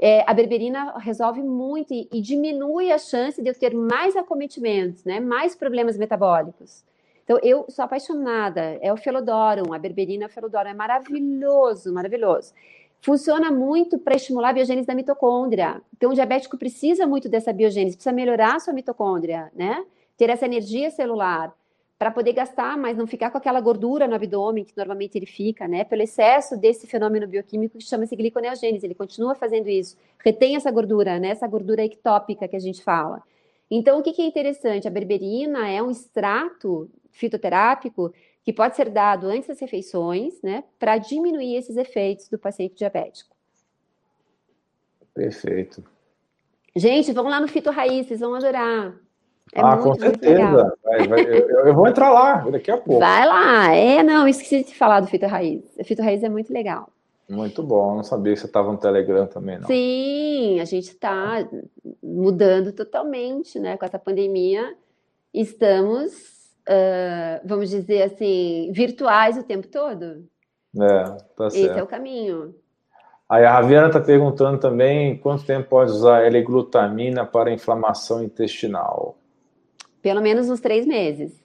[0.00, 5.04] É, a berberina resolve muito e, e, diminui a chance de eu ter mais acometimentos,
[5.04, 6.84] né, mais problemas metabólicos.
[7.24, 12.52] Então, eu sou apaixonada, é o Felodorum, a berberina Felodorum, é maravilhoso, maravilhoso.
[13.00, 15.80] Funciona muito para estimular a biogênese da mitocôndria.
[15.96, 19.84] Então, o diabético precisa muito dessa biogênese, precisa melhorar a sua mitocôndria, né?
[20.16, 21.52] Ter essa energia celular
[22.02, 25.68] para poder gastar, mas não ficar com aquela gordura no abdômen que normalmente ele fica,
[25.68, 25.84] né?
[25.84, 31.20] Pelo excesso desse fenômeno bioquímico que chama-se gliconeogênese, ele continua fazendo isso, retém essa gordura,
[31.20, 31.28] né?
[31.28, 33.22] Essa gordura ectópica que a gente fala.
[33.70, 34.88] Então, o que, que é interessante?
[34.88, 38.12] A berberina é um extrato fitoterápico
[38.42, 40.64] que pode ser dado antes das refeições, né?
[40.80, 43.36] Para diminuir esses efeitos do paciente diabético.
[45.14, 45.84] Perfeito.
[46.74, 48.92] Gente, vamos lá no Fito Raiz, vocês vão adorar.
[49.54, 50.74] É ah, muito, com certeza.
[50.82, 53.00] Vai, vai, eu, eu, vou entrar lá daqui a pouco.
[53.00, 53.74] Vai lá.
[53.74, 55.62] É, não, esqueci de falar do Fito Raiz.
[55.78, 56.88] O Fito Raiz é muito legal.
[57.28, 57.90] Muito bom.
[57.90, 59.66] Eu não sabia que você estava no Telegram também, não.
[59.66, 61.46] Sim, a gente está
[62.02, 63.76] mudando totalmente, né?
[63.76, 64.74] Com essa pandemia,
[65.34, 66.12] estamos,
[66.68, 70.24] uh, vamos dizer assim, virtuais o tempo todo.
[70.80, 71.04] É,
[71.36, 71.70] tá certo.
[71.70, 72.54] Esse é o caminho.
[73.28, 79.16] Aí a Raviana está perguntando também quanto tempo pode usar L-glutamina para inflamação intestinal.
[80.02, 81.40] Pelo menos uns três meses.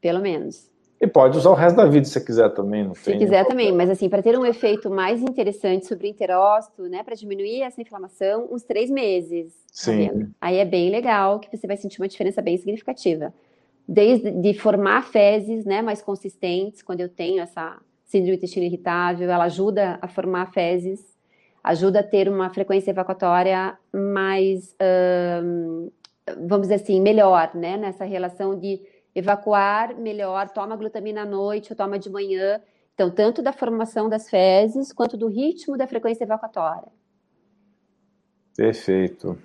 [0.00, 0.70] pelo menos.
[1.00, 3.14] E pode usar o resto da vida se quiser também, não se tem.
[3.14, 7.02] Se quiser também, mas assim, para ter um efeito mais interessante sobre o interócito, né,
[7.02, 9.52] para diminuir essa inflamação, uns três meses.
[9.54, 10.08] Tá Sim.
[10.08, 13.32] Tá Aí é bem legal, que você vai sentir uma diferença bem significativa.
[13.88, 19.30] Desde de formar fezes, né, mais consistentes, quando eu tenho essa síndrome do intestino irritável,
[19.30, 21.16] ela ajuda a formar fezes,
[21.64, 24.74] ajuda a ter uma frequência evacuatória mais,
[25.42, 25.90] hum,
[26.36, 28.80] vamos dizer assim, melhor, né, nessa relação de
[29.14, 32.60] evacuar melhor, toma glutamina à noite ou toma de manhã.
[32.94, 36.88] Então, tanto da formação das fezes quanto do ritmo da frequência evacuatória.
[38.56, 39.38] Perfeito.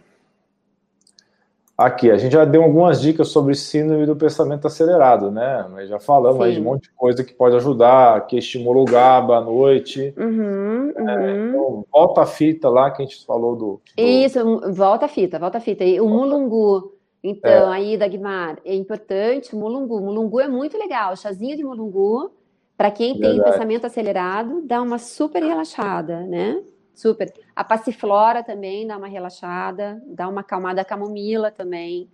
[1.78, 5.68] Aqui, a gente já deu algumas dicas sobre síndrome do pensamento acelerado, né?
[5.70, 6.44] Mas já falamos Sim.
[6.44, 10.14] aí de um monte de coisa que pode ajudar, que estimula o GABA à noite.
[10.16, 11.50] Uhum, é, uhum.
[11.50, 14.02] então, volta a fita lá que a gente falou do, do...
[14.02, 14.40] Isso,
[14.72, 15.84] volta a fita, volta a fita.
[15.84, 17.76] E o mulungu, então, é.
[17.76, 20.00] aí, Dagmar, é importante, mulungu.
[20.00, 21.18] Mulungu é muito legal.
[21.18, 22.32] Chazinho de mulungu,
[22.78, 26.62] para quem tem pensamento acelerado, dá uma super relaxada, né?
[26.94, 27.34] Super.
[27.56, 30.82] A passiflora também dá uma relaxada, dá uma acalmada.
[30.82, 32.10] A camomila também.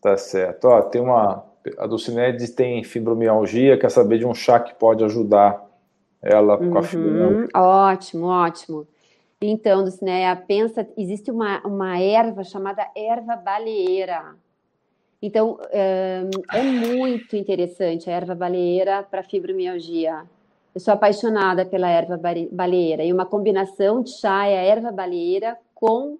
[0.00, 0.66] Tá certo.
[0.66, 1.44] Ó, tem uma.
[1.78, 5.64] A Dulcinede tem fibromialgia, quer saber de um chá que pode ajudar
[6.22, 6.82] ela com a uhum.
[6.82, 7.48] fibromialgia.
[7.54, 8.86] Ótimo, ótimo.
[9.40, 14.36] Então, Dulcineia, pensa, existe uma, uma erva chamada erva baleeira.
[15.20, 20.22] Então, é muito interessante a erva baleeira para fibromialgia.
[20.74, 22.20] Eu sou apaixonada pela erva
[22.50, 23.04] baleeira.
[23.04, 26.18] E uma combinação de chá é a erva baleeira com uh,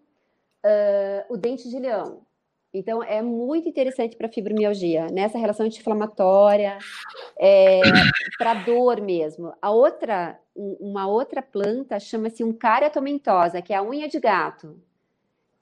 [1.29, 2.23] o dente de leão.
[2.73, 6.77] Então, é muito interessante para fibromialgia, nessa relação anti-inflamatória,
[7.39, 7.81] é,
[8.37, 9.55] para dor mesmo.
[9.63, 14.77] A outra, uma outra planta chama-se Uncaria tomentosa, que é a unha de gato.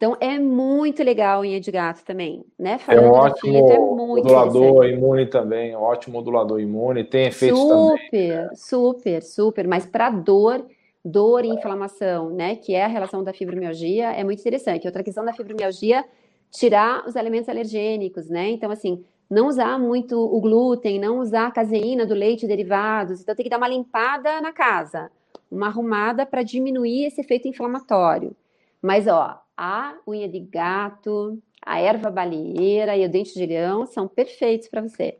[0.02, 2.76] Então, é muito legal a unha de gato também, né?
[2.76, 7.70] Falando é um ótimo fito, é modulador imune também, ótimo modulador imune, tem efeitos super,
[7.70, 8.00] também.
[8.08, 10.66] Super, super, super, mas para dor,
[11.04, 14.88] dor e inflamação, né, que é a relação da fibromialgia, é muito interessante.
[14.88, 16.04] Outra questão da fibromialgia
[16.50, 18.50] tirar os elementos alergênicos, né?
[18.50, 23.20] Então, assim, não usar muito o glúten, não usar a caseína do leite e derivados.
[23.20, 25.12] Então, tem que dar uma limpada na casa,
[25.48, 28.34] uma arrumada para diminuir esse efeito inflamatório.
[28.82, 34.08] Mas, ó, a unha de gato, a erva baleeira e o dente de leão são
[34.08, 35.18] perfeitos para você.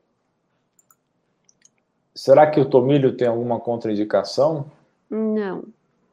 [2.15, 4.67] Será que o tomilho tem alguma contraindicação?
[5.09, 5.65] Não.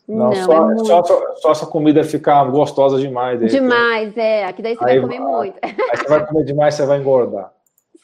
[0.08, 0.86] Não, não só, é muito...
[0.86, 1.04] só,
[1.36, 3.40] só, essa comida ficar gostosa demais.
[3.52, 4.46] demais, é.
[4.46, 5.60] Aqui daí você aí, vai comer muito.
[5.62, 7.54] Aí você vai comer demais, você vai engordar.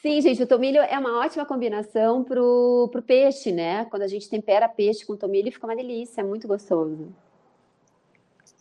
[0.00, 3.86] Sim, gente, o tomilho é uma ótima combinação pro, pro peixe, né?
[3.86, 7.08] Quando a gente tempera peixe com tomilho, fica uma delícia, é muito gostoso.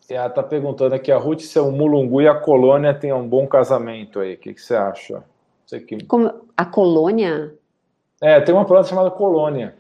[0.10, 3.48] Ela tá perguntando aqui, a Ruth, se o Mulungu e a colônia têm um bom
[3.48, 4.36] casamento aí.
[4.36, 5.24] O que, que você acha?
[5.66, 6.04] Você que...
[6.06, 7.56] Como, a colônia?
[8.22, 9.76] É, tem uma planta chamada colônia.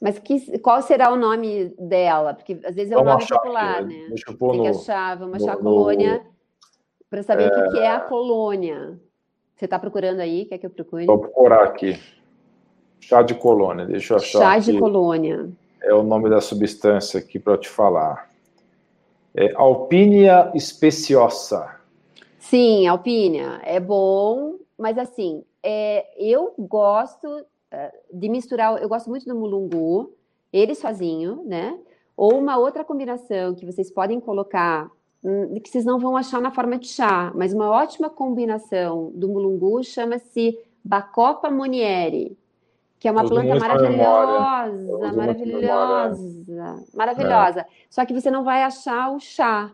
[0.00, 2.34] Mas que, qual será o nome dela?
[2.34, 4.06] Porque às vezes é um nome popular, aqui, né?
[4.08, 6.22] Deixa eu pôr Tem no, que achar, vamos achar a colônia
[7.10, 7.46] para saber é...
[7.46, 9.00] o que é a colônia.
[9.54, 10.44] Você está procurando aí?
[10.44, 11.06] Quer que eu procure?
[11.06, 11.98] Vou procurar aqui.
[13.00, 14.38] Chá de colônia, deixa eu achar.
[14.38, 15.48] Chá de colônia.
[15.80, 18.28] É o nome da substância aqui para eu te falar.
[19.36, 21.76] É Alpínia speciosa.
[22.38, 23.60] Sim, alpínia.
[23.64, 30.14] É bom, mas assim, é, eu gosto eh, de misturar, eu gosto muito do mulungu,
[30.52, 31.78] ele sozinho, né?
[32.16, 34.90] Ou uma outra combinação que vocês podem colocar,
[35.22, 39.28] hum, que vocês não vão achar na forma de chá, mas uma ótima combinação do
[39.28, 42.38] mulungu chama-se Bacopa monieri,
[42.98, 47.60] que é uma planta maravilhosa, maravilhosa, maravilhosa.
[47.60, 47.66] É.
[47.90, 49.72] Só que você não vai achar o chá.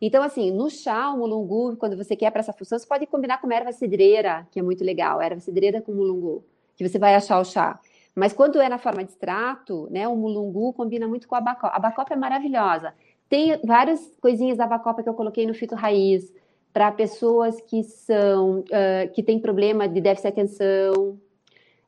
[0.00, 3.40] Então, assim, no chá, o mulungu, quando você quer para essa função, você pode combinar
[3.40, 6.44] com erva cidreira, que é muito legal, erva cidreira com mulungu
[6.80, 7.78] que você vai achar o chá.
[8.14, 11.74] Mas quando é na forma de extrato, né, o mulungu combina muito com a abacopa.
[11.74, 12.94] A abacopa é maravilhosa.
[13.28, 16.32] Tem várias coisinhas da abacopa que eu coloquei no fito raiz
[16.72, 21.20] para pessoas que são uh, que têm problema de déficit de atenção.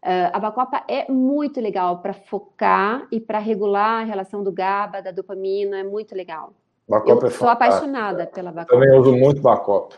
[0.02, 5.00] Uh, a abacopa é muito legal para focar e para regular a relação do GABA,
[5.00, 6.52] da dopamina, é muito legal.
[6.88, 8.74] Bacopa eu é sou apaixonada pela abacopa.
[8.74, 9.94] Também uso muito bacopa.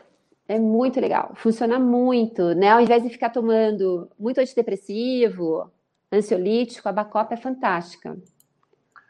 [0.47, 2.69] É muito legal, funciona muito, né?
[2.69, 5.71] Ao invés de ficar tomando muito antidepressivo,
[6.13, 8.15] ansiolítico, a Bacopa é fantástica.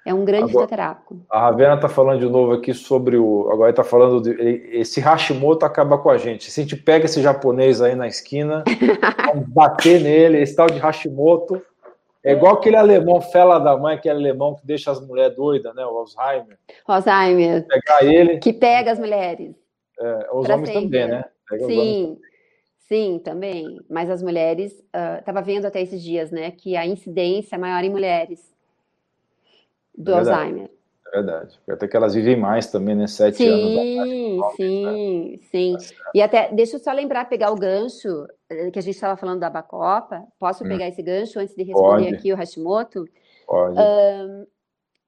[0.05, 0.99] É um grande agora.
[1.31, 3.49] A Ravena está falando de novo aqui sobre o.
[3.51, 4.31] Agora está falando de.
[4.71, 6.51] Esse Hashimoto acaba com a gente.
[6.51, 8.63] Se a gente pega esse japonês aí na esquina,
[9.49, 11.63] bater nele, esse tal de Hashimoto.
[12.23, 15.85] É igual aquele alemão, fela da mãe, aquele alemão que deixa as mulheres doidas, né?
[15.85, 16.59] O Alzheimer.
[16.87, 17.67] Alzheimer.
[17.67, 18.39] Pegar ele.
[18.39, 19.55] Que pega as mulheres.
[20.01, 20.85] É, os homens sempre.
[20.85, 21.25] também, né?
[21.49, 22.19] Pega sim,
[22.89, 23.79] Sim, também.
[23.91, 24.73] Mas as mulheres,
[25.19, 28.54] estava uh, vendo até esses dias, né, que a incidência é maior em mulheres
[29.97, 30.71] do é Alzheimer.
[31.07, 31.61] É verdade.
[31.69, 33.07] Até que elas vivem mais também, né?
[33.07, 34.55] Sete sim, anos.
[34.57, 34.93] Sim, né?
[34.93, 35.77] sim, sim.
[35.77, 39.17] Tá e até, deixa eu só lembrar, pegar o gancho eh, que a gente estava
[39.17, 40.25] falando da Bacopa.
[40.41, 40.69] Posso hum.
[40.69, 42.17] pegar esse gancho antes de responder Pode.
[42.17, 43.05] aqui o Hashimoto?
[43.47, 43.79] Pode.
[43.79, 44.47] Um,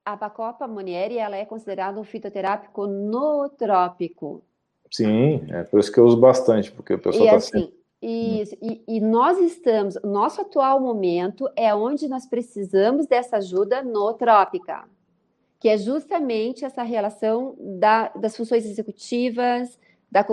[0.04, 4.44] a Bacopa Monieri, ela é considerada um fitoterápico nootrópico.
[4.92, 7.75] Sim, é por isso que eu uso bastante, porque o pessoal está assim, sempre...
[8.02, 8.58] Isso, hum.
[8.62, 14.84] e, e, nós estamos, nosso atual momento é onde nós precisamos dessa ajuda nootrópica
[15.58, 19.78] que é justamente essa relação da, das funções executivas,
[20.10, 20.24] da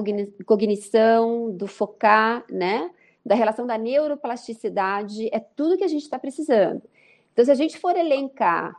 [0.45, 2.91] cognição, do focar, né?
[3.25, 6.81] Da relação da neuroplasticidade, é tudo que a gente está precisando.
[7.31, 8.75] Então, se a gente for elencar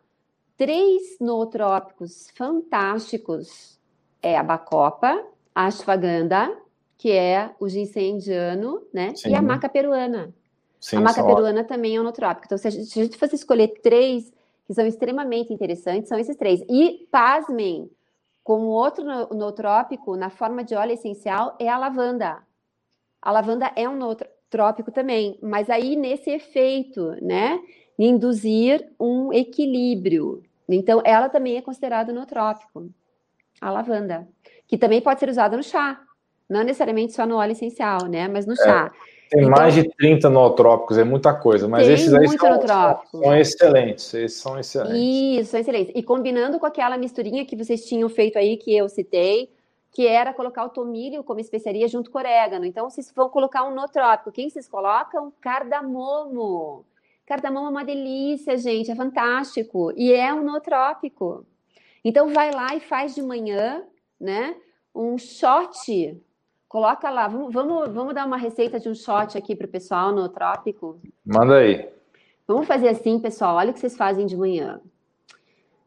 [0.57, 3.81] três nootrópicos fantásticos,
[4.23, 6.57] é a bacopa, a ashwagandha,
[6.97, 9.15] que é o ginseng indiano, né?
[9.15, 9.31] Sim.
[9.31, 10.35] E a maca peruana.
[10.81, 12.47] Sim, a maca peruana também é um nootrópico.
[12.47, 14.33] Então, se a gente, se a gente fosse escolher três
[14.67, 16.63] que são extremamente interessantes, são esses três.
[16.69, 17.91] E, pasmem,
[18.43, 19.05] como outro
[19.35, 22.43] nootrópico, na forma de óleo essencial, é a lavanda.
[23.21, 27.59] A lavanda é um nootrópico também, mas aí nesse efeito, né,
[27.99, 30.43] induzir um equilíbrio.
[30.69, 32.91] Então, ela também é considerada nootrópico,
[33.61, 34.29] a lavanda,
[34.67, 36.03] que também pode ser usada no chá,
[36.49, 38.57] não necessariamente só no óleo essencial, né, mas no é.
[38.57, 38.93] chá.
[39.31, 42.61] Tem então, mais de 30 nootrópicos, é muita coisa, mas esses aí são,
[43.11, 45.41] são, excelentes, esses são excelentes.
[45.41, 45.93] Isso, são excelentes.
[45.97, 49.51] E combinando com aquela misturinha que vocês tinham feito aí, que eu citei,
[49.91, 52.65] que era colocar o tomilho como especiaria junto com o orégano.
[52.65, 54.31] Então, vocês vão colocar um nootrópico.
[54.31, 55.33] Quem vocês colocam?
[55.41, 56.85] Cardamomo.
[57.25, 59.93] Cardamomo é uma delícia, gente, é fantástico.
[59.97, 61.47] E é um nootrópico.
[62.05, 63.83] Então, vai lá e faz de manhã,
[64.21, 64.55] né,
[64.95, 66.21] um shot
[66.75, 70.11] Coloca lá, vamos, vamos, vamos dar uma receita de um shot aqui para o pessoal
[70.11, 70.99] no trópico?
[71.25, 71.89] Manda aí.
[72.49, 73.55] Vamos fazer assim, pessoal.
[73.55, 74.81] Olha o que vocês fazem de manhã.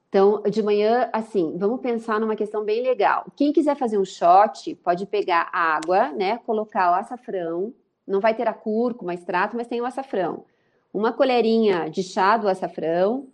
[0.08, 3.26] Então, de manhã, assim, vamos pensar numa questão bem legal.
[3.36, 6.38] Quem quiser fazer um shot, pode pegar água, né?
[6.46, 7.74] Colocar o açafrão.
[8.08, 10.46] Não vai ter a cúrcuma, extrato, mas tem o açafrão.
[10.94, 13.28] Uma colherinha de chá do açafrão.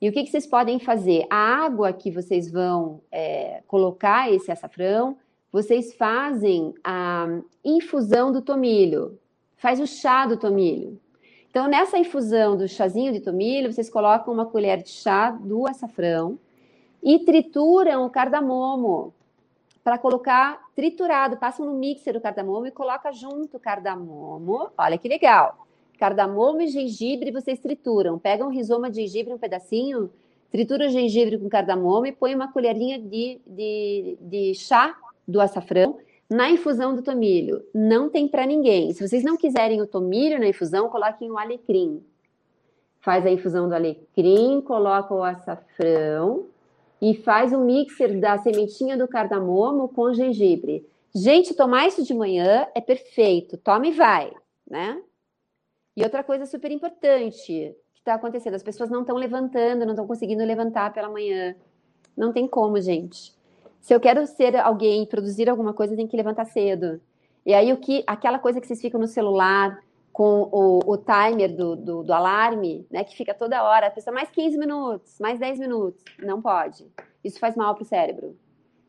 [0.00, 1.26] E o que, que vocês podem fazer?
[1.28, 5.18] A água que vocês vão é, colocar esse açafrão,
[5.54, 7.28] vocês fazem a
[7.64, 9.20] infusão do tomilho,
[9.56, 11.00] faz o chá do tomilho.
[11.48, 16.40] Então, nessa infusão do chazinho de tomilho, vocês colocam uma colher de chá do açafrão
[17.00, 19.14] e trituram o cardamomo
[19.84, 21.36] para colocar triturado.
[21.36, 24.70] Passam no mixer o cardamomo e coloca junto o cardamomo.
[24.76, 25.68] Olha que legal.
[26.00, 28.18] Cardamomo e gengibre vocês trituram.
[28.18, 30.10] Pegam um rizoma de gengibre, um pedacinho,
[30.50, 35.98] tritura o gengibre com cardamomo e põe uma colherinha de, de, de chá do açafrão
[36.28, 37.64] na infusão do tomilho.
[37.74, 38.92] Não tem para ninguém.
[38.92, 42.02] Se vocês não quiserem o tomilho na infusão, coloquem o alecrim.
[43.00, 46.46] Faz a infusão do alecrim, coloca o açafrão
[47.00, 50.86] e faz o mixer da sementinha do cardamomo com gengibre.
[51.14, 53.58] Gente, tomar isso de manhã é perfeito.
[53.58, 54.32] Toma e vai,
[54.68, 55.00] né?
[55.96, 60.06] E outra coisa super importante que está acontecendo: as pessoas não estão levantando, não estão
[60.06, 61.54] conseguindo levantar pela manhã.
[62.16, 63.33] Não tem como, gente
[63.84, 67.02] se eu quero ser alguém, produzir alguma coisa, eu tenho que levantar cedo.
[67.44, 69.78] E aí o que, aquela coisa que vocês ficam no celular
[70.10, 74.14] com o, o timer do, do, do, alarme, né, que fica toda hora, a pessoa
[74.14, 76.90] mais 15 minutos, mais 10 minutos, não pode.
[77.22, 78.34] Isso faz mal para o cérebro.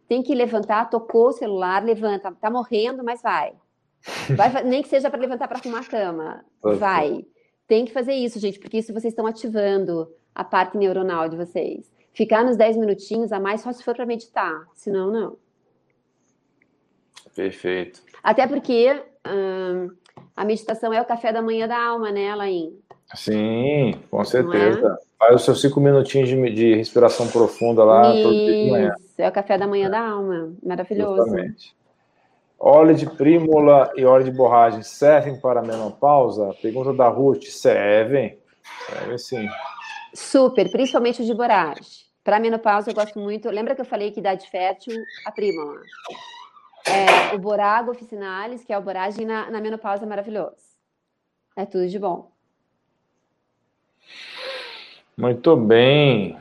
[0.08, 3.52] Tem que levantar, tocou o celular, levanta, tá morrendo, mas vai.
[4.34, 7.26] vai nem que seja para levantar para arrumar a cama, vai.
[7.68, 11.94] Tem que fazer isso, gente, porque isso vocês estão ativando a parte neuronal de vocês.
[12.16, 15.38] Ficar nos 10 minutinhos a mais só se for para meditar, senão não.
[17.36, 18.02] Perfeito.
[18.24, 19.90] Até porque hum,
[20.34, 22.80] a meditação é o café da manhã da alma, né, Alain?
[23.14, 24.24] Sim, com é?
[24.24, 24.98] certeza.
[24.98, 25.06] É?
[25.20, 28.94] Faz os seus cinco minutinhos de, de respiração profunda lá Isso, todo dia de manhã.
[29.18, 29.90] É o café da manhã é.
[29.90, 30.54] da alma.
[30.64, 31.22] Maravilhoso.
[31.22, 31.76] Exatamente.
[32.58, 36.56] Óleo de prímula e óleo de borragem servem para a menopausa?
[36.62, 37.44] Pergunta da Ruth.
[37.44, 38.40] Servem.
[38.88, 39.50] Servem sim.
[40.14, 42.05] Super, principalmente o de boragem.
[42.26, 43.52] Para menopausa, eu gosto muito.
[43.52, 45.62] Lembra que eu falei que idade fértil, a prima
[46.88, 50.56] É, o borago officinalis, que é o boragem na, na menopausa, é maravilhoso.
[51.56, 52.32] É tudo de bom.
[55.16, 56.36] Muito bem.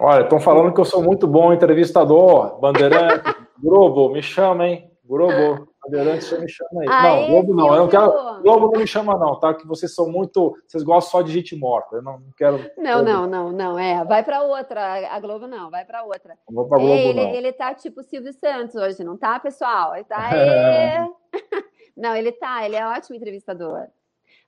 [0.00, 2.60] Olha, estão falando que eu sou muito bom entrevistador.
[2.60, 4.85] Bandeirante, Globo, me chama, hein?
[5.06, 5.68] Globo.
[5.84, 6.88] Bandeirantes você me chama aí.
[6.88, 8.42] Aê, não, Globo não, eu não quero.
[8.42, 9.54] Globo não me chama, não, tá?
[9.54, 10.56] Que vocês são muito.
[10.66, 11.96] Vocês gostam só de gente morta.
[11.96, 12.58] Eu não, não quero.
[12.76, 13.78] Não, não, não, não.
[13.78, 15.14] É, vai para outra.
[15.14, 16.36] A Globo não, vai para outra.
[16.48, 17.34] Não vou para Globo, ele, não.
[17.34, 19.94] Ele tá tipo Silvio Santos hoje, não tá, pessoal?
[19.94, 20.30] Ele tá.
[20.36, 21.06] É.
[21.96, 23.86] Não, ele tá, ele é ótimo entrevistador.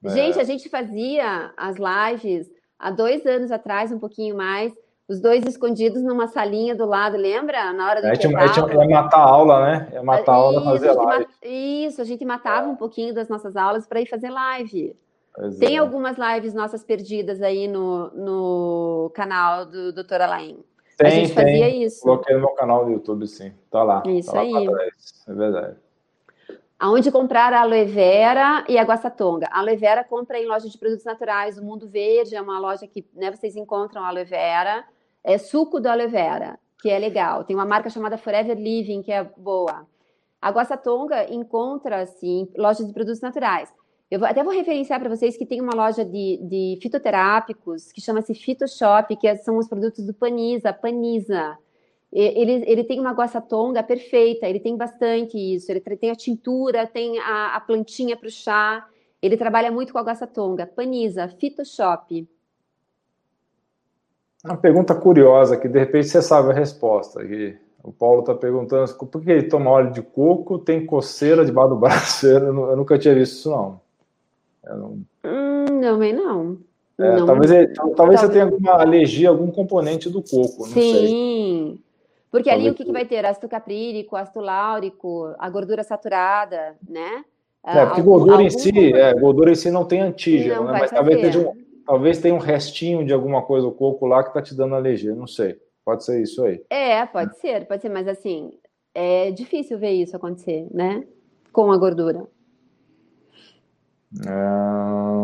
[0.04, 0.08] É.
[0.10, 4.72] Gente, a gente fazia as lives há dois anos atrás, um pouquinho mais,
[5.08, 7.72] os dois escondidos numa salinha do lado, lembra?
[7.72, 9.88] Na hora do a gente, a gente ia matar a aula, né?
[9.94, 11.26] Ia matar a aula fazer live.
[11.42, 14.94] Isso, a gente matava um pouquinho das nossas aulas para ir fazer live.
[15.34, 15.78] Pois Tem é.
[15.78, 20.20] algumas lives nossas perdidas aí no, no canal do Dr.
[20.20, 20.58] Alain.
[20.98, 21.82] Tem, a gente fazia tem.
[21.84, 22.02] isso.
[22.02, 23.52] Coloquei no meu canal do YouTube, sim.
[23.70, 24.02] Tá lá.
[24.04, 24.52] Isso tá aí.
[25.28, 25.76] é verdade.
[26.78, 29.48] Aonde comprar a aloe vera e a guaçatonga?
[29.50, 31.56] A aloe vera compra em loja de produtos naturais.
[31.56, 34.84] O Mundo Verde é uma loja que né, vocês encontram a aloe vera.
[35.24, 37.44] É suco da aloe vera, que é legal.
[37.44, 39.86] Tem uma marca chamada Forever Living, que é boa.
[40.40, 43.72] A guaçatonga encontra-se em lojas de produtos naturais.
[44.10, 48.34] Eu até vou referenciar para vocês que tem uma loja de, de fitoterápicos que chama-se
[48.34, 51.58] Fitoshop, que são os produtos do Panisa, Panisa.
[52.10, 55.70] Ele, ele tem uma guaçatonga perfeita, ele tem bastante isso.
[55.70, 58.86] Ele tem a tintura, tem a, a plantinha para o chá.
[59.20, 60.66] Ele trabalha muito com a guaçatonga.
[60.66, 62.26] Panisa, Photoshop.
[64.48, 67.24] Uma pergunta curiosa, que de repente você sabe a resposta.
[67.24, 71.70] Que o Paulo está perguntando por que ele toma óleo de coco, tem coceira debaixo
[71.70, 72.26] do braço.
[72.26, 73.80] Eu, eu nunca tinha visto isso, não.
[74.64, 75.00] não...
[75.24, 76.58] Hum, também não.
[76.98, 77.26] É, não.
[77.26, 80.92] Talvez, talvez, talvez você tenha alguma alergia a algum componente do coco, não Sim.
[80.92, 81.80] sei.
[82.30, 83.24] Porque ali o que, que, vai ter?
[83.24, 87.24] Ácido caprílico, ácido láurico, a gordura saturada, né?
[87.64, 88.46] É, porque algum, gordura algum...
[88.46, 90.78] em si, é, gordura em si não tem antígeno, não né?
[90.80, 91.52] Mas talvez, um,
[91.88, 95.14] talvez tenha um restinho de alguma coisa do coco lá que tá te dando alergia,
[95.14, 95.58] não sei.
[95.82, 96.62] Pode ser isso aí.
[96.68, 98.52] É, pode ser, pode ser, mas assim,
[98.94, 101.02] é difícil ver isso acontecer, né?
[101.50, 102.26] Com a gordura.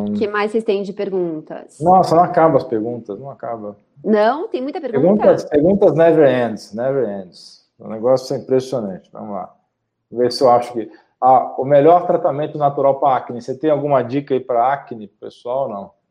[0.09, 1.79] O que mais vocês têm de perguntas?
[1.81, 3.77] Nossa, não acaba as perguntas, não acaba.
[4.03, 5.03] Não, tem muita pergunta.
[5.07, 7.69] Perguntas, perguntas never ends, never ends.
[7.79, 9.11] O negócio é impressionante.
[9.13, 9.55] Vamos lá.
[10.11, 10.91] Ver se eu acho que.
[11.21, 13.41] Ah, o melhor tratamento natural para acne.
[13.41, 15.69] Você tem alguma dica aí para acne, pessoal?
[15.69, 16.04] Não?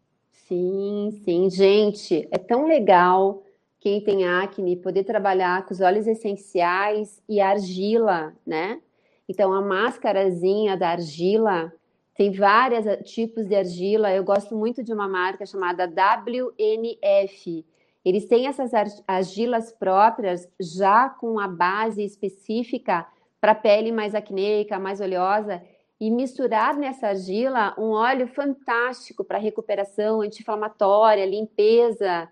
[0.54, 1.50] Sim, sim.
[1.50, 3.44] Gente, é tão legal
[3.80, 8.80] quem tem acne poder trabalhar com os óleos essenciais e argila, né?
[9.28, 11.74] Então, a máscarazinha da argila
[12.16, 14.14] tem vários tipos de argila.
[14.14, 17.66] Eu gosto muito de uma marca chamada WNF
[18.06, 18.72] eles têm essas
[19.08, 23.08] argilas próprias já com a base específica
[23.40, 25.62] para pele mais acneica, mais oleosa,
[26.06, 32.28] e misturar nessa argila um óleo fantástico para recuperação anti-inflamatória, limpeza,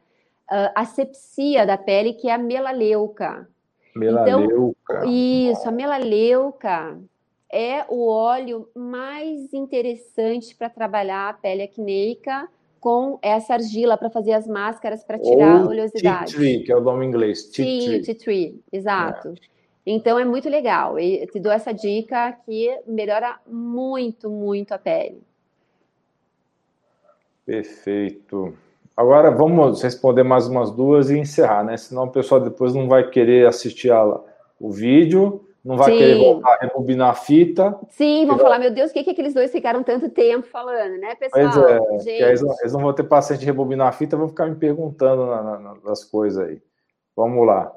[0.51, 3.47] uh, asepsia da pele, que é a melaleuca.
[3.95, 4.75] Melaleuca.
[4.89, 6.99] Então, isso, a melaleuca
[7.49, 14.33] é o óleo mais interessante para trabalhar a pele acneica com essa argila para fazer
[14.33, 16.33] as máscaras para tirar Ou a oleosidade.
[16.33, 17.45] Tea tree, que é o nome em inglês.
[17.45, 18.15] Tea, tea tree.
[18.15, 19.29] Tree, exato.
[19.29, 19.50] É.
[19.85, 20.99] Então é muito legal.
[20.99, 25.21] E te dou essa dica que melhora muito, muito a pele.
[27.45, 28.53] Perfeito.
[28.95, 31.75] Agora vamos responder mais umas duas e encerrar, né?
[31.77, 34.19] Senão o pessoal depois não vai querer assistir a,
[34.59, 35.97] o vídeo não vai Sim.
[35.97, 37.79] querer voltar a rebobinar a fita.
[37.89, 41.13] Sim, vão falar, meu Deus, o que, que aqueles dois ficaram tanto tempo falando, né,
[41.15, 41.51] pessoal?
[41.51, 44.47] Pois é, eles, não, eles, não, vão ter paciência de rebobinar a fita, vão ficar
[44.47, 46.61] me perguntando na, na, nas coisas aí.
[47.15, 47.71] Vamos lá.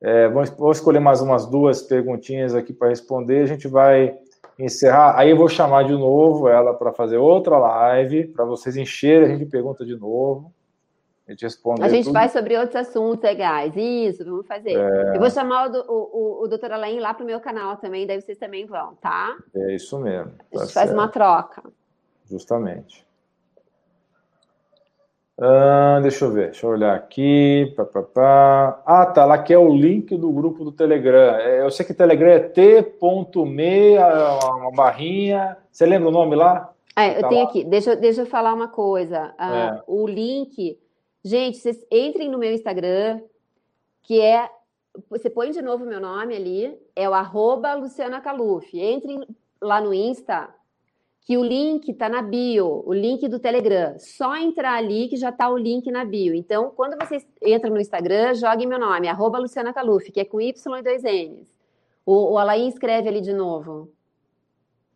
[0.00, 4.16] É, vou, vou, escolher mais umas duas perguntinhas aqui para responder, a gente vai
[4.58, 5.18] encerrar.
[5.18, 9.36] Aí eu vou chamar de novo ela para fazer outra live, para vocês encherem a
[9.36, 10.52] gente pergunta de novo.
[11.26, 11.82] A gente responder.
[11.84, 12.14] A gente tudo.
[12.14, 13.74] faz sobre outros assuntos legais.
[13.76, 14.78] Isso, vamos fazer.
[14.78, 15.16] É...
[15.16, 18.20] Eu vou chamar o, o, o doutor Alain lá para o meu canal também, daí
[18.20, 19.36] vocês também vão, tá?
[19.54, 20.30] É isso mesmo.
[20.30, 20.86] Tá a gente certo.
[20.86, 21.62] faz uma troca.
[22.24, 23.07] Justamente.
[25.40, 27.72] Ah, deixa eu ver, deixa eu olhar aqui.
[27.76, 28.82] Pá, pá, pá.
[28.84, 29.24] Ah, tá.
[29.24, 31.36] Lá que é o link do grupo do Telegram.
[31.36, 35.56] É, eu sei que o Telegram é t.me, uma barrinha.
[35.70, 36.72] Você lembra o nome lá?
[36.96, 37.48] É, eu tá tenho lá?
[37.48, 37.64] aqui.
[37.64, 39.32] Deixa, deixa eu falar uma coisa.
[39.38, 39.82] Ah, é.
[39.86, 40.76] O link
[41.24, 43.20] Gente, vocês entrem no meu Instagram,
[44.02, 44.48] que é.
[45.10, 48.72] Você põe de novo meu nome ali, é o arroba Luciana Caluf.
[48.74, 49.20] Entrem
[49.60, 50.48] lá no Insta,
[51.22, 53.98] que o link está na bio, o link do Telegram.
[53.98, 56.34] Só entrar ali que já está o link na bio.
[56.34, 60.40] Então, quando vocês entram no Instagram, joguem meu nome, arroba Luciana Caluf, que é com
[60.40, 61.46] Y e dois N's.
[62.06, 63.92] O, o Alain escreve ali de novo.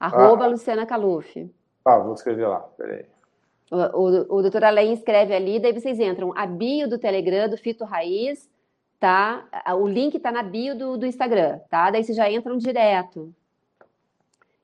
[0.01, 0.49] Arroba ah.
[0.49, 1.51] Luciana Caluf.
[1.85, 3.05] Ah, vou escrever lá, peraí.
[3.71, 7.85] O, o, doutor Alain escreve ali, daí vocês entram, a bio do Telegram, do Fito
[7.85, 8.51] Raiz,
[9.01, 9.47] tá?
[9.79, 11.91] O link tá na bio do, do Instagram, tá?
[11.91, 13.35] Daí vocês já entram direto.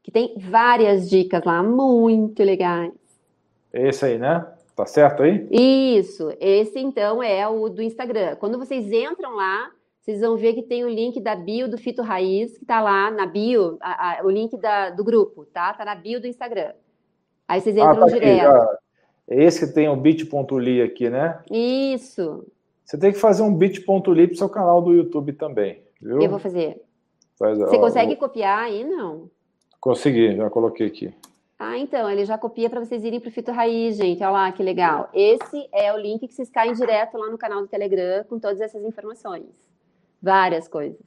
[0.09, 2.95] Que tem várias dicas lá, muito legais.
[3.71, 4.43] Esse aí, né?
[4.75, 5.47] Tá certo aí?
[5.51, 8.35] Isso, esse então é o do Instagram.
[8.37, 9.71] Quando vocês entram lá,
[10.01, 13.11] vocês vão ver que tem o link da bio do Fito Raiz, que está lá
[13.11, 15.75] na bio, a, a, o link da, do grupo, tá?
[15.75, 16.73] Tá na bio do Instagram.
[17.47, 18.51] Aí vocês entram ah, tá direto.
[18.51, 18.77] Aqui,
[19.29, 21.39] é esse que tem o bit.ly aqui, né?
[21.51, 22.47] Isso.
[22.83, 26.23] Você tem que fazer um bit.ly para o seu canal do YouTube também, viu?
[26.23, 26.81] Eu vou fazer.
[27.39, 28.27] Faz, Você ó, consegue vou...
[28.27, 29.29] copiar aí, não?
[29.81, 31.15] Consegui, já coloquei aqui.
[31.59, 34.23] Ah, então, ele já copia para vocês irem para o Fito Raiz, gente.
[34.23, 35.09] Olha lá, que legal.
[35.13, 38.61] Esse é o link que vocês caem direto lá no canal do Telegram com todas
[38.61, 39.69] essas informações
[40.23, 40.99] várias coisas.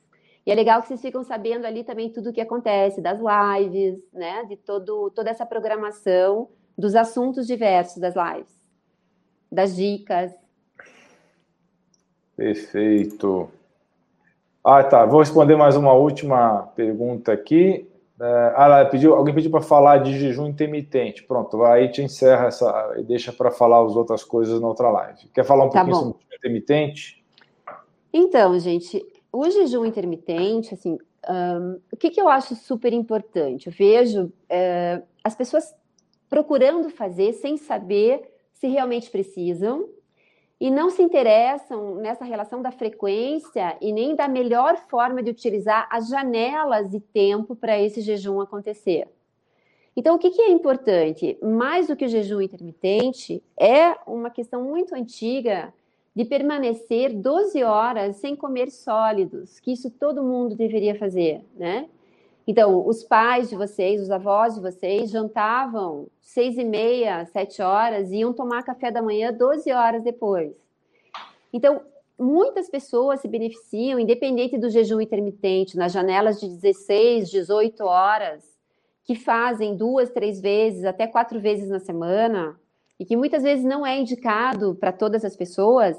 [0.46, 4.00] E é legal que vocês ficam sabendo ali também tudo o que acontece, das lives,
[4.12, 4.44] né?
[4.46, 8.54] De todo, toda essa programação, dos assuntos diversos das lives,
[9.52, 10.34] das dicas.
[12.36, 13.52] Perfeito.
[14.64, 15.06] Ah, tá.
[15.06, 17.88] Vou responder mais uma última pergunta aqui.
[18.24, 21.24] É, ah, pediu, alguém pediu para falar de jejum intermitente.
[21.24, 25.28] Pronto, aí te encerra essa e deixa para falar as outras coisas na outra live.
[25.34, 26.12] Quer falar um tá pouquinho bom.
[26.12, 27.26] sobre jejum intermitente?
[28.14, 29.04] Então, gente,
[29.34, 33.68] o jejum intermitente, assim, um, o que, que eu acho super importante?
[33.68, 35.74] Eu vejo uh, as pessoas
[36.30, 38.22] procurando fazer sem saber
[38.54, 39.90] se realmente precisam
[40.62, 45.90] e não se interessam nessa relação da frequência e nem da melhor forma de utilizar
[45.92, 49.08] as janelas de tempo para esse jejum acontecer.
[49.98, 51.36] Então, o que, que, é importante?
[51.42, 55.74] Mais do que o jejum intermitente, é uma questão muito antiga
[56.16, 61.90] de permanecer 12 horas sem comer sólidos, que isso todo mundo deveria fazer, né?
[62.48, 68.12] Então, os pais de vocês, os avós de vocês, jantavam seis e meia, sete horas
[68.12, 70.54] e iam tomar café da manhã 12 horas depois.
[71.54, 71.82] Então,
[72.18, 78.44] muitas pessoas se beneficiam, independente do jejum intermitente, nas janelas de 16, 18 horas,
[79.04, 82.60] que fazem duas, três vezes, até quatro vezes na semana,
[83.00, 85.98] e que muitas vezes não é indicado para todas as pessoas,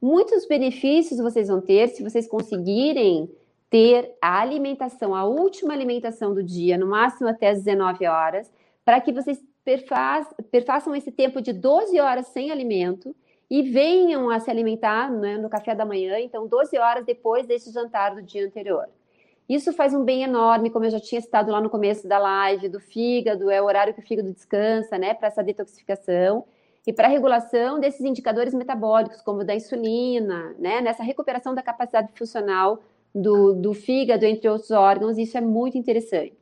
[0.00, 3.30] muitos benefícios vocês vão ter se vocês conseguirem
[3.74, 8.48] ter a alimentação, a última alimentação do dia, no máximo até as 19 horas,
[8.84, 13.16] para que vocês perfaz, perfaçam esse tempo de 12 horas sem alimento
[13.50, 17.72] e venham a se alimentar né, no café da manhã, então 12 horas depois desse
[17.72, 18.86] jantar do dia anterior.
[19.48, 22.68] Isso faz um bem enorme, como eu já tinha citado lá no começo da live,
[22.68, 26.44] do fígado, é o horário que o fígado descansa, né, para essa detoxificação
[26.86, 32.12] e para a regulação desses indicadores metabólicos, como da insulina, né, nessa recuperação da capacidade
[32.16, 32.80] funcional
[33.14, 36.34] do, do fígado, entre outros órgãos, isso é muito interessante.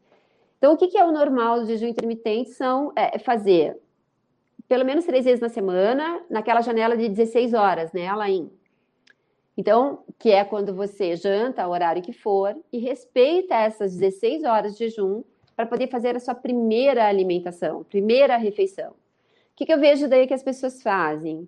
[0.59, 2.51] Então, o que, que é o normal do jejum intermitente?
[2.51, 3.77] São é, fazer
[4.73, 8.51] pelo menos três vezes na semana, naquela janela de 16 horas, né, Alain?
[9.55, 14.73] Então, que é quando você janta, o horário que for, e respeita essas 16 horas
[14.73, 15.23] de jejum
[15.55, 18.93] para poder fazer a sua primeira alimentação, primeira refeição.
[18.93, 18.95] O
[19.57, 21.47] que, que eu vejo daí que as pessoas fazem?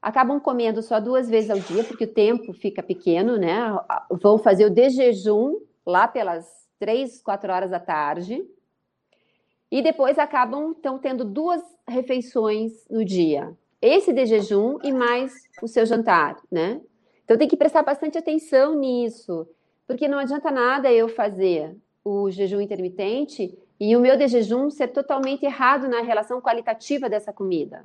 [0.00, 3.56] Acabam comendo só duas vezes ao dia, porque o tempo fica pequeno, né?
[4.10, 6.46] Vão fazer o de jejum lá pelas
[6.78, 8.44] três, quatro horas da tarde.
[9.70, 13.56] E depois acabam então tendo duas refeições no dia.
[13.80, 15.32] Esse de jejum e mais
[15.62, 16.80] o seu jantar, né?
[17.24, 19.48] Então tem que prestar bastante atenção nisso,
[19.86, 24.88] porque não adianta nada eu fazer o jejum intermitente e o meu de jejum ser
[24.88, 27.84] totalmente errado na relação qualitativa dessa comida.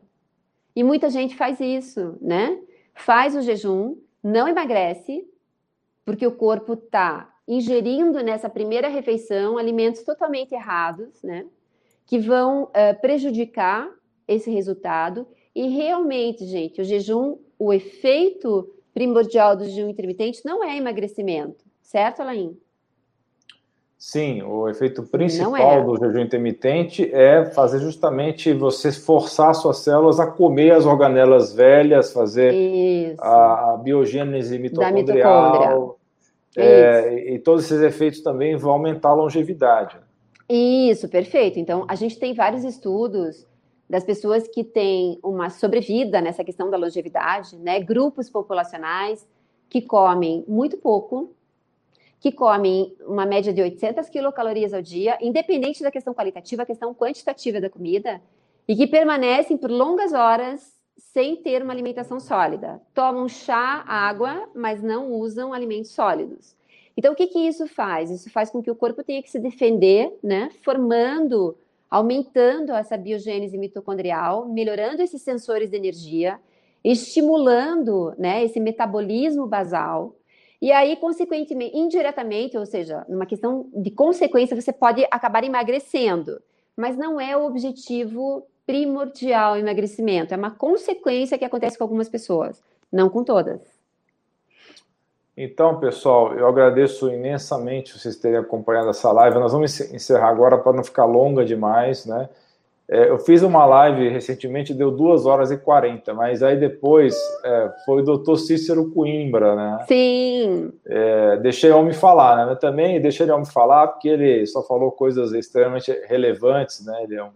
[0.75, 2.59] E muita gente faz isso, né?
[2.93, 5.27] Faz o jejum, não emagrece,
[6.05, 11.45] porque o corpo está ingerindo nessa primeira refeição alimentos totalmente errados, né?
[12.05, 13.89] Que vão uh, prejudicar
[14.27, 15.27] esse resultado.
[15.53, 22.21] E realmente, gente, o jejum, o efeito primordial do jejum intermitente não é emagrecimento, certo,
[22.21, 22.57] Alain?
[24.01, 25.83] Sim, o efeito principal é.
[25.83, 32.11] do jejum intermitente é fazer justamente você forçar suas células a comer as organelas velhas,
[32.11, 35.99] fazer a, a, biogênese mitocondrial.
[36.57, 39.97] É, e todos esses efeitos também vão aumentar a longevidade.
[40.49, 41.59] Isso, perfeito.
[41.59, 43.45] Então, a gente tem vários estudos
[43.87, 47.79] das pessoas que têm uma sobrevida nessa questão da longevidade, né?
[47.79, 49.27] Grupos populacionais
[49.69, 51.35] que comem muito pouco,
[52.21, 56.93] que comem uma média de 800 quilocalorias ao dia, independente da questão qualitativa, a questão
[56.93, 58.21] quantitativa da comida,
[58.67, 62.81] e que permanecem por longas horas sem ter uma alimentação sólida.
[62.93, 66.55] Tomam chá, água, mas não usam alimentos sólidos.
[66.95, 68.09] Então, o que, que isso faz?
[68.09, 70.49] Isso faz com que o corpo tenha que se defender, né?
[70.63, 71.57] Formando
[71.91, 76.39] aumentando essa biogênese mitocondrial, melhorando esses sensores de energia,
[76.81, 80.15] estimulando né, esse metabolismo basal.
[80.61, 86.39] E aí, consequentemente, indiretamente, ou seja, numa questão de consequência, você pode acabar emagrecendo.
[86.77, 92.07] Mas não é o objetivo primordial o emagrecimento, é uma consequência que acontece com algumas
[92.07, 92.61] pessoas,
[92.91, 93.59] não com todas.
[95.35, 99.39] Então, pessoal, eu agradeço imensamente vocês terem acompanhado essa live.
[99.39, 102.29] Nós vamos encerrar agora para não ficar longa demais, né?
[102.91, 107.71] É, eu fiz uma live recentemente, deu 2 horas e 40, mas aí depois é,
[107.85, 109.85] foi o doutor Cícero Coimbra, né?
[109.87, 110.73] Sim.
[110.85, 112.45] É, deixei o homem falar, né?
[112.47, 117.01] Mas também deixei o homem falar porque ele só falou coisas extremamente relevantes, né?
[117.03, 117.29] Ele é um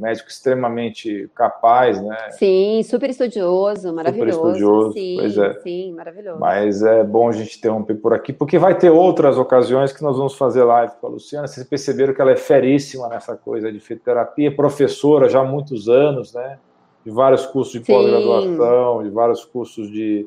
[0.00, 2.30] médico extremamente capaz, né?
[2.30, 4.38] Sim, super estudioso, maravilhoso.
[4.38, 5.54] Super estudioso, sim, pois é.
[5.60, 6.40] Sim, maravilhoso.
[6.40, 10.16] Mas é bom a gente interromper por aqui, porque vai ter outras ocasiões que nós
[10.16, 11.46] vamos fazer live com a Luciana.
[11.46, 16.32] Vocês perceberam que ela é feríssima nessa coisa de fitoterapia, professora já há muitos anos,
[16.32, 16.58] né?
[17.04, 20.26] De vários cursos de pós-graduação, de vários cursos de,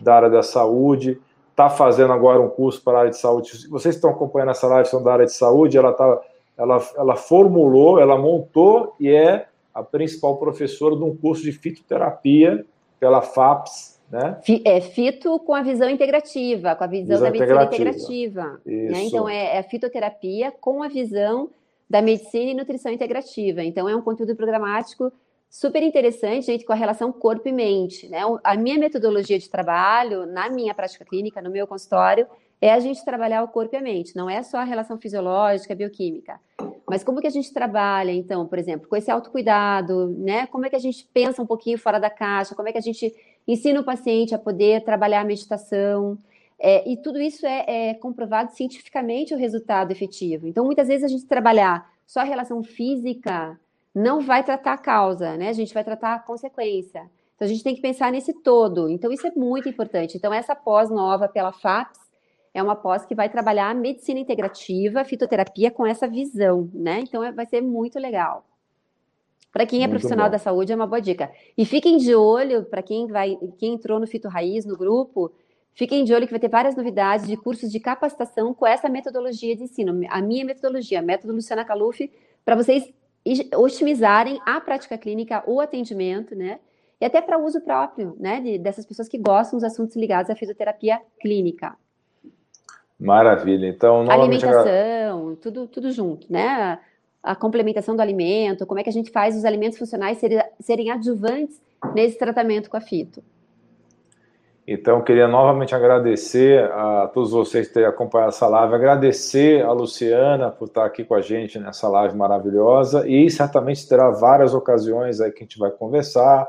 [0.00, 1.20] da área da saúde.
[1.50, 3.68] Está fazendo agora um curso para a área de saúde.
[3.68, 6.20] Vocês estão acompanhando essa live, são da área de saúde, ela está
[6.56, 12.64] ela, ela formulou, ela montou e é a principal professora de um curso de fitoterapia
[13.00, 14.40] pela FAPS, né?
[14.64, 18.60] É fito com a visão integrativa, com a visão, visão da medicina integrativa.
[18.64, 19.04] Né?
[19.04, 21.50] Então, é, é, a fitoterapia com a visão
[21.88, 23.62] da medicina e nutrição integrativa.
[23.62, 25.12] Então, é um conteúdo programático
[25.50, 28.08] super interessante, gente, com a relação corpo e mente.
[28.08, 28.20] Né?
[28.42, 32.26] A minha metodologia de trabalho, na minha prática clínica, no meu consultório,
[32.64, 35.74] é a gente trabalhar o corpo e a mente, não é só a relação fisiológica,
[35.74, 36.40] bioquímica.
[36.88, 40.46] Mas como que a gente trabalha, então, por exemplo, com esse autocuidado, né?
[40.46, 42.54] Como é que a gente pensa um pouquinho fora da caixa?
[42.54, 43.14] Como é que a gente
[43.46, 46.16] ensina o paciente a poder trabalhar a meditação?
[46.58, 50.46] É, e tudo isso é, é comprovado cientificamente o resultado efetivo.
[50.46, 53.60] Então, muitas vezes a gente trabalhar só a relação física
[53.94, 55.50] não vai tratar a causa, né?
[55.50, 57.10] A gente vai tratar a consequência.
[57.34, 58.88] Então, a gente tem que pensar nesse todo.
[58.88, 60.16] Então, isso é muito importante.
[60.16, 62.03] Então, essa pós nova pela FAPS,
[62.54, 67.00] é uma pós que vai trabalhar a medicina integrativa, fitoterapia com essa visão, né?
[67.00, 68.46] Então é, vai ser muito legal.
[69.52, 70.32] Para quem é muito profissional bom.
[70.32, 71.30] da saúde é uma boa dica.
[71.58, 75.32] E fiquem de olho para quem vai, quem entrou no Fito Raiz no grupo,
[75.74, 79.54] fiquem de olho que vai ter várias novidades de cursos de capacitação com essa metodologia
[79.56, 82.10] de ensino, a minha metodologia, a método Luciana Caluf,
[82.44, 82.88] para vocês
[83.56, 86.60] otimizarem a prática clínica, o atendimento, né?
[87.00, 88.40] E até para uso próprio, né?
[88.40, 91.76] De, dessas pessoas que gostam dos assuntos ligados à fisioterapia clínica.
[93.04, 93.68] Maravilha.
[93.68, 96.78] Então, alimentação, tudo, tudo junto, né?
[97.22, 100.90] A complementação do alimento, como é que a gente faz os alimentos funcionais serem, serem
[100.90, 101.60] adjuvantes
[101.94, 103.22] nesse tratamento com a fito.
[104.66, 110.50] Então, queria novamente agradecer a todos vocês que terem acompanhado essa live, agradecer a Luciana
[110.50, 115.30] por estar aqui com a gente nessa live maravilhosa e certamente terá várias ocasiões aí
[115.30, 116.48] que a gente vai conversar,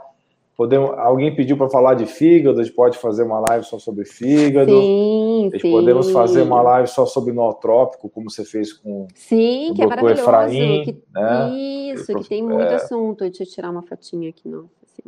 [0.56, 4.06] Podemos, alguém pediu para falar de fígado, a gente pode fazer uma live só sobre
[4.06, 4.72] fígado.
[4.72, 5.72] Sim, sim.
[5.72, 9.86] Podemos fazer uma live só sobre nootrópico, como você fez com sim, o que é
[9.86, 10.22] maravilhoso.
[10.22, 11.50] Efraim, que, né?
[11.94, 12.76] Isso, que tem muito é...
[12.76, 13.26] assunto.
[13.26, 14.48] Deixa eu tirar uma fotinha aqui.
[14.48, 15.04] Não, assim.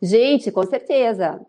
[0.00, 1.40] Gente, com certeza.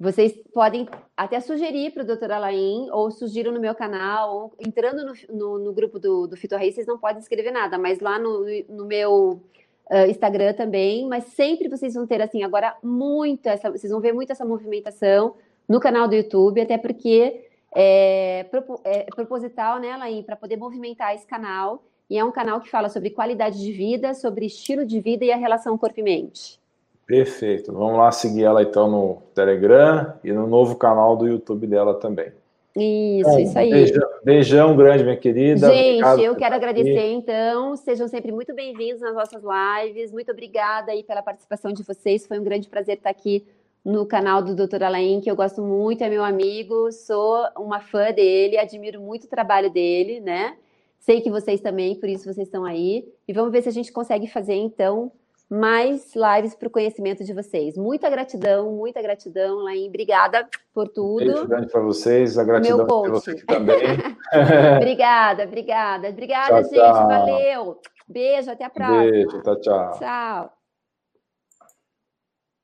[0.00, 5.04] Vocês podem até sugerir para o doutor Alain, ou sugiram no meu canal, ou entrando
[5.04, 8.18] no, no, no grupo do, do Fito Raiz, vocês não podem escrever nada, mas lá
[8.18, 9.40] no, no meu
[9.90, 14.12] uh, Instagram também, mas sempre vocês vão ter, assim, agora muito essa, vocês vão ver
[14.12, 15.34] muito essa movimentação
[15.68, 18.46] no canal do YouTube, até porque é,
[18.84, 22.88] é proposital, né, Lain, para poder movimentar esse canal, e é um canal que fala
[22.88, 26.60] sobre qualidade de vida, sobre estilo de vida e a relação corpo e mente.
[27.06, 27.72] Perfeito.
[27.72, 32.32] Vamos lá seguir ela então no Telegram e no novo canal do YouTube dela também.
[32.76, 33.70] Isso, Bom, isso aí.
[33.70, 35.68] Beijão, beijão, grande, minha querida.
[35.68, 37.12] Gente, Obrigado eu quero agradecer, aqui.
[37.12, 37.76] então.
[37.76, 40.10] Sejam sempre muito bem-vindos nas nossas lives.
[40.10, 42.26] Muito obrigada aí pela participação de vocês.
[42.26, 43.46] Foi um grande prazer estar aqui
[43.84, 44.82] no canal do Dr.
[44.82, 49.28] Alain, que eu gosto muito, é meu amigo, sou uma fã dele, admiro muito o
[49.28, 50.56] trabalho dele, né?
[50.98, 53.06] Sei que vocês também, por isso vocês estão aí.
[53.28, 55.12] E vamos ver se a gente consegue fazer, então,
[55.54, 57.76] mais lives para o conhecimento de vocês.
[57.76, 59.88] Muita gratidão, muita gratidão, Lain.
[59.88, 61.46] Obrigada por tudo.
[61.46, 63.78] Grande para vocês, a gratidão para vocês também.
[64.76, 66.08] obrigada, obrigada.
[66.08, 66.74] Obrigada, tchau, gente.
[66.74, 67.08] Tchau.
[67.08, 67.80] Valeu.
[68.06, 69.10] Beijo, até a próxima.
[69.10, 69.98] Beijo, tchau, tchau.
[69.98, 70.53] Tchau.